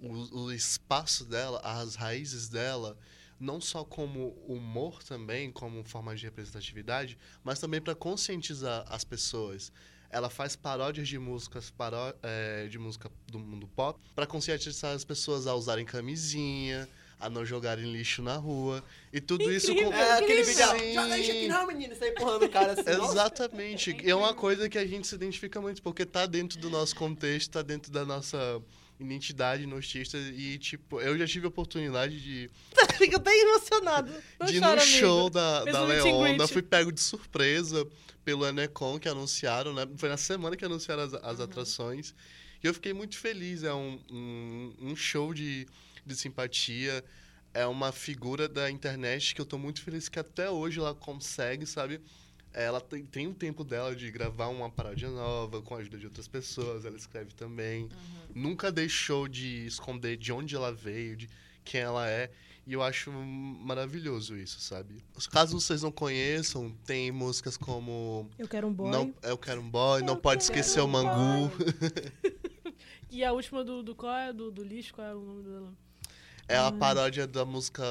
[0.00, 2.96] o, o espaço dela, as raízes dela,
[3.40, 9.72] não só como humor também, como forma de representatividade, mas também para conscientizar as pessoas.
[10.14, 15.02] Ela faz paródias de músicas paró é, de música do mundo pop para conscientizar as
[15.02, 16.88] pessoas a usarem camisinha,
[17.18, 18.80] a não jogarem lixo na rua
[19.12, 22.48] e tudo isso com É aquele vídeo, joga isso aqui não, menino, sai empurrando o
[22.48, 22.90] cara assim.
[23.10, 23.96] Exatamente.
[24.04, 26.94] E é uma coisa que a gente se identifica muito, porque tá dentro do nosso
[26.94, 28.62] contexto, tá dentro da nossa
[28.98, 30.16] identidade nostista.
[30.18, 32.50] E, tipo, eu já tive a oportunidade de,
[32.98, 34.12] Fico até emocionado.
[34.38, 34.86] Não de ir no amigo.
[34.86, 36.48] show da, Mesmo da.
[36.48, 37.86] Fui pego de surpresa
[38.24, 39.86] pelo Enecon, que anunciaram, né?
[39.96, 41.18] Foi na semana que anunciaram as, Uhum.
[41.22, 42.14] as atrações.
[42.62, 43.62] E eu fiquei muito feliz.
[43.62, 45.66] É um, um, um show de,
[46.06, 47.04] de simpatia.
[47.52, 51.66] É uma figura da internet que eu tô muito feliz que até hoje ela consegue,
[51.66, 52.00] sabe?
[52.54, 56.06] Ela tem, tem um tempo dela de gravar uma paródia nova com a ajuda de
[56.06, 56.84] outras pessoas.
[56.84, 57.88] Ela escreve também.
[58.34, 61.28] Nunca deixou de esconder de onde ela veio, de
[61.64, 62.30] quem ela é.
[62.66, 65.04] E eu acho maravilhoso isso, sabe?
[65.30, 68.90] Caso vocês não conheçam, tem músicas como Eu quero um boy.
[68.90, 71.52] não, Eu Quero um Boy, Não Eu Pode quero Esquecer o um Mangu.
[73.10, 74.32] E a última do, do qual é?
[74.32, 75.72] Do, do lixo, qual é o nome dela?
[76.48, 77.84] É a paródia da música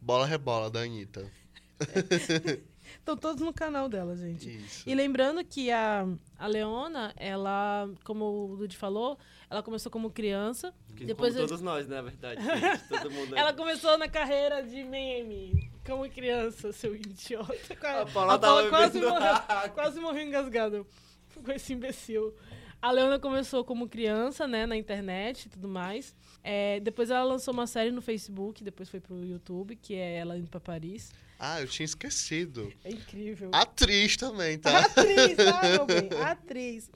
[0.00, 1.30] Bola Rebola, da Anitta.
[3.02, 4.48] Estão todos no canal dela, gente.
[4.58, 4.88] Isso.
[4.88, 6.06] E lembrando que a,
[6.38, 9.18] a Leona, ela, como o Lud falou,
[9.50, 10.72] ela começou como criança.
[10.94, 12.40] Que Depois como eu- todos nós, né, na verdade.
[12.46, 13.34] gente.
[13.34, 17.52] Ela começou na carreira de meme, como criança, seu idiota.
[17.72, 19.34] A Paula A Paula quase morreu,
[19.74, 20.86] quase morreu engasgada
[21.44, 22.32] com esse imbecil.
[22.82, 26.14] A Leona começou como criança, né, na internet e tudo mais.
[26.42, 30.36] É, depois ela lançou uma série no Facebook, depois foi pro YouTube, que é ela
[30.36, 31.12] indo pra Paris.
[31.38, 32.72] Ah, eu tinha esquecido.
[32.84, 33.50] É incrível.
[33.52, 34.80] Atriz também, tá?
[34.80, 36.08] Atriz, tá, bem?
[36.24, 36.90] Atriz.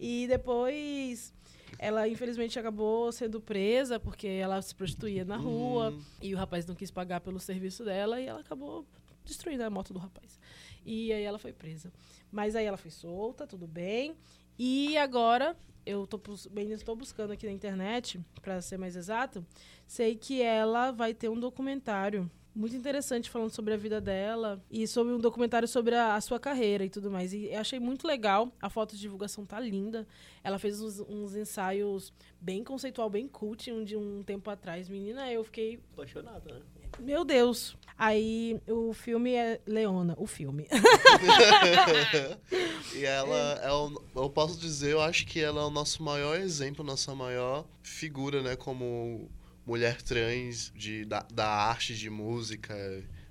[0.00, 1.32] E depois
[1.78, 6.02] ela, infelizmente, acabou sendo presa porque ela se prostituía na rua Hum.
[6.20, 8.84] e o rapaz não quis pagar pelo serviço dela e ela acabou
[9.24, 10.38] destruindo a moto do rapaz.
[10.84, 11.92] E aí ela foi presa.
[12.32, 14.16] Mas aí ela foi solta, tudo bem.
[14.58, 15.56] E agora,
[15.86, 16.20] eu tô,
[16.50, 19.46] bem, estou buscando aqui na internet, para ser mais exato,
[19.86, 22.28] sei que ela vai ter um documentário
[22.58, 26.40] muito interessante falando sobre a vida dela e sobre um documentário sobre a, a sua
[26.40, 27.32] carreira e tudo mais.
[27.32, 28.50] E achei muito legal.
[28.60, 30.04] A foto de divulgação tá linda.
[30.42, 34.88] Ela fez uns, uns ensaios bem conceitual, bem cult um, de um tempo atrás.
[34.88, 36.60] Menina, eu fiquei Apaixonado, né?
[37.00, 37.76] Meu Deus.
[37.98, 40.68] Aí o filme é Leona, o filme.
[42.94, 46.38] e ela é o, eu posso dizer, eu acho que ela é o nosso maior
[46.38, 49.28] exemplo, nossa maior figura, né, como
[49.66, 52.74] mulher trans de, da, da arte de música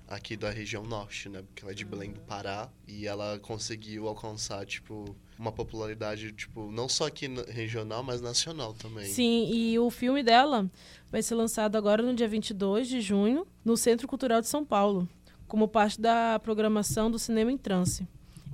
[0.08, 4.08] aqui da região norte, né, porque ela é de Belém do Pará e ela conseguiu
[4.08, 9.04] alcançar, tipo, uma popularidade, tipo, não só aqui na- regional, mas nacional também.
[9.04, 10.68] Sim, e o filme dela
[11.12, 15.06] vai ser lançado agora no dia 22 de junho no Centro Cultural de São Paulo,
[15.46, 18.06] como parte da programação do Cinema em Trance.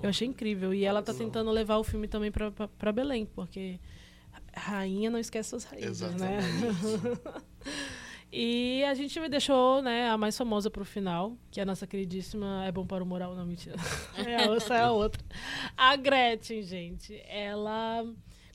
[0.02, 0.74] Eu achei incrível.
[0.74, 3.78] E ela tá tentando levar o filme também pra Belém, porque
[4.52, 6.39] rainha não esquece suas raízes, né?
[8.36, 11.86] E a gente me deixou, né, a mais famosa pro final, que é a nossa
[11.86, 13.77] queridíssima É Bom para o Moral, não, mentira.
[14.27, 15.23] É, essa é a outra.
[15.77, 18.05] A Gretchen, gente, ela,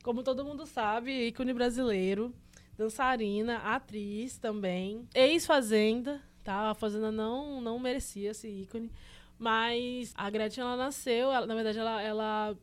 [0.04, 2.34] como todo mundo sabe, ícone brasileiro,
[2.78, 6.72] dançarina, atriz também, ex-fazenda, tá?
[6.72, 8.92] A Fazenda não, não merecia esse ícone,
[9.38, 12.58] mas a Gretchen, ela nasceu, ela- na verdade, ela, ela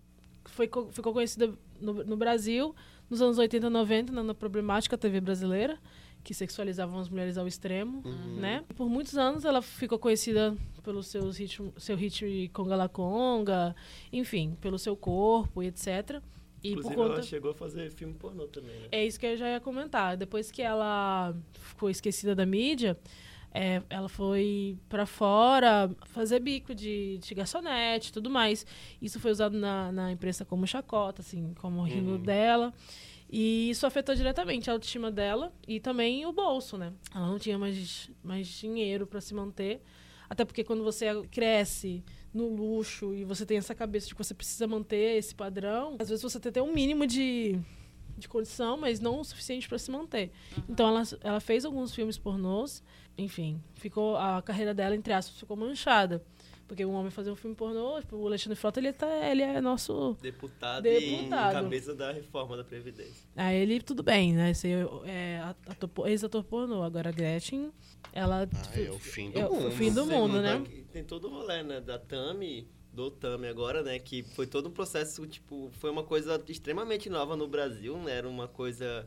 [0.45, 2.75] foi, co- ficou conhecida no, no Brasil
[3.09, 5.79] nos anos 80 e 90, na, na problemática TV brasileira,
[6.23, 8.03] que sexualizavam as mulheres ao extremo,
[8.39, 8.65] né?
[8.75, 13.75] Por muitos anos ela ficou conhecida pelo seus ritmo, seu hit Conga La Conga,
[14.13, 16.21] enfim, pelo seu corpo e etc.
[16.63, 17.15] E Inclusive, por conta...
[17.15, 18.89] ela chegou a fazer filme pornô também, né?
[18.91, 20.17] É isso que eu já ia comentar.
[20.17, 22.99] Depois que ela ficou esquecida da mídia,
[23.53, 28.67] é, ela foi pra fora fazer bico de, de garçonete e tudo mais.
[29.01, 32.73] Isso foi usado na, na imprensa como chacota, assim, como rindo dela.
[33.29, 36.93] E isso afetou diretamente a autoestima dela e também o bolso, né?
[37.15, 39.83] Ela não tinha mais, mais dinheiro para se manter.
[40.29, 44.35] Até porque quando você cresce no luxo e você tem essa cabeça de que você
[44.35, 47.59] precisa manter esse padrão, às vezes você tem até um mínimo de,
[48.17, 50.31] de condição, mas não o suficiente para se manter.
[50.69, 52.83] Então ela, ela fez alguns filmes pornôs,
[53.17, 56.23] enfim, ficou a carreira dela entre aspas ficou manchada,
[56.67, 59.61] porque um homem fazer um filme pornô, tipo, o Alexandre Frota ele tá, ele é
[59.61, 61.51] nosso Deputado, Deputado.
[61.59, 63.27] e cabeça da reforma da Previdência.
[63.37, 64.53] Aí ele, tudo bem, né?
[64.55, 66.83] Ser é, ator po- ex-ator pornô.
[66.83, 67.71] Agora a Gretchen,
[68.13, 68.49] ela.
[68.53, 69.71] Ah, é o fim do é o mundo.
[69.73, 70.65] fim do mundo, né?
[70.93, 71.81] Tem todo o rolê, né?
[71.81, 73.99] Da Tami, do Tami agora, né?
[73.99, 78.13] Que foi todo um processo, tipo, foi uma coisa extremamente nova no Brasil, né?
[78.17, 79.07] Era uma coisa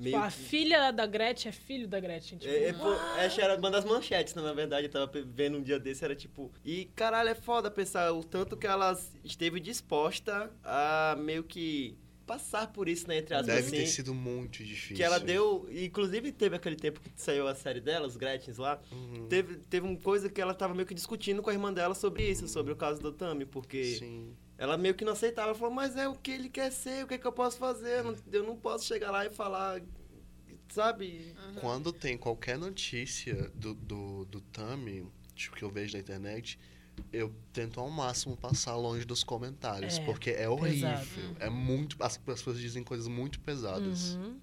[0.00, 2.38] Tipo, a que- filha da Gretchen é filho da Gretchen.
[2.38, 5.58] Tipo, É, é, pô, essa era uma das manchetes, né, na verdade, eu tava vendo
[5.58, 6.52] um dia desse, era tipo...
[6.64, 11.96] E, caralho, é foda pensar o tanto que ela esteve disposta a meio que
[12.26, 13.76] passar por isso, né, entre aspas, Deve assim.
[13.76, 14.96] ter sido muito difícil.
[14.96, 15.68] Que ela deu...
[15.70, 19.28] Inclusive, teve aquele tempo que saiu a série dela, os Gretchens lá, Uhum.
[19.28, 22.28] teve, teve uma coisa que ela tava meio que discutindo com a irmã dela sobre
[22.28, 23.84] isso, sobre o caso do Tami, porque...
[23.84, 24.36] Sim.
[24.58, 27.08] Ela meio que não aceitava, ela falou, mas é o que ele quer ser, o
[27.08, 28.04] que, é que eu posso fazer?
[28.32, 29.82] Eu não, posso chegar lá e falar,
[30.70, 31.34] sabe?
[31.60, 36.58] Quando tem qualquer notícia do, do, do Tami, tipo, que eu vejo na internet,
[37.12, 40.88] eu tento ao máximo passar longe dos comentários, É, porque é horrível.
[40.88, 41.36] pesado.
[41.38, 41.96] É muito.
[42.00, 44.14] As pessoas dizem coisas muito pesadas.
[44.14, 44.40] Uhum.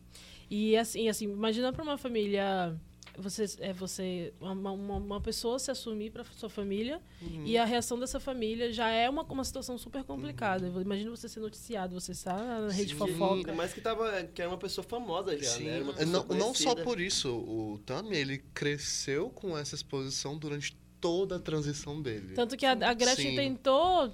[0.50, 2.80] E assim, assim, imagina pra uma família.
[3.18, 7.44] Você, é você uma, uma, uma pessoa se assumir pra sua família Uhum.
[7.46, 10.68] e a reação dessa família já é uma, uma situação super complicada.
[10.68, 12.98] Imagina você ser noticiado, você está na rede Sim.
[12.98, 13.54] fofoca.
[13.54, 15.64] Mais que, tava, que era uma pessoa famosa já, Sim.
[15.66, 15.76] né?
[15.76, 19.76] Era uma É, pessoa não, não só por isso, o Tami, ele cresceu com essa
[19.76, 22.34] exposição durante toda a transição dele.
[22.34, 23.36] Tanto que a, a Gretchen Sim.
[23.36, 24.12] tentou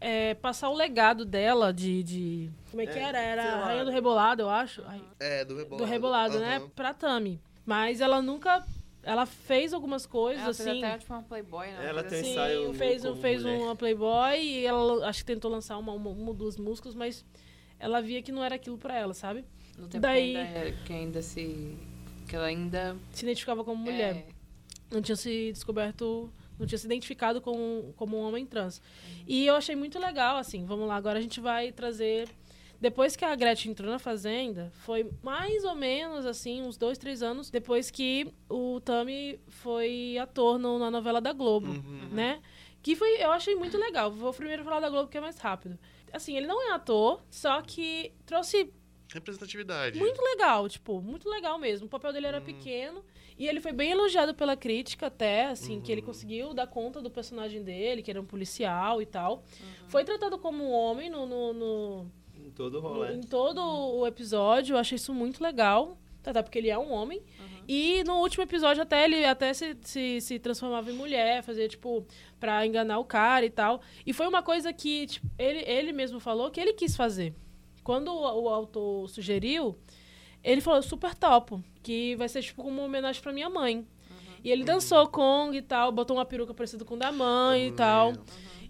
[0.00, 2.02] é, passar o legado dela de.
[2.02, 3.18] de como é que É, era?
[3.18, 3.64] Era sei a.
[3.64, 4.82] Rainha do Rebolado, eu acho.
[4.84, 5.84] Ai, É, do rebolado.
[5.84, 6.56] do Rebolado, né?
[6.58, 6.68] Aham.
[6.74, 7.40] Pra Tami.
[7.64, 8.64] Mas ela nunca.
[9.04, 10.78] Ela fez algumas coisas, Ela fez assim.
[10.84, 11.86] até tipo uma Playboy, né?
[11.88, 13.58] Ela tem coisa Sim, ensaio fez, um, como fez mulher.
[13.60, 17.24] uma Playboy e ela acho que tentou lançar uma, uma, uma ou duas músicas, mas
[17.80, 19.40] ela via que não era aquilo pra ela, sabe?
[19.72, 21.76] assim, No tempo Daí- que, ainda, era- que ainda se...
[22.28, 22.96] Que ela ainda...
[23.10, 24.14] Se identificava como mulher.
[24.18, 24.26] É,
[24.94, 28.80] Não tinha se descoberto, não tinha se identificado como, como um homem trans.
[29.26, 32.28] E eu achei muito legal, assim, vamos lá, agora a gente vai trazer.
[32.82, 37.22] Depois que a Gretchen entrou na Fazenda, foi mais ou menos, assim, uns dois, três
[37.22, 42.08] anos depois que o Tami foi ator no- na novela da Globo, Uhum.
[42.10, 42.42] né?
[42.82, 44.10] Que foi, eu achei muito legal.
[44.10, 45.78] Vou primeiro falar da Globo, que é mais rápido.
[46.12, 48.68] Assim, ele não é ator, só que trouxe
[49.14, 49.96] Representatividade.
[50.00, 51.86] muito legal, tipo, muito legal mesmo.
[51.86, 53.04] O papel dele era pequeno
[53.38, 57.08] e ele foi bem elogiado pela crítica até, assim, que ele conseguiu dar conta do
[57.10, 59.44] personagem dele, que era um policial e tal.
[59.86, 62.12] Foi tratado como um homem no, no- no-
[62.54, 63.14] todo o rolê.
[63.14, 64.74] em todo o episódio.
[64.74, 65.98] Eu achei isso muito legal.
[66.24, 67.20] Até porque ele é um homem.
[67.66, 72.06] E no último episódio até ele até se, se, se transformava em mulher, fazia, tipo,
[72.38, 73.80] pra enganar o cara e tal.
[74.06, 77.34] E foi uma coisa que tipo, ele, ele mesmo falou que ele quis fazer.
[77.82, 79.76] Quando o, o autor sugeriu,
[80.42, 83.86] ele falou, super topo, que vai ser, tipo, como uma homenagem pra minha mãe.
[84.44, 87.72] E ele dançou Kong e tal, botou uma peruca parecida com o da mãe e
[87.72, 88.12] tal.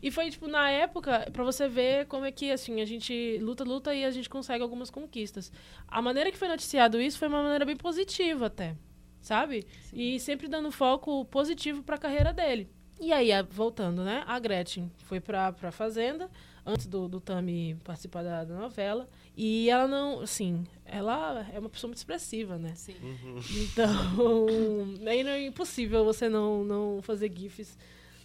[0.02, 3.62] E foi, tipo, na época, pra você ver como é que, assim, a gente luta,
[3.62, 5.52] luta e a gente consegue algumas conquistas.
[5.86, 8.74] A maneira que foi noticiado isso foi uma maneira bem positiva até,
[9.20, 9.64] sabe?
[9.92, 12.68] E sempre dando foco positivo pra carreira dele.
[13.00, 14.22] E aí, a- voltando, né?
[14.26, 16.28] A Gretchen foi pra, pra Fazenda,
[16.64, 19.08] antes do, do Tami participar da, da novela.
[19.36, 22.74] E ela não, assim, ela é uma pessoa muito expressiva, né?
[22.76, 22.94] sim.
[23.62, 23.88] Então,
[25.06, 27.76] aí não é impossível você não, não fazer gifs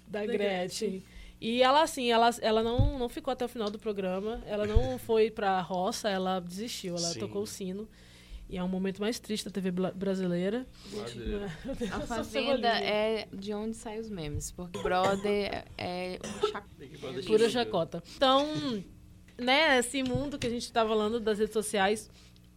[0.08, 1.04] da, Da Gretchen.
[1.40, 4.42] E ela, assim, ela, ela não, não ficou até o final do programa.
[4.46, 6.96] Ela não foi pra roça, ela desistiu.
[6.96, 7.20] Ela Sim.
[7.20, 7.88] tocou o sino.
[8.50, 10.66] E é um momento mais triste da TV brasileira.
[11.92, 16.64] A Fazenda é de onde saem os memes, porque Brother é um chac...
[17.28, 18.02] Pura chacota.
[18.16, 18.48] Então,
[19.38, 22.10] né, esse mundo que a gente tá falando das redes sociais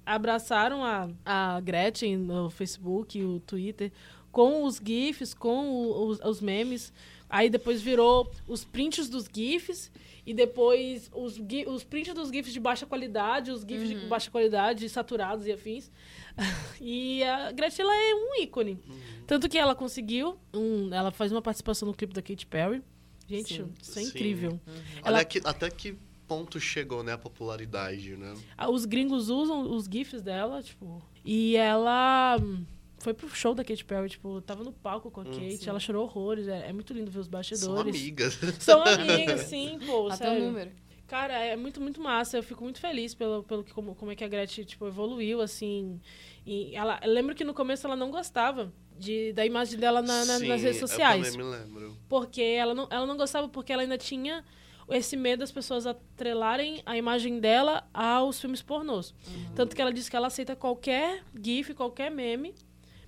[0.06, 3.90] abraçaram a, a Gretchen no Facebook, o Twitter,
[4.30, 6.92] com os GIFs, com o- os, os memes.
[7.30, 9.90] Aí depois virou os prints dos GIFs
[10.26, 14.88] e depois os, os prints dos GIFs de baixa qualidade, os GIFs de baixa qualidade,
[14.88, 15.90] saturados e afins.
[16.80, 18.78] e a Gretchen ela é um ícone.
[19.26, 22.82] Tanto que ela conseguiu, um, ela faz uma participação no clipe da Katy Perry.
[23.28, 23.72] Gente, Sim.
[23.80, 24.08] isso é Sim.
[24.08, 24.60] incrível.
[24.66, 25.96] Olha Ela- que- até que
[26.26, 28.34] ponto chegou, né, a popularidade, né?
[28.56, 31.00] Ah, Os gringos usam os GIFs dela, tipo.
[31.24, 32.64] E ela hum,
[33.00, 36.04] foi pro show da Katy Perry, tipo, tava no palco com a Kate, ela chorou
[36.04, 36.46] horrores.
[36.48, 37.94] É, é muito lindo ver os São bastidores.
[37.96, 38.38] amigas.
[38.60, 40.06] São amigas, sim, pô.
[40.08, 40.44] Até o sério.
[40.46, 40.70] número.
[41.08, 42.36] Cara, é muito, muito massa.
[42.36, 45.40] Eu fico muito feliz pelo, pelo que, como, como é que a Gretchen, tipo, evoluiu,
[45.40, 46.00] assim.
[46.46, 50.24] E ela, eu lembro que no começo ela não gostava de, da imagem dela na-
[50.24, 51.26] na- Sim, nas redes sociais.
[51.26, 51.96] Eu também me lembro.
[52.08, 54.44] Porque ela não, ela não gostava porque ela ainda tinha
[54.90, 59.14] esse medo das pessoas atrelarem a imagem dela aos filmes pornôs.
[59.56, 62.54] Tanto que ela disse que ela aceita qualquer GIF, qualquer meme,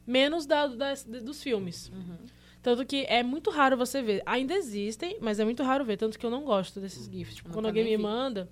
[0.06, 1.90] menos da, das- dos filmes.
[2.62, 4.22] Tanto que é muito raro você ver.
[4.24, 5.96] Ainda existem, mas é muito raro ver.
[5.96, 7.34] Tanto que eu não gosto desses GIFs.
[7.36, 8.02] Tipo, quando alguém me vi.
[8.02, 8.48] manda,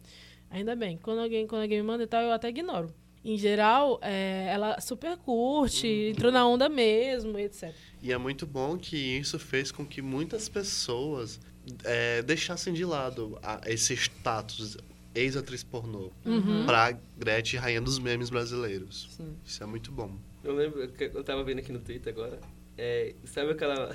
[0.51, 0.99] ainda bem.
[0.99, 2.93] Quando alguém, quando alguém me manda e tal, eu até ignoro.
[3.25, 7.73] Em geral, é, ela super curte, entrou na onda mesmo, etc.
[8.03, 11.39] E é muito bom que isso fez com que muitas pessoas
[11.85, 14.77] é, deixassem de lado a- esse status
[15.15, 16.11] ex-atriz pornô.
[16.25, 16.65] Uhum.
[16.65, 19.09] Pra Gretchen, rainha dos memes brasileiros.
[19.17, 19.37] Sim.
[19.45, 20.17] Isso é muito bom.
[20.43, 22.39] Eu lembro que eu tava vendo aqui no Twitter agora.
[22.79, 23.95] É, sabe aquela.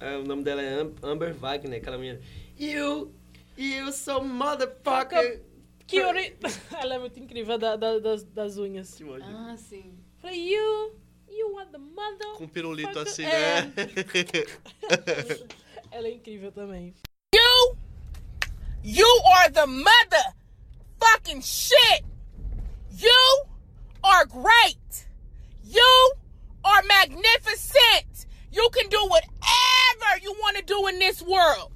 [0.00, 2.20] ah, o nome dela é Am- Amber Wagner, aquela menina.
[2.58, 3.12] You!
[3.56, 5.42] You so motherfucker!
[5.86, 6.36] Kyuri.
[6.80, 8.94] Ela é muito incrível da, da- das, das unhas.
[8.94, 9.04] Que.
[9.22, 9.92] Ah, sim.
[10.18, 10.94] Falei, you,
[11.28, 12.32] you are the mother.
[12.38, 13.62] Com pirulito Fuck, assim, é.
[13.62, 13.72] né?
[15.90, 16.94] Ela é incrível também.
[18.84, 19.06] You
[19.36, 20.34] are the mother
[20.98, 22.04] fucking shit.
[22.90, 23.46] You
[24.02, 25.06] are great.
[25.64, 26.14] You
[26.64, 28.26] are magnificent.
[28.50, 31.72] You can do whatever you want to do in this world.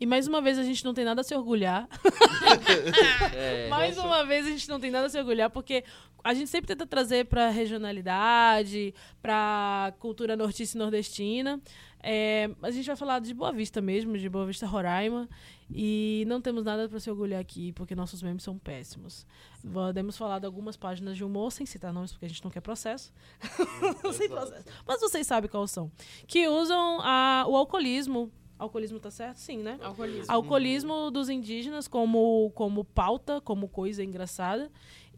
[0.00, 1.88] E mais uma vez a gente não tem nada a se orgulhar.
[3.34, 5.84] É, Mais uma vez a gente não tem nada a se orgulhar, porque
[6.30, 11.60] a gente sempre tenta trazer pra regionalidade, pra cultura nortista e nordestina.
[12.00, 15.28] É, a gente vai falar de Boa Vista mesmo, de Boa Vista, Roraima.
[15.70, 19.26] E não temos nada pra se orgulhar aqui, porque nossos memes são péssimos.
[19.72, 22.60] Podemos falar de algumas páginas de humor, sem citar nomes, porque a gente não quer
[22.60, 23.12] processo.
[24.14, 24.64] sem processo.
[24.86, 25.90] Mas vocês sabem quais são.
[26.26, 28.30] Que usam a- o alcoolismo.
[28.58, 29.36] Alcoolismo tá certo?
[29.36, 29.78] Sim, né?
[29.80, 30.24] Alcoolismo.
[30.32, 34.68] alcoolismo dos indígenas como, como pauta, como coisa engraçada.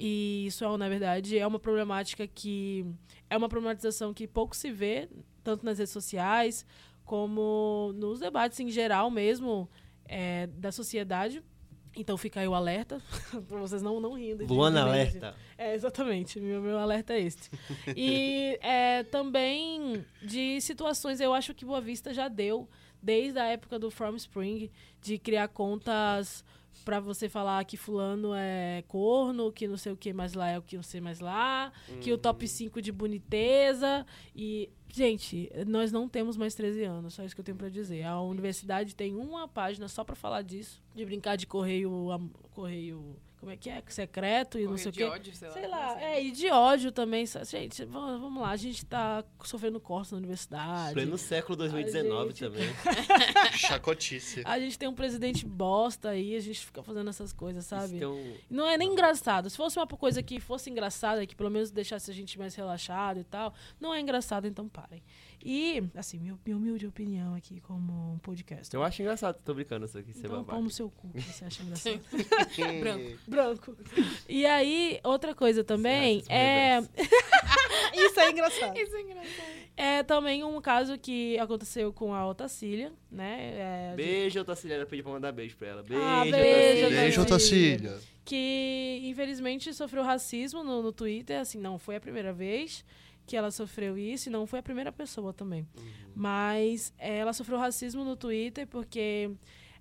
[0.03, 2.87] E isso, é, na verdade, é uma problemática que.
[3.29, 5.11] É uma problematização que pouco se vê,
[5.45, 6.65] tanto nas redes sociais,
[7.05, 9.69] como nos debates em geral mesmo
[10.07, 11.43] é, da sociedade.
[11.95, 13.03] Então fica aí o alerta,
[13.47, 14.47] pra vocês não, não rindo.
[14.47, 15.35] Luana alerta.
[15.59, 16.41] é, exatamente.
[16.41, 17.51] Meu, meu alerta é este.
[17.95, 22.67] E é, também de situações, eu acho que Boa Vista já deu,
[23.03, 24.71] desde a época do From Spring,
[25.03, 26.43] de criar contas
[26.99, 30.59] pra você falar que fulano é corno, que não sei o que mais lá é
[30.59, 34.07] o que não sei mais lá, que o top 5 de boniteza.
[34.35, 38.03] E, gente, nós não temos mais 13 anos, só isso que eu tenho pra dizer.
[38.05, 41.91] A universidade tem uma página só pra falar disso, de brincar de correio,
[42.53, 43.83] correio, como é que é?
[43.89, 45.05] Secreto e não sei o quê.
[45.05, 45.55] ódio, sei lá.
[45.55, 46.05] Sei lá, assim.
[46.05, 47.25] é, e de ódio também.
[47.27, 50.93] Gente, vamos, lá, a gente tá sofrendo cortes na universidade.
[50.93, 52.69] Pleno século 2019 gente- também.
[53.57, 54.43] Chacotice.
[54.45, 57.97] A gente tem um presidente bosta aí, a gente fica fazendo essas coisas, sabe?
[57.97, 58.19] Então,
[58.51, 59.49] Não é nem engraçado.
[59.49, 63.21] Se fosse uma coisa que fosse engraçada, que pelo menos deixasse a gente mais relaxado
[63.21, 65.03] e tal, não é engraçado, então parem.
[65.45, 68.75] E, assim, minha, minha humilde opinião aqui como um podcast.
[68.75, 70.51] eu acho engraçado, tô brincando isso aqui, ser Então, babaca.
[70.53, 72.01] pau no seu cu, que você acha engraçado.
[72.81, 73.19] Branco.
[73.27, 73.77] Branco.
[74.29, 76.81] E aí, outra coisa também é.
[77.93, 78.77] Isso é engraçado.
[78.79, 79.61] Isso é engraçado.
[79.77, 83.91] É também um caso que aconteceu com a Otacília, né?
[83.93, 84.85] É, Beijo, Otacília.
[84.87, 85.83] Pedi pra mandar beijo pra ela.
[85.83, 86.37] Beijo, Ah, beijo,
[86.87, 87.01] Otacília.
[87.01, 87.23] Beijo.
[87.23, 87.99] Otacília.
[88.25, 91.41] que infelizmente sofreu racismo no, no Twitter.
[91.41, 92.85] Assim, não foi a primeira vez
[93.31, 95.65] que ela sofreu isso e não foi a primeira pessoa também.
[96.15, 99.31] Mas é, ela sofreu racismo no Twitter porque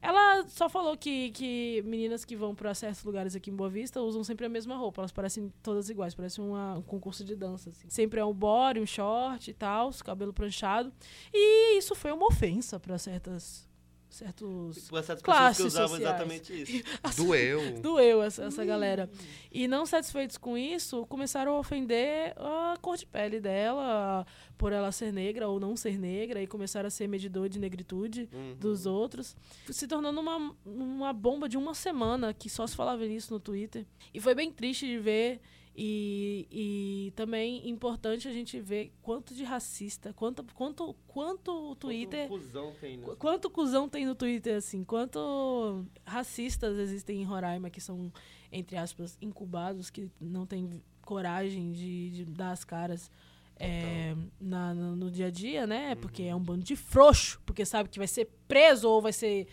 [0.01, 4.01] ela só falou que, que meninas que vão para certos lugares aqui em Boa Vista
[4.01, 5.01] usam sempre a mesma roupa.
[5.01, 7.69] Elas parecem todas iguais, parece uma- um concurso de dança.
[7.69, 7.89] assim.
[7.89, 10.91] Sempre é um body, um short e tal, cabelo pranchado.
[11.33, 13.68] E isso foi uma ofensa para certas
[14.09, 16.09] certos Por essas pessoas que Classes usavam sociais.
[16.15, 16.83] exatamente isso.
[17.17, 17.79] Doeu.
[17.81, 19.09] Doeu essa, essa galera.
[19.51, 24.25] E não satisfeitos com isso, começaram a ofender a cor de pele dela,
[24.57, 28.29] por ela ser negra ou não ser negra, e começaram a ser medidor de negritude
[28.59, 29.35] dos outros,
[29.69, 33.85] se tornando uma, uma bomba de uma semana que só se falava nisso no Twitter.
[34.13, 35.39] E foi bem triste de ver.
[35.81, 42.27] E, e também importante a gente ver quanto de racista, quanto, quanto, quanto o Twitter.
[42.27, 43.15] Quanto cuzão tem Qu- nisso.
[43.17, 44.83] Quanto cuzão tem no Twitter, assim?
[44.83, 48.11] Quanto racistas existem em Roraima que são,
[48.51, 53.09] entre aspas, incubados, que não têm coragem de, de dar as caras
[53.57, 55.95] é, na- no, no dia a dia, né?
[55.95, 59.47] Porque é um bando de frouxo, porque sabe que vai ser preso ou vai ser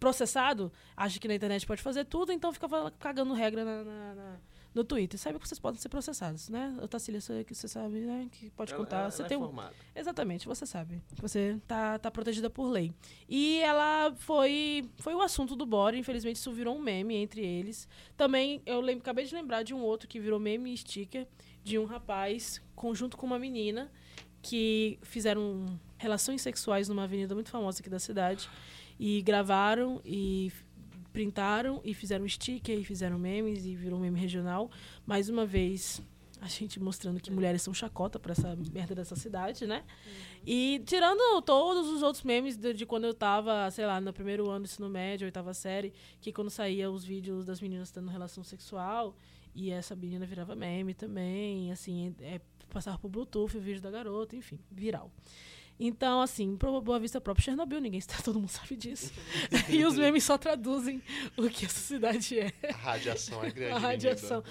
[0.00, 2.66] processado, acha que na internet pode fazer tudo, então fica
[2.98, 4.40] cagando regra na- na- na-
[4.76, 5.18] no Twitter.
[5.18, 6.76] Sabe que vocês podem ser processados, né?
[6.82, 8.28] Otacília, você que você sabe, né?
[8.30, 8.98] Que pode Ela- contar.
[9.00, 9.74] ela- você ela é tem um, formada.
[9.94, 11.02] Exatamente, você sabe.
[11.20, 12.92] Você tá, tá protegida por lei.
[13.28, 17.88] E ela foi foi o assunto do Bora, infelizmente isso virou um meme entre eles.
[18.16, 21.26] Também eu lembro, acabei de lembrar de um outro que virou meme e sticker
[21.64, 23.90] de um rapaz conjunto com uma menina
[24.42, 25.64] que fizeram
[25.98, 28.48] relações sexuais numa avenida muito famosa aqui da cidade
[29.00, 30.52] e gravaram e
[31.16, 34.70] printaram e fizeram sticker e fizeram memes e virou um meme regional.
[35.06, 36.02] Mais uma vez,
[36.42, 39.82] a gente mostrando que mulheres são chacota pra essa merda dessa cidade, né?
[40.46, 44.50] E tirando todos os outros memes de, de quando eu tava, sei lá, no primeiro
[44.50, 48.44] ano do ensino médio, oitava série, que quando saía os vídeos das meninas tendo relação
[48.44, 49.16] sexual,
[49.54, 54.36] e essa menina virava meme também, assim, é, passava por Bluetooth o vídeo da garota,
[54.36, 55.10] enfim, viral.
[55.78, 59.12] Então, assim, pro Boa Vista próprio Chernobyl, ninguém está, todo mundo sabe disso.
[59.68, 61.02] e os memes só traduzem
[61.36, 62.52] o que essa cidade é.
[62.70, 63.72] A radiação é grande.
[63.76, 64.42] A radiação.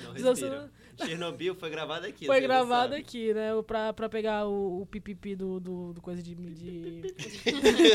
[0.97, 2.25] Chernobyl foi gravado aqui.
[2.25, 3.01] Foi gravado sabe.
[3.01, 3.49] aqui, né?
[3.67, 6.35] Pra, pra pegar o, o pipipi do, do, do coisa de.
[6.35, 7.13] de...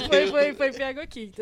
[0.06, 1.32] foi, foi, foi pego aqui.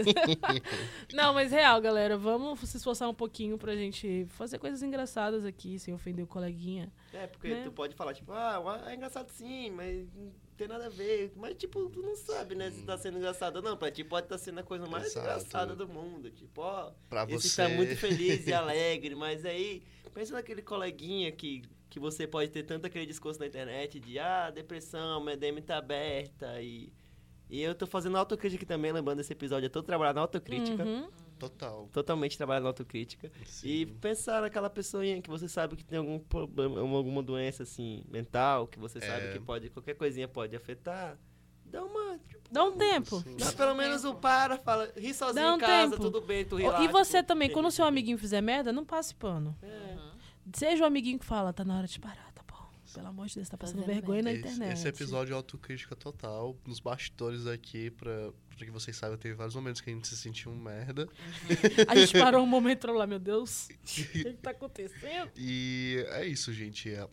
[1.13, 2.17] Não, mas real, galera.
[2.17, 6.93] Vamos se esforçar um pouquinho pra gente fazer coisas engraçadas aqui, sem ofender o coleguinha.
[7.13, 7.63] É, porque Né?
[7.65, 11.33] tu pode falar, tipo, ah, é engraçado sim, mas não tem nada a ver.
[11.37, 13.77] Mas, tipo, tu não sabe, né, se tá sendo engraçado ou não.
[13.77, 15.21] Pra ti pode estar sendo a coisa mais Exato.
[15.27, 16.31] engraçada do mundo.
[16.31, 17.63] Tipo, ó, Pra esse você.
[17.63, 19.83] tá muito feliz e alegre, mas aí,
[20.13, 24.51] pensa naquele coleguinha que, que você pode ter tanto aquele discurso na internet de, ah,
[24.51, 26.93] depressão, minha DM tá aberta e...
[27.51, 30.85] E eu tô fazendo autocrítica também, lembrando desse episódio, eu tô trabalhando na autocrítica.
[30.85, 31.09] Uhum.
[31.39, 31.89] Total.
[31.93, 33.31] Totalmente trabalhando na autocrítica.
[33.43, 33.87] E Sim.
[34.01, 38.79] pensar naquela pessoinha que você sabe que tem algum problema, alguma doença assim, mental, que
[38.79, 39.33] você sabe É.
[39.33, 41.19] que pode, qualquer coisinha pode afetar.
[41.65, 42.19] Dá uma.
[42.27, 43.21] Tipo, Dá um tempo.
[43.21, 43.37] Sim.
[43.37, 46.03] dá pelo menos um para, fala, ri sozinho Dá um em casa, tempo.
[46.03, 46.83] tudo bem, tu relaxa.
[46.85, 49.55] e você tu- também, quando o seu amiguinho fizer merda, não passe pano.
[49.63, 49.97] É.
[50.55, 52.71] Seja o amiguinho que fala, tá na hora de parar, tá bom.
[52.95, 54.73] Pelo amor de Deus, tá passando Fazendo vergonha na Esse, internet.
[54.73, 56.57] esse episódio é autocrítica total.
[56.67, 60.17] Nos bastidores aqui, pra, pra que vocês saibam, teve vários momentos que a gente se
[60.17, 61.09] sentiu um merda.
[61.87, 63.69] A gente parou um momento pra lá, meu Deus.
[63.69, 65.31] O que, tá acontecendo?
[65.37, 66.93] E é isso, gente.
[66.93, 67.09] É,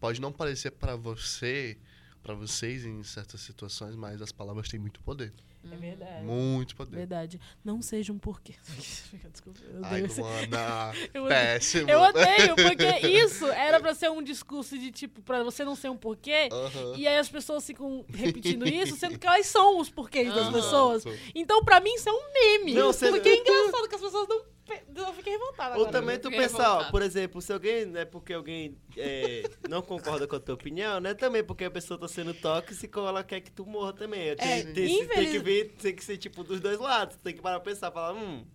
[0.00, 1.76] pode não parecer pra você,
[2.22, 5.32] pra vocês em certas situações, mas as palavras têm muito poder.
[5.72, 6.24] É verdade.
[6.24, 6.96] Muito poder.
[6.96, 7.40] Verdade.
[7.64, 8.54] Não seja um porquê.
[9.30, 9.60] Desculpa.
[9.72, 11.90] Eu, Ai, Luana, Eu odeio- péssimo.
[11.90, 15.88] eu odeio, porque isso era pra ser um discurso de tipo, pra você não ser
[15.90, 16.48] um porquê.
[16.52, 16.94] Aham.
[16.96, 20.52] E aí as pessoas ficam repetindo isso, sendo que elas são os porquês das Aham.
[20.52, 21.04] pessoas.
[21.34, 22.74] Então, pra mim, isso é um meme.
[22.74, 24.54] Não, você- Porque é engraçado que as pessoas não.
[24.96, 25.92] Eu fiquei revoltada Ou agora.
[25.92, 26.90] também tu pensar, ó, revoltada.
[26.90, 31.12] por exemplo, se alguém, né, porque alguém é, não concorda com a tua opinião, né,
[31.12, 34.34] também porque a pessoa tá sendo tóxica ou ela quer que tu morra também.
[34.36, 37.34] Tem, É, tem, tem infeliz- que ver, tem que ser tipo dos dois lados, tem
[37.34, 38.46] que parar pra pensar, falar, hum,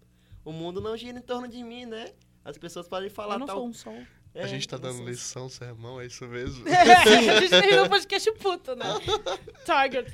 [0.43, 2.11] o mundo não gira em torno de mim, né?
[2.43, 3.57] As pessoas podem falar Eu não tal...
[3.57, 4.01] sou um sol.
[4.33, 6.63] É, a gente tá dando lição, sermão, é isso mesmo?
[6.69, 8.85] a gente terminou o podcast puto, né?
[9.65, 10.11] Target.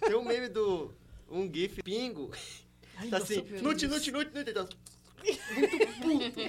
[0.00, 0.90] Tem um meme do...
[1.30, 2.30] Um gif pingo,
[2.96, 4.66] Ai, tá assim, nute, nute, nute, nute, tá
[5.54, 6.40] muito puto.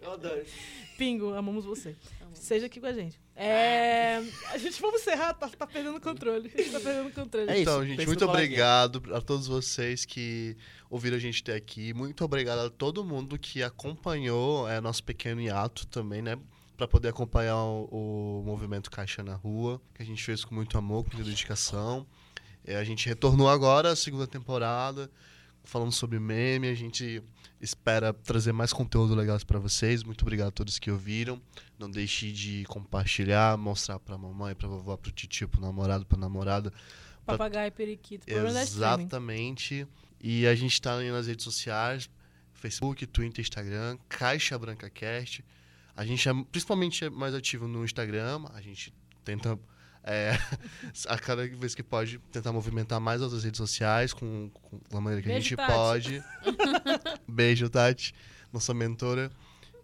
[0.00, 0.44] Eu adoro.
[0.96, 1.94] Pingo, amamos você.
[2.34, 3.18] Seja aqui com a gente.
[3.34, 4.16] É.
[4.50, 6.50] A gente vamos encerrar, tá, tá perdendo o controle.
[6.52, 7.48] A gente tá perdendo o controle.
[7.50, 10.56] É isso, Então, gente, pensa muito obrigado a todos vocês que
[10.90, 11.94] ouviram a gente até aqui.
[11.94, 16.36] Muito obrigado a todo mundo que acompanhou é, nosso pequeno hiato também, né?
[16.76, 20.76] Pra poder acompanhar o, o movimento Caixa na Rua, que a gente fez com muito
[20.76, 22.06] amor, com muita dedicação.
[22.64, 25.10] É, a gente retornou agora, a segunda temporada,
[25.64, 26.68] falando sobre meme.
[26.68, 27.22] A gente
[27.60, 30.02] espera trazer mais conteúdo legal pra vocês.
[30.02, 31.40] Muito obrigado a todos que ouviram.
[31.78, 36.72] Não deixe de compartilhar, mostrar pra mamãe, pra vovó, pro tio, pro namorado, pra namorada.
[37.24, 38.28] Papagaio, periquito.
[38.28, 38.58] Streaming.
[38.58, 39.86] Exatamente.
[40.20, 42.10] E a gente tá aí nas redes sociais,
[42.54, 45.44] Facebook, Twitter, Instagram, Caixa Branca Cast.
[45.94, 48.92] A gente é principalmente é mais ativo no Instagram, a gente
[49.24, 49.58] tenta
[50.08, 50.32] é,
[51.06, 54.50] a cada vez que pode tentar movimentar mais outras redes sociais com,
[54.90, 55.72] com a maneira que a Beijo, gente Tati.
[55.72, 56.24] pode.
[57.28, 58.14] Beijo, Tati,
[58.52, 59.30] nossa mentora.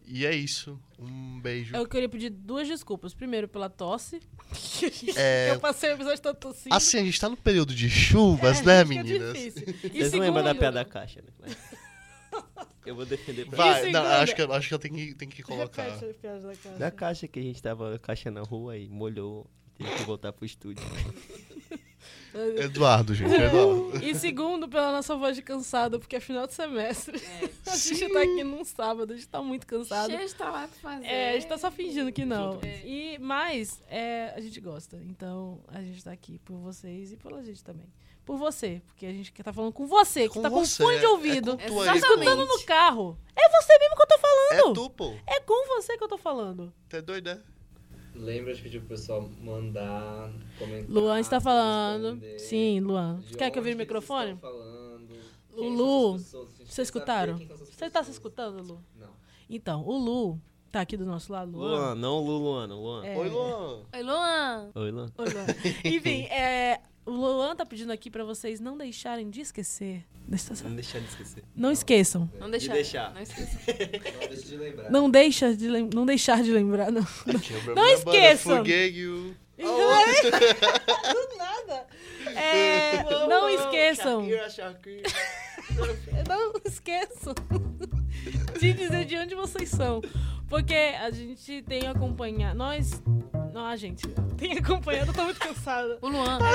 [0.06, 0.78] E é isso.
[0.98, 1.74] Um beijo.
[1.74, 3.14] Eu queria pedir duas desculpas.
[3.14, 4.20] Primeiro, pela tosse.
[5.16, 6.74] É, Eu passei o episódio todo tossindo.
[6.74, 9.32] assim, a gente tá no período de chuvas, É, né, meninas?
[9.32, 9.62] difícil.
[9.84, 11.56] E Vocês não lembram da segundo- piada da caixa, né?
[12.84, 15.42] Eu vou defender pra Vai, não, acho que, acho que eu tenho que, tenho que
[15.42, 15.84] colocar.
[15.84, 16.78] Repete a piada da caixa.
[16.78, 19.46] Da caixa que a gente tava a caixa na rua e molhou,
[19.76, 20.84] teve que voltar pro estúdio.
[22.58, 24.04] Eduardo, gente, Eduardo.
[24.04, 27.22] E segundo, pela nossa voz de cansada, porque é final de semestre.
[27.66, 30.10] A gente tá aqui num sábado, a gente tá muito cansado.
[30.10, 31.06] Cheio de trabalho pra fazer.
[31.06, 32.58] É, a gente tá só fingindo que não.
[32.62, 32.80] É.
[32.86, 34.96] E, mas é, a gente gosta.
[35.08, 37.86] Então a gente tá aqui por vocês e pela gente também.
[38.24, 40.98] Por você, porque a gente tá falando com você, que Com tá com você, fone
[40.98, 41.52] de é- ouvido.
[41.58, 43.18] é tu tá escutando no carro.
[43.36, 44.74] É você mesmo que eu tô É falando.
[44.74, 45.14] tu, pô.
[45.26, 46.72] É com você que eu tô falando.
[46.88, 47.40] Tá doido, né?
[48.14, 50.88] Lembra de pedir pro pessoal mandar comentar.
[50.90, 52.14] Luan está falando.
[52.14, 52.38] responder.
[52.38, 53.20] Sim, Luan.
[53.20, 54.32] De Quer que eu vire o microfone?
[54.34, 55.08] estão falando,
[55.56, 57.38] O Lu, Vocês escutaram?
[57.38, 58.80] Você tá se escutando, Lu?
[58.96, 59.10] Não.
[59.50, 61.70] Então, o Lu tá aqui do nosso lado, Luan.
[61.70, 63.04] Luan, não o Lu, Luana, Luan.
[63.04, 63.16] É.
[63.16, 63.82] Oi, Luan.
[63.92, 64.70] Oi, Luan.
[64.74, 65.12] Oi, Luan.
[65.18, 65.46] Oi, Luan.
[65.84, 70.04] Enfim, é, o Luan tá pedindo aqui pra vocês não deixarem de esquecer.
[70.26, 71.44] Não deixar de esquecer.
[71.54, 72.30] Não esqueçam.
[72.40, 72.72] Não deixar.
[72.72, 73.12] deixar.
[73.14, 73.58] Não esqueça.
[74.20, 74.90] Não deixa de lembrar.
[74.90, 77.06] Não deixa de lem- não deixar de lembrar, não.
[77.74, 78.56] Não esqueçam.
[78.56, 79.34] Forget you.
[79.56, 81.86] Do nada.
[82.26, 84.22] É, não esqueçam.
[84.22, 85.02] Shakira, Shakira.
[86.28, 87.34] Não esqueçam
[88.60, 90.00] de dizer de onde vocês são.
[90.48, 92.56] Porque a gente tem acompanhado.
[92.56, 93.02] Nós,
[93.52, 94.06] Não, gente,
[94.36, 95.98] tem acompanhado, eu tô muito cansada.
[96.00, 96.38] O Luan.
[96.38, 96.54] É...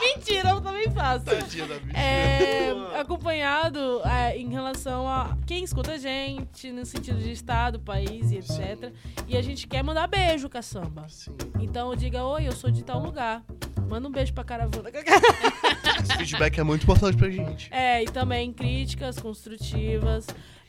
[0.16, 1.24] Mentira, eu também faço.
[1.24, 1.98] Tadinha da bicha.
[1.98, 8.30] É, acompanhado é, em relação a quem escuta a gente, no sentido de estado, país
[8.30, 8.92] e etc.
[9.26, 11.06] E a gente quer mandar beijo, caçamba.
[11.08, 11.36] Sim.
[11.60, 13.44] Então diga, oi, eu sou de tal lugar.
[13.88, 14.90] Manda um beijo pra caravana.
[16.02, 17.72] Esse feedback é muito importante pra gente.
[17.72, 20.26] É, e também críticas construtivas,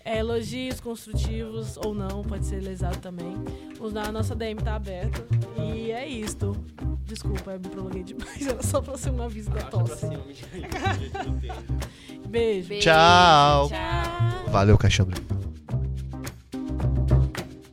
[0.08, 3.36] é, elogios construtivos ou não, pode ser lesado também.
[4.08, 5.26] A nossa DM tá aberta.
[5.58, 6.56] E é isto.
[7.04, 8.40] Desculpa, eu me prolonguei demais.
[8.48, 10.08] Era só pra ser um aviso da tosse.
[12.30, 12.70] Beijo.
[12.70, 12.80] Beijo.
[12.80, 13.68] Tchau.
[13.68, 14.52] Tchau.
[14.52, 15.22] Valeu, Caixandra.